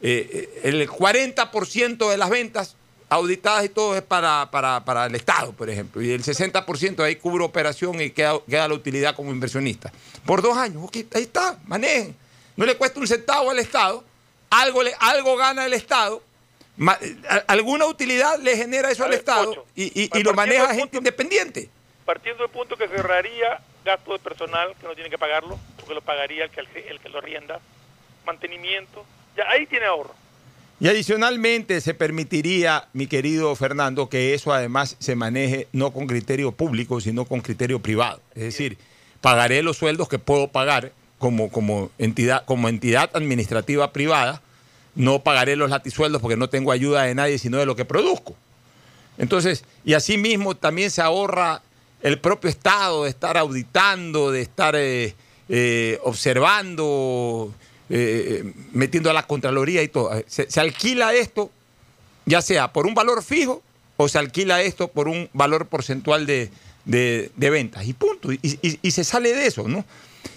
[0.00, 2.76] Eh, eh, el 40% de las ventas
[3.10, 6.02] auditadas y todo es para, para, para el Estado, por ejemplo.
[6.02, 9.92] Y el 60% ahí cubre operación y queda, queda la utilidad como inversionista.
[10.26, 12.14] Por dos años, ok, ahí está, manejen.
[12.56, 14.04] No le cuesta un centavo al Estado,
[14.50, 16.22] algo, le, algo gana el Estado,
[16.76, 16.98] ma-
[17.46, 21.70] alguna utilidad le genera eso al Estado y, y- y lo maneja gente independiente.
[22.04, 26.02] Partiendo del punto que cerraría gasto de personal, que no tiene que pagarlo, porque lo
[26.02, 27.60] pagaría el que, el que lo rienda,
[28.26, 29.04] mantenimiento,
[29.36, 30.14] ya ahí tiene ahorro.
[30.80, 36.52] Y adicionalmente se permitiría, mi querido Fernando, que eso además se maneje no con criterio
[36.52, 38.20] público, sino con criterio privado.
[38.34, 38.78] Es decir,
[39.20, 44.40] pagaré los sueldos que puedo pagar como, como, entidad, como entidad administrativa privada,
[44.94, 48.36] no pagaré los latisueldos porque no tengo ayuda de nadie, sino de lo que produzco.
[49.16, 51.60] Entonces, y asimismo también se ahorra
[52.02, 55.16] el propio Estado de estar auditando, de estar eh,
[55.48, 57.52] eh, observando,
[57.90, 60.10] eh, metiendo a la Contraloría y todo.
[60.26, 61.50] Se, alquila esto,
[62.26, 63.62] ya sea por un valor fijo
[63.96, 66.50] o se alquila esto por un valor porcentual de,
[66.84, 67.86] de- ventas.
[67.86, 68.30] Y punto.
[68.32, 69.84] Y, se sale de eso, ¿no?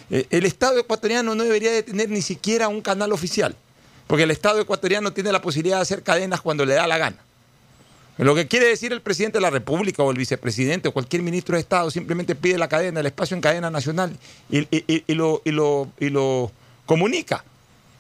[0.10, 3.56] Eh, El Estado ecuatoriano no debería de tener ni siquiera un canal oficial,
[4.07, 7.18] porque el Estado ecuatoriano tiene la posibilidad de hacer cadenas cuando le da la gana.
[8.18, 11.56] Lo que quiere decir el presidente de la República o el vicepresidente o cualquier ministro
[11.56, 14.15] de Estado simplemente pide la cadena, el espacio en cadena nacional
[14.49, 14.68] y
[15.14, 16.52] lo- y lo
[16.92, 17.46] comunica.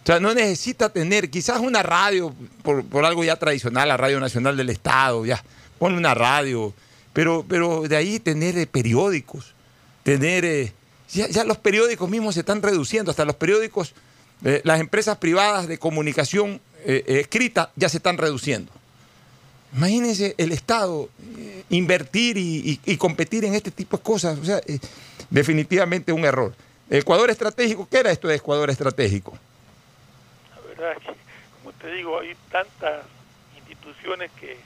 [0.03, 4.19] O sea, no necesita tener quizás una radio, por, por algo ya tradicional, la Radio
[4.19, 5.41] Nacional del Estado, ya,
[5.79, 6.73] ponle una radio,
[7.13, 9.53] pero, pero de ahí tener eh, periódicos,
[10.03, 10.43] tener...
[10.43, 10.73] eh,
[11.13, 13.93] ya, los periódicos mismos se están reduciendo, hasta los periódicos,
[14.43, 18.71] eh, las empresas privadas de comunicación escrita ya se están reduciendo.
[19.77, 21.07] Imagínense el Estado
[21.69, 24.37] invertir y, y- competir en este tipo de cosas.
[24.39, 24.59] O sea,
[25.29, 26.53] definitivamente un error.
[26.91, 29.37] Ecuador estratégico, ¿qué era esto de Ecuador estratégico?
[30.53, 31.13] La verdad es que,
[31.63, 33.05] como te digo, hay tantas
[33.57, 34.57] instituciones que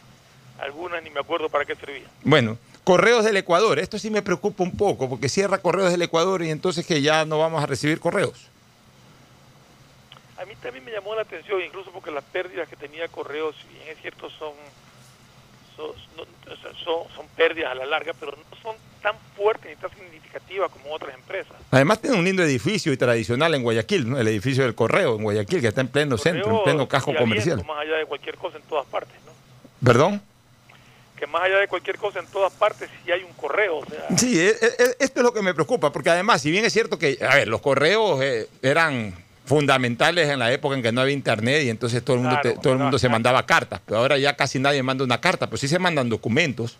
[0.60, 2.10] algunas ni me acuerdo para qué servían.
[2.24, 3.78] Bueno, Correos del Ecuador.
[3.78, 7.26] Esto sí me preocupa un poco, porque cierra Correos del Ecuador y entonces que ya
[7.26, 8.48] no vamos a recibir correos.
[10.40, 13.68] A mí también me llamó la atención, incluso porque las pérdidas que tenía Correos, si
[13.68, 14.54] bien es cierto, son,
[15.76, 15.92] son,
[16.84, 20.91] son, son pérdidas a la larga, pero no son tan fuertes ni tan significativas como
[20.95, 21.53] otras empresas.
[21.69, 24.19] Además tiene un lindo edificio y tradicional en Guayaquil, ¿no?
[24.19, 27.64] el edificio del Correo en Guayaquil, que está en pleno centro, en pleno casco comercial.
[27.65, 29.32] Más allá de cualquier cosa en todas partes, ¿no?
[29.86, 30.22] ¿Perdón?
[31.19, 34.18] Que más allá de cualquier cosa en todas partes sí hay un correo, o sea,
[34.18, 36.98] Sí, e- e- esto es lo que me preocupa, porque además, si bien es cierto
[36.98, 39.14] que, a ver, los correos eh, eran
[39.45, 42.53] fundamentales en la época en que no había internet y entonces todo el mundo, te-
[42.57, 45.61] todo el mundo se mandaba cartas, pero ahora ya casi nadie manda una carta, pues
[45.61, 46.77] sí se mandan documentos.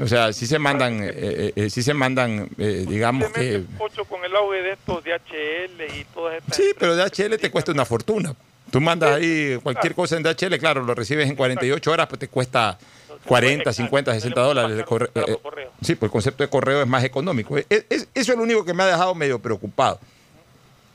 [0.00, 3.62] O sea, sí se mandan, eh, eh, eh, sí se mandan, eh, digamos que...
[3.76, 6.56] Pocho con el auge de estos DHL y todas estas...
[6.56, 8.34] Sí, pero DHL te cuesta una fortuna.
[8.70, 12.28] Tú mandas ahí cualquier cosa en DHL, claro, lo recibes en 48 horas, pues te
[12.28, 12.78] cuesta
[13.26, 14.76] 40, 50, 60 dólares.
[14.76, 15.36] de corre- eh, eh,
[15.82, 17.58] sí, pues el concepto de correo es más económico.
[17.58, 20.00] Es- es- eso es lo único que me ha dejado medio preocupado.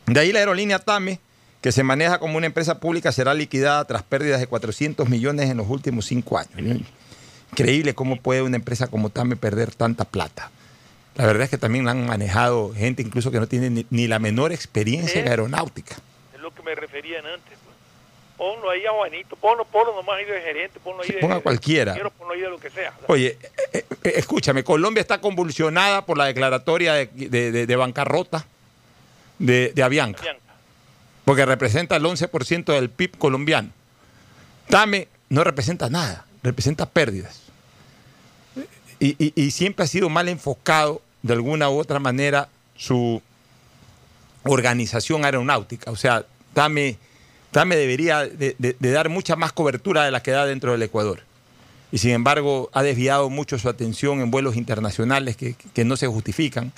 [0.07, 1.19] De ahí la aerolínea TAME,
[1.61, 5.57] que se maneja como una empresa pública, será liquidada tras pérdidas de 400 millones en
[5.57, 6.82] los últimos cinco años.
[7.57, 10.52] Increíble cómo puede una empresa como TAME perder tanta plata.
[11.15, 14.07] La verdad es que también la han manejado gente incluso que no tiene ni, ni
[14.07, 15.30] la menor experiencia en ¿Eh?
[15.30, 15.95] aeronáutica.
[16.34, 17.57] Es lo que me referían antes.
[17.64, 17.76] pues.
[18.36, 21.19] Ponlo ahí a Juanito, ponlo, ponlo nomás ahí de gerente, ponlo ahí Sí, de...
[21.22, 21.94] ponga cualquiera.
[21.94, 22.94] Quiero ponlo ahí de lo que sea.
[23.07, 23.38] Oye,
[23.72, 28.45] eh, eh, escúchame, Colombia está convulsionada por la declaratoria de, de- de- de bancarrota
[29.40, 30.22] de, de Avianca,
[31.23, 33.69] porque representa el 11% del PIB colombiano.
[34.68, 37.44] TAME no representa nada, representa pérdidas.
[39.18, 43.22] Y, siempre ha sido mal enfocado de alguna u otra manera su
[44.44, 45.91] organización aeronáutica.
[45.91, 46.98] O sea, TAME,
[47.52, 51.22] TAME debería de, dar mucha más cobertura de la que da dentro del Ecuador
[51.91, 56.07] y sin embargo ha desviado mucho su atención en vuelos internacionales que, que no se
[56.07, 56.73] justifican,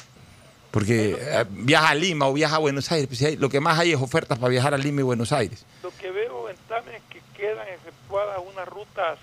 [0.71, 3.93] porque eh, viaja a Lima o viaja a Buenos Aires, pues, lo que más hay
[3.93, 5.65] es ofertas para viajar a Lima y Buenos Aires.
[5.81, 9.17] Lo que veo en TAME es que quedan efectuadas unas rutas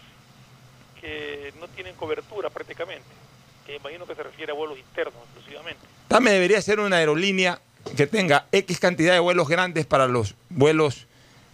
[1.05, 3.05] que no tienen cobertura prácticamente,
[3.67, 5.81] que imagino que se refiere a vuelos internos exclusivamente.
[6.09, 7.61] TAME debería ser una aerolínea
[7.95, 11.07] que tenga X cantidad de vuelos grandes para los vuelos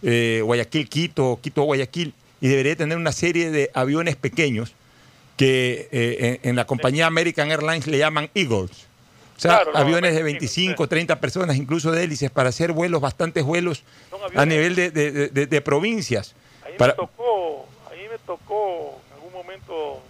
[0.03, 4.73] eh, Guayaquil-Quito, Quito-Guayaquil, y debería tener una serie de aviones pequeños
[5.35, 8.87] que eh, en, en la compañía American Airlines le llaman Eagles.
[9.37, 13.01] O sea, Claro, aviones de 25, 25, 30 personas, incluso de hélices, para hacer vuelos,
[13.01, 13.83] bastantes vuelos
[14.35, 16.35] a nivel de, de- de- de- de provincias.
[16.65, 17.65] Ahí Para- me tocó,
[19.09, 19.10] me
[19.51, 20.01] momento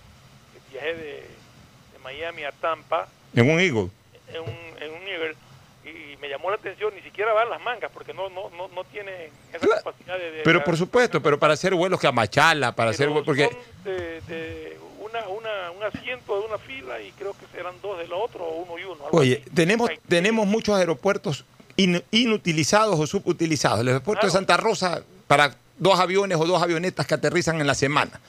[0.71, 3.89] viajé de, de Miami a Tampa en un Eagle.
[4.33, 5.35] en un, en un nivel
[5.83, 8.83] y me llamó la atención ni siquiera ver las mangas porque no no no, no
[8.85, 12.71] tiene esa capacidad de, de- Pero por supuesto, pero para hacer vuelos que a Machala,
[12.75, 13.49] para hacer vuelos, porque
[13.83, 18.13] de, de una, una, un asiento de una fila y creo que serán dos del
[18.13, 19.03] otro o uno y uno.
[19.11, 19.49] Oye, así.
[19.55, 21.43] tenemos, tenemos muchos aeropuertos
[21.77, 23.79] in- inutilizados o subutilizados.
[23.81, 27.73] El aeropuerto de Santa Rosa para dos aviones o dos avionetas que aterrizan en la
[27.73, 28.19] semana.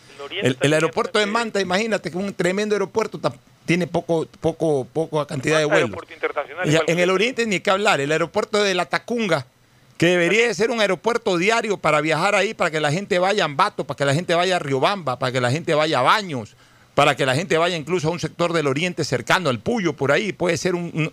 [0.46, 3.20] El, el aeropuerto de Manta, imagínate que un tremendo aeropuerto
[3.66, 5.90] tiene poco, poco, poca cantidad de vuelos.
[6.72, 9.46] Ya, en el oriente ni que hablar, el aeropuerto de La Tacunga,
[9.98, 13.42] que debería de ser un aeropuerto diario para viajar ahí, para que la gente vaya
[13.42, 16.02] a Ambato, para que la gente vaya a Riobamba, para que la gente vaya a
[16.02, 16.56] Baños,
[16.94, 20.10] para que la gente vaya incluso a un sector del oriente cercano, al Puyo, por
[20.10, 21.10] ahí, puede ser un,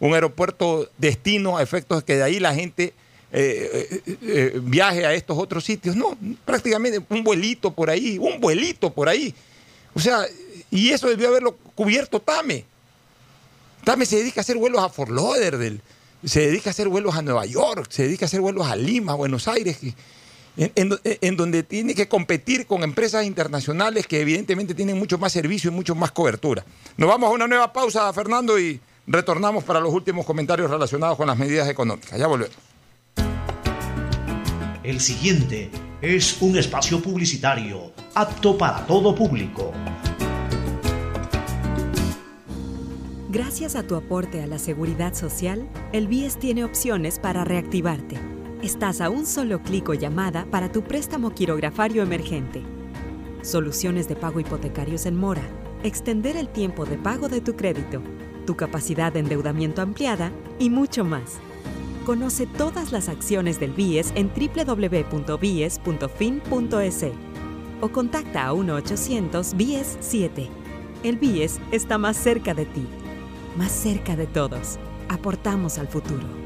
[0.00, 2.92] un- aeropuerto destino a efectos que de ahí la gente
[3.38, 5.94] eh, eh, eh, viaje a estos otros sitios.
[5.94, 9.34] No, prácticamente un vuelito por ahí, un vuelito por ahí.
[9.94, 10.26] O sea,
[10.70, 12.64] y eso debió haberlo cubierto Tame.
[13.84, 15.80] Tame se dedica a hacer vuelos a Fort Lauderdale,
[16.24, 19.12] se dedica a hacer vuelos a Nueva York, se dedica a hacer vuelos a Lima,
[19.12, 19.78] a Buenos Aires,
[20.56, 25.70] en- en donde tiene que competir con empresas internacionales que evidentemente tienen mucho más servicio
[25.70, 26.64] y mucho más cobertura.
[26.96, 31.26] Nos vamos a una nueva pausa, Fernando, y retornamos para los últimos comentarios relacionados con
[31.28, 32.18] las medidas económicas.
[32.18, 32.56] Ya volvemos.
[34.86, 35.68] El siguiente
[36.00, 39.72] es un espacio publicitario apto para todo público.
[43.28, 48.16] Gracias a tu aporte a la seguridad social, el BIES tiene opciones para reactivarte.
[48.62, 52.62] Estás a un solo clic o llamada para tu préstamo quirografario emergente.
[53.42, 55.42] Soluciones de pago hipotecarios en mora,
[55.82, 58.02] extender el tiempo de pago de tu crédito,
[58.46, 60.30] tu capacidad de endeudamiento ampliada
[60.60, 61.40] y mucho más.
[62.06, 65.76] Conoce todas las acciones del BIES en www.bies.fin.es
[67.80, 70.48] o contacta a 1-800-BIES-7.
[71.02, 72.86] El BIES está más cerca de ti,
[73.56, 74.78] más cerca de todos.
[75.08, 76.45] Aportamos al futuro.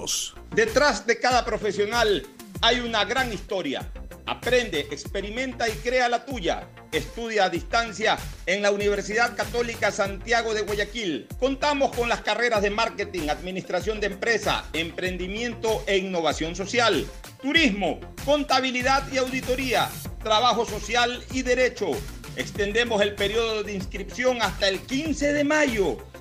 [0.49, 2.25] Detrás de cada profesional
[2.61, 3.91] hay una gran historia.
[4.25, 6.67] Aprende, experimenta y crea la tuya.
[6.91, 11.27] Estudia a distancia en la Universidad Católica Santiago de Guayaquil.
[11.39, 17.05] Contamos con las carreras de marketing, administración de empresa, emprendimiento e innovación social,
[17.41, 19.89] turismo, contabilidad y auditoría,
[20.23, 21.91] trabajo social y derecho.
[22.35, 25.97] Extendemos el periodo de inscripción hasta el 15 de mayo.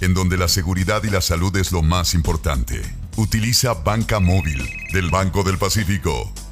[0.00, 2.82] en donde la seguridad y la salud es lo más importante,
[3.16, 4.62] utiliza Banca Móvil
[4.92, 6.32] del Banco del Pacífico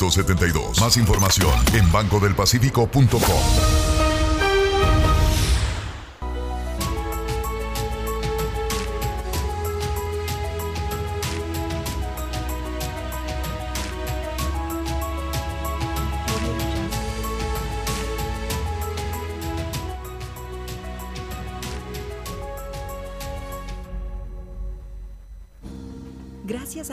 [0.00, 0.80] 1972.
[0.80, 3.99] Más información en bancodelpacifico.com.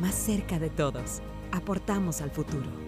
[0.00, 1.20] más cerca de todos.
[1.52, 2.87] Aportamos al futuro.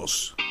[0.01, 0.50] 2.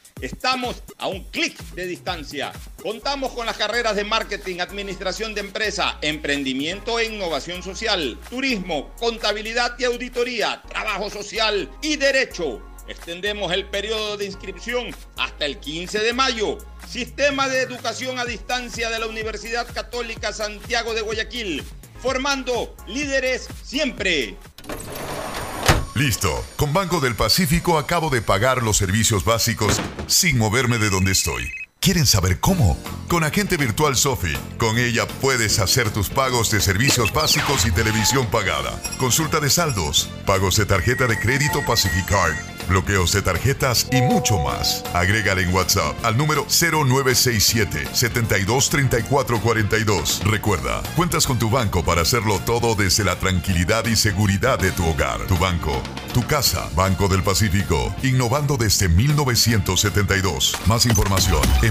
[0.19, 2.51] Estamos a un clic de distancia.
[2.81, 9.77] Contamos con las carreras de marketing, administración de empresa, emprendimiento e innovación social, turismo, contabilidad
[9.79, 12.61] y auditoría, trabajo social y derecho.
[12.87, 16.57] Extendemos el periodo de inscripción hasta el 15 de mayo.
[16.87, 21.63] Sistema de Educación a Distancia de la Universidad Católica Santiago de Guayaquil,
[22.01, 24.35] formando líderes siempre.
[25.93, 26.45] Listo.
[26.55, 31.51] Con Banco del Pacífico acabo de pagar los servicios básicos sin moverme de donde estoy.
[31.83, 32.77] ¿Quieren saber cómo?
[33.07, 34.35] Con Agente Virtual Sofi.
[34.59, 38.79] Con ella puedes hacer tus pagos de servicios básicos y televisión pagada.
[38.99, 42.35] Consulta de saldos, pagos de tarjeta de crédito Pacificard,
[42.69, 44.83] bloqueos de tarjetas y mucho más.
[44.93, 50.21] Agrégale en WhatsApp al número 0967 723442.
[50.23, 54.87] Recuerda, cuentas con tu banco para hacerlo todo desde la tranquilidad y seguridad de tu
[54.87, 55.25] hogar.
[55.25, 55.81] Tu banco,
[56.13, 60.59] tu casa, Banco del Pacífico, innovando desde 1972.
[60.67, 61.70] Más información en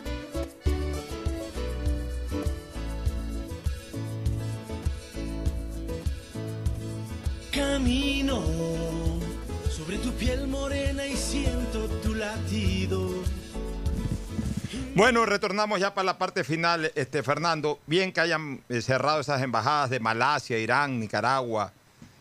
[7.51, 8.41] Camino
[9.69, 13.09] sobre tu piel morena y siento tu latido.
[14.95, 17.79] Bueno, retornamos ya para la parte final, este Fernando.
[17.87, 21.73] Bien que hayan eh, cerrado esas embajadas de Malasia, Irán, Nicaragua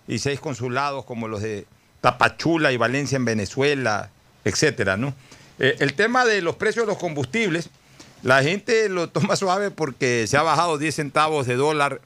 [0.09, 1.65] y seis consulados como los de
[2.01, 4.11] Tapachula y Valencia en Venezuela,
[4.45, 5.15] etcétera, ¿no?
[5.61, 7.71] Eh, el tema de los precios de los combustibles,
[8.25, 12.01] la gente lo toma suave porque se ha bajado 10 centavos de dólar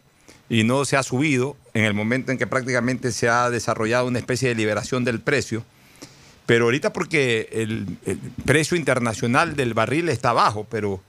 [0.48, 4.18] y no se ha subido en el momento en que prácticamente se ha desarrollado una
[4.18, 5.64] especie de liberación del precio.
[6.46, 7.96] Pero ahorita porque el,
[8.44, 11.00] precio internacional del barril está bajo, pero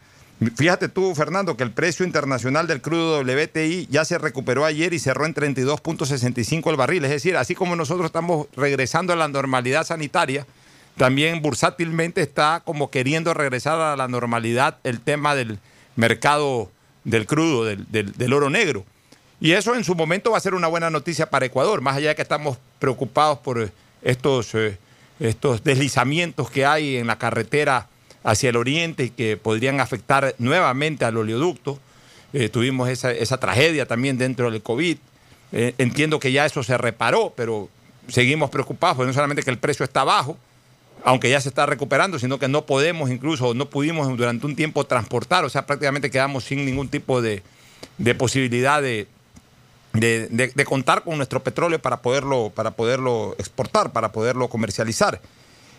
[0.55, 4.99] fíjate tú, Fernando, que el precio internacional del crudo WTI ya se recuperó ayer y
[4.99, 7.03] cerró en 32.65 el barril.
[7.03, 10.47] Es decir, así como nosotros estamos regresando a la normalidad sanitaria,
[10.95, 15.59] también bursátilmente está como queriendo regresar a la normalidad el tema del
[15.97, 16.71] mercado
[17.03, 18.85] del crudo, del- del oro negro.
[19.45, 22.09] Y eso en su momento va a ser una buena noticia para Ecuador, más allá
[22.09, 23.69] de que estamos preocupados por eh,
[24.01, 24.79] estos, eh,
[25.19, 27.87] estos deslizamientos que hay en la carretera
[28.23, 31.77] hacia el oriente y que podrían afectar nuevamente al oleoducto.
[32.33, 34.97] Eh, tuvimos esa, esa tragedia también dentro del COVID.
[35.51, 37.69] Entiendo que ya eso se reparó, pero
[38.07, 40.39] seguimos preocupados, porque no solamente que el precio está bajo,
[41.03, 44.87] aunque ya se está recuperando, sino que no podemos incluso, no pudimos durante un tiempo
[44.87, 47.43] transportar, o sea, prácticamente quedamos sin ningún tipo de,
[47.99, 49.07] de posibilidad de,
[49.99, 55.19] de, de- de contar con nuestro petróleo para poderlo, para poderlo exportar, para poderlo comercializar.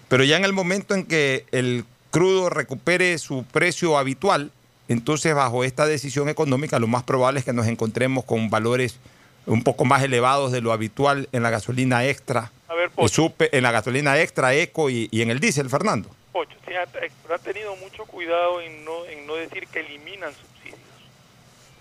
[0.08, 4.52] Pero ya en el momento en que el crudo recupere su precio habitual,
[4.88, 8.98] entonces bajo esta decisión económica lo más probable es que nos encontremos con valores
[9.46, 13.62] un poco más elevados de lo habitual en la gasolina extra, ver, y supe- en
[13.62, 16.08] la gasolina extra, eco y, y en el diésel, Fernando.
[16.32, 20.80] Pocho, ha, ha tenido mucho cuidado en no, en no decir que eliminan subsidios.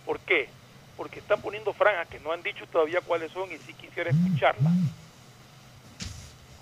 [0.05, 0.47] ¿Por qué?
[0.97, 4.73] Porque están poniendo franjas que no han dicho todavía cuáles son y sí quisiera escucharlas.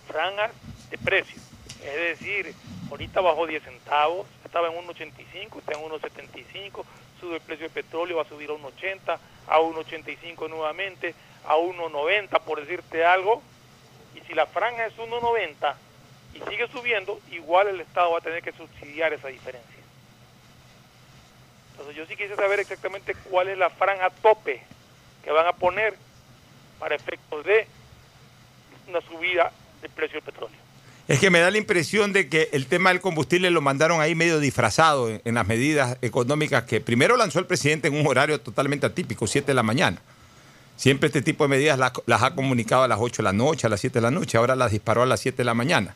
[0.07, 0.51] Franjas
[0.89, 1.41] de precio.
[1.83, 2.55] Es decir,
[2.89, 6.85] ahorita bajó 10 centavos, estaba en 1.85, está en 1.75,
[7.19, 11.13] sube el precio del petróleo, va a subir a 1.80, a 1.85 nuevamente,
[11.45, 13.41] a 1.90 por decirte algo.
[14.15, 15.75] Y si la franja es 1.90
[16.35, 19.82] y sigue subiendo, igual el Estado va a tener que subsidiar esa diferencia.
[21.73, 24.61] Entonces yo sí quise saber exactamente cuál es la franja tope
[25.23, 25.95] que van a poner
[26.79, 27.67] para efectos de
[28.87, 29.51] una subida
[29.81, 30.57] del precio del petróleo.
[31.07, 34.15] Es que me da la impresión de que el tema del combustible lo mandaron ahí
[34.15, 38.85] medio disfrazado en, las medidas económicas que primero lanzó el presidente en un horario totalmente
[38.85, 40.01] atípico, 7 de la mañana.
[40.77, 43.67] Siempre este tipo de medidas las, las ha comunicado a las 8 de la noche,
[43.67, 45.95] a las 7 de la noche, ahora las disparó a las 7 de la mañana.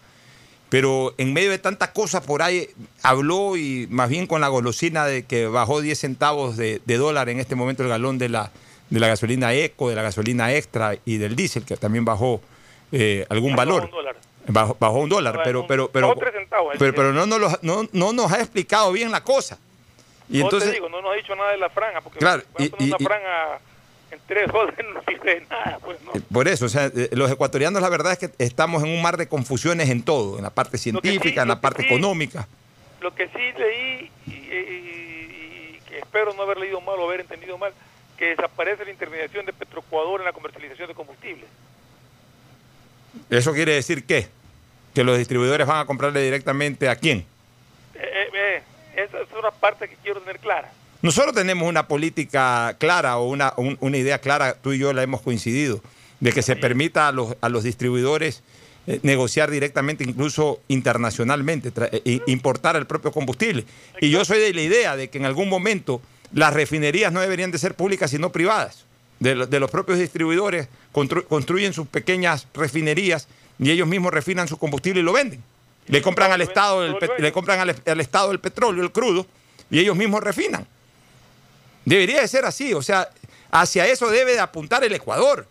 [0.70, 2.70] Pero en medio de tanta cosa por ahí
[3.02, 7.30] habló y más bien con la golosina de que bajó 10 centavos de, de dólar
[7.30, 8.52] en este momento el galón de la,
[8.90, 12.42] de la gasolina eco, de la gasolina extra y del diésel, que también bajó
[12.92, 13.86] eh, algún valor.
[13.86, 14.16] Un dólar.
[14.50, 17.88] Bajó, bajó un dólar, pero, pero, pero, Bajó tres centavos, pero, pero no, nos no,
[17.92, 19.58] no nos ha explicado bien la cosa.
[20.30, 22.44] Y no entonces, te digo, no nos ha dicho nada de la franja, porque Claro,
[22.60, 23.60] y- una franja
[24.12, 26.14] en 3 dólares no sirve de nada, pues no.
[26.14, 29.02] eh, por eso, o sea, eh, los ecuatorianos la verdad es que estamos en un
[29.02, 32.48] mar de confusiones en todo, en la parte científica, en la parte económica.
[33.02, 37.74] Lo que sí leí, y, y- espero no haber leído mal o haber entendido mal,
[38.18, 41.46] que desaparece la intermediación de Petroecuador en la comercialización de combustibles.
[43.30, 44.28] ¿Eso quiere decir qué?
[44.94, 47.26] Que los distribuidores van a comprarle directamente a quién.
[47.96, 48.62] Eh,
[48.96, 50.72] esa es una parte que quiero tener clara.
[51.02, 55.04] Nosotros tenemos una política clara o una, un- una idea clara, tú y yo la
[55.04, 55.82] hemos coincidido,
[56.20, 58.42] de que se permita a los, a los distribuidores
[58.88, 63.66] eh, negociar directamente, incluso internacionalmente, eh, importar el propio combustible.
[64.02, 66.02] Y yo soy de la idea de que en algún momento
[66.34, 68.86] las refinerías no deberían de ser públicas, sino privadas.
[69.20, 73.28] De, lo- de los propios distribuidores constru- construyen sus pequeñas refinerías
[73.60, 75.44] y ellos mismos refinan su combustible y lo venden.
[75.88, 79.26] Le compran al Estado el, le compran al, al Estado el petróleo, el crudo,
[79.72, 80.68] y ellos mismos refinan.
[81.90, 83.10] Debería de ser así, o sea,
[83.52, 85.48] Hacia eso debe de apuntar el Ecuador.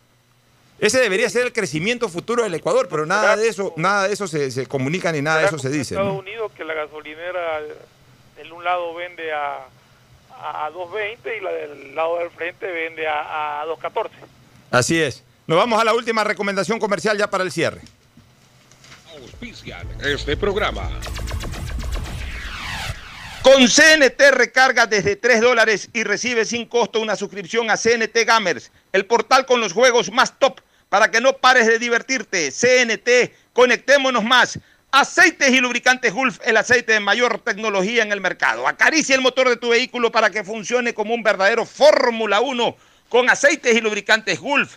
[0.78, 4.28] Ese debería ser el crecimiento futuro del Ecuador, pero nada de eso, nada de eso
[4.28, 5.94] se, se comunica ni nada de eso se dice.
[5.94, 6.18] Estados ¿no?
[6.18, 7.60] Unidos que la gasolinera
[8.36, 9.66] del un lado vende a,
[10.38, 14.10] a 2.20 y la del lado del frente vende a, a 2.14.
[14.70, 15.24] Así es.
[15.46, 17.80] Nos vamos a la última recomendación comercial ya para el cierre.
[19.18, 20.90] Auspician este programa.
[23.46, 28.72] Con CNT recarga desde 3 dólares y recibe sin costo una suscripción a CNT Gamers,
[28.90, 32.50] el portal con los juegos más top para que no pares de divertirte.
[32.50, 34.58] CNT, conectémonos más.
[34.90, 38.66] Aceites y lubricantes Gulf, el aceite de mayor tecnología en el mercado.
[38.66, 42.76] Acaricia el motor de tu vehículo para que funcione como un verdadero Fórmula 1
[43.08, 44.76] con aceites y lubricantes Gulf.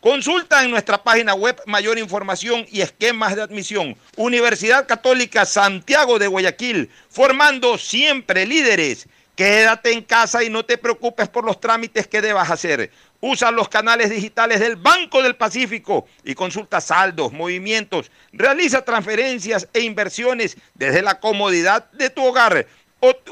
[0.00, 3.96] Consulta en nuestra página web mayor información y esquemas de admisión.
[4.14, 9.08] Universidad Católica Santiago de Guayaquil, formando siempre líderes.
[9.34, 12.92] Quédate en casa y no te preocupes por los trámites que debas hacer.
[13.20, 19.80] Usa los canales digitales del Banco del Pacífico y consulta saldos, movimientos, realiza transferencias e
[19.80, 22.68] inversiones desde la comodidad de tu hogar.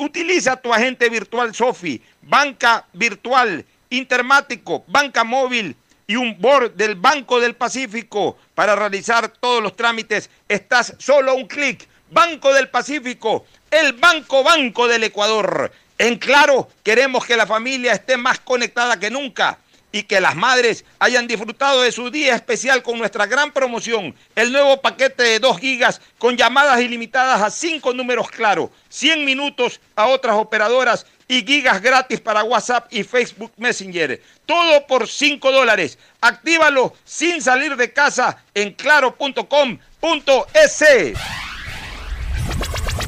[0.00, 5.76] Utiliza tu agente virtual Sofi, banca virtual, intermático, banca móvil
[6.06, 10.30] y un board del Banco del Pacífico para realizar todos los trámites.
[10.48, 11.88] Estás solo un clic.
[12.10, 15.72] Banco del Pacífico, el Banco Banco del Ecuador.
[15.98, 19.58] En claro, queremos que la familia esté más conectada que nunca
[19.90, 24.52] y que las madres hayan disfrutado de su día especial con nuestra gran promoción, el
[24.52, 30.06] nuevo paquete de 2 gigas con llamadas ilimitadas a 5 números claro, 100 minutos a
[30.06, 34.22] otras operadoras y gigas gratis para WhatsApp y Facebook Messenger.
[34.46, 35.98] Todo por 5 dólares.
[36.20, 40.84] Actívalo sin salir de casa en claro.com.es.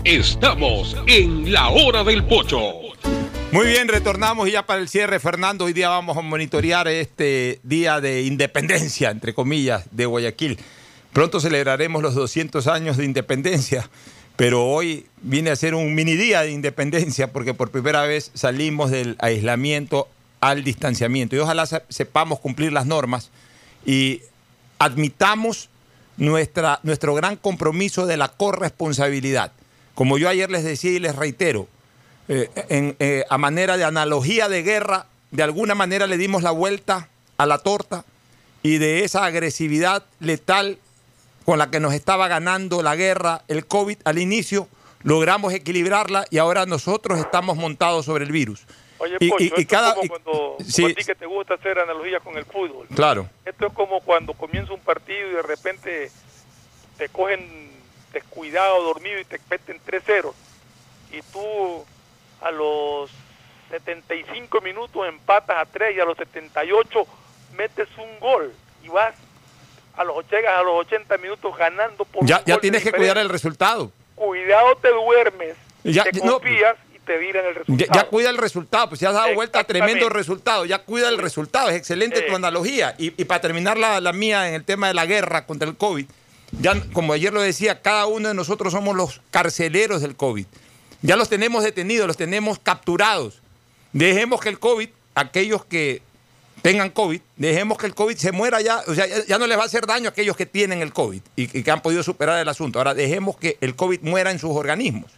[0.04, 2.88] Estamos en la hora del pocho.
[3.50, 7.60] Muy bien, retornamos y ya para el cierre, Fernando, hoy día vamos a monitorear este
[7.62, 10.58] día de independencia, entre comillas, de Guayaquil.
[11.14, 13.88] Pronto celebraremos los 200 años de independencia,
[14.36, 18.90] pero hoy viene a ser un mini día de independencia porque por primera vez salimos
[18.90, 20.08] del aislamiento
[20.40, 23.30] al distanciamiento y ojalá sepamos cumplir las normas
[23.84, 24.22] y
[24.78, 25.68] admitamos
[26.16, 29.52] nuestra, nuestro gran compromiso de la corresponsabilidad.
[29.94, 31.68] Como yo ayer les decía y les reitero,
[32.28, 32.50] eh,
[32.98, 37.46] eh, a manera de analogía de guerra, de alguna manera le dimos la vuelta a
[37.46, 38.04] la torta
[38.62, 40.78] y de esa agresividad letal
[41.44, 44.68] con la que nos estaba ganando la guerra, el COVID al inicio,
[45.02, 48.66] logramos equilibrarla y ahora nosotros estamos montados sobre el virus.
[48.98, 50.84] Oye, Y- Pocho, y- y esto cada- es como cuando sí.
[50.84, 52.86] a ti que te gusta hacer analogías con el fútbol.
[52.94, 53.28] Claro.
[53.44, 56.10] Esto es como cuando comienza un partido y de repente
[56.96, 57.70] te cogen
[58.12, 60.34] descuidado, dormido y te meten 3-0.
[61.12, 61.84] Y tú
[62.40, 63.10] a los
[63.70, 67.06] 75 minutos empatas a 3 y a los 78
[67.56, 68.52] metes un gol
[68.82, 69.14] y vas
[69.96, 72.92] a los, llegas a los 80 minutos ganando por Ya, un ya gol tienes que
[72.92, 73.92] cuidar el resultado.
[74.14, 76.76] Cuidado te duermes, Ya- te confías
[77.08, 77.92] te viran el Ya, resultado.
[77.94, 81.18] ya cuida el resultado, pues ya has dado vuelta a tremendo resultado, ya cuida el
[81.18, 82.36] resultado, es excelente tu Eh.
[82.36, 82.94] analogía.
[82.98, 85.76] Y, y para terminar la, la mía en el tema de la guerra contra el
[85.76, 86.06] COVID,
[86.60, 90.46] ya como ayer lo decía, cada uno de nosotros somos los carceleros del COVID.
[91.02, 93.40] Ya los tenemos detenidos, los tenemos capturados.
[93.92, 96.02] Dejemos que el COVID, aquellos que
[96.62, 99.56] tengan COVID, dejemos que el COVID se muera ya, o sea, ya, ya no les
[99.58, 102.02] va a hacer daño a aquellos que tienen el COVID y, y que han podido
[102.02, 102.78] superar el asunto.
[102.80, 105.12] Ahora dejemos que el COVID muera en sus organismos.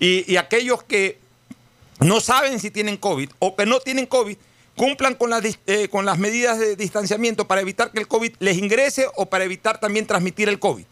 [0.00, 1.18] Y, aquellos que
[2.00, 4.36] no saben si tienen COVID o que no tienen COVID,
[4.74, 8.56] cumplan con las, eh, con las medidas de distanciamiento para evitar que el COVID les
[8.56, 10.84] ingrese o para evitar también transmitir el COVID.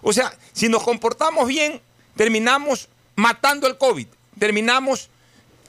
[0.00, 1.80] O sea, si nos comportamos bien,
[2.16, 4.06] terminamos matando el COVID,
[4.38, 5.10] terminamos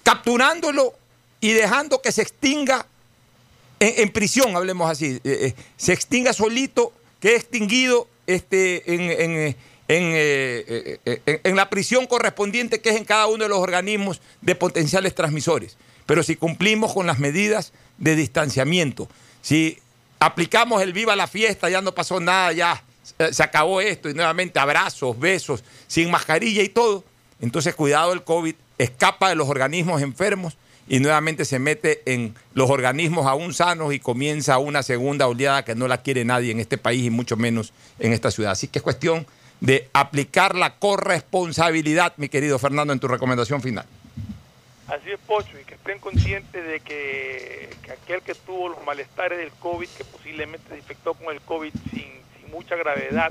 [0.04, 0.94] capturándolo
[1.42, 2.86] y dejando que se extinga
[3.80, 9.56] en, prisión, hablemos así, eh, eh, se extinga solito, quede extinguido este, en, en,
[9.88, 13.60] en, eh, eh, eh, en la prisión correspondiente que es en cada uno de los
[13.60, 15.78] organismos de potenciales transmisores.
[16.06, 19.08] Pero si cumplimos con las medidas de distanciamiento,
[19.42, 19.80] si
[20.20, 22.84] aplicamos el viva la fiesta, ya no pasó nada, ya
[23.32, 27.04] se acabó esto y nuevamente abrazos, besos, sin mascarilla y todo,
[27.40, 30.58] entonces cuidado el COVID escapa de los organismos enfermos
[30.88, 35.76] y nuevamente se mete en los organismos aún sanos y comienza una segunda oleada que
[35.76, 38.52] no la quiere nadie en este país y mucho menos en esta ciudad.
[38.52, 39.26] Así que es cuestión
[39.66, 43.86] de aplicar la corresponsabilidad, mi querido Fernando, en tu recomendación final.
[44.88, 49.52] Así es, Pocho, y que estén conscientes de que, aquel que tuvo los malestares del
[49.54, 53.30] COVID, que posiblemente se infectó con el COVID sin, sin mucha gravedad,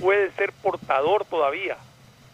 [0.00, 1.76] puede ser portador todavía.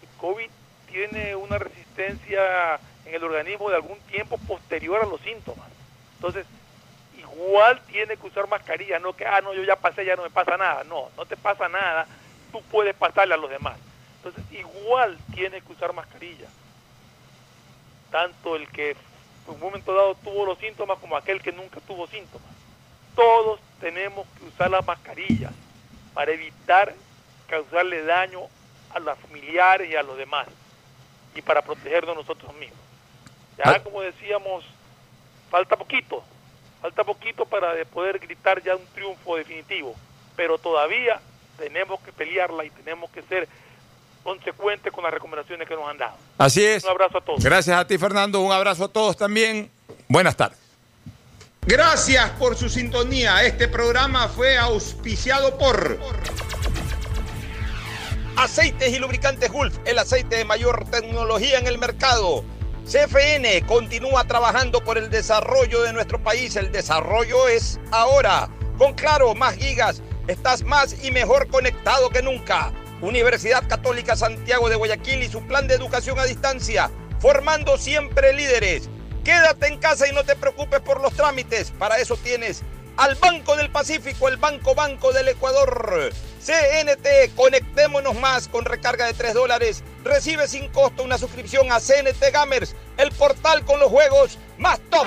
[0.01, 0.49] El COVID
[0.91, 5.69] tiene una resistencia en el organismo de algún tiempo posterior a los síntomas.
[6.15, 6.47] Entonces,
[7.19, 10.31] igual tiene que usar mascarilla, no que, ah, no, yo ya pasé, ya no me
[10.31, 10.85] pasa nada.
[10.85, 12.07] No, no te pasa nada,
[12.53, 13.79] tú puedes pasarle a los demás.
[14.17, 16.49] Entonces, igual tiene que usar mascarilla
[18.11, 22.07] tanto el que en un momento dado tuvo los síntomas como aquel que nunca tuvo
[22.07, 22.49] síntomas.
[23.15, 25.53] Todos tenemos que usar las mascarillas
[26.15, 26.95] para evitar
[27.49, 28.43] causarle daño
[28.91, 30.47] a los familiares y a los demás
[31.35, 32.79] y para protegernos nosotros mismos.
[33.57, 34.65] Ya como decíamos,
[35.51, 36.23] falta poquito,
[36.81, 39.95] falta poquito para poder gritar ya un triunfo definitivo,
[40.37, 41.21] pero todavía
[41.59, 43.49] tenemos que pelearla y tenemos que ser
[44.23, 46.17] consecuente con las recomendaciones que nos han dado.
[46.39, 46.85] Así es.
[46.85, 47.43] Un abrazo a todos.
[47.43, 48.41] Gracias a ti, Fernando.
[48.41, 49.71] Un abrazo a todos también.
[50.09, 50.59] Buenas tardes.
[51.63, 53.43] Gracias por su sintonía.
[53.45, 55.99] Este programa fue auspiciado por
[58.37, 62.45] Aceites y Lubricantes Gulf, el aceite de mayor tecnología en el mercado.
[62.87, 66.57] CFN continúa trabajando por el desarrollo de nuestro país.
[66.57, 68.49] El desarrollo es ahora.
[68.79, 72.73] Con Claro, más gigas, estás más y mejor conectado que nunca.
[73.01, 78.89] Universidad Católica Santiago de Guayaquil y su plan de educación a distancia, formando siempre líderes.
[79.25, 81.73] Quédate en casa y no te preocupes por los trámites.
[81.73, 82.63] Para eso tienes
[82.97, 86.11] al Banco del Pacífico, el Banco Banco del Ecuador.
[86.41, 89.83] CNT, conectémonos más con recarga de 3 dólares.
[90.05, 95.07] Recibe sin costo una suscripción a CNT Gamers, el portal con los juegos más top.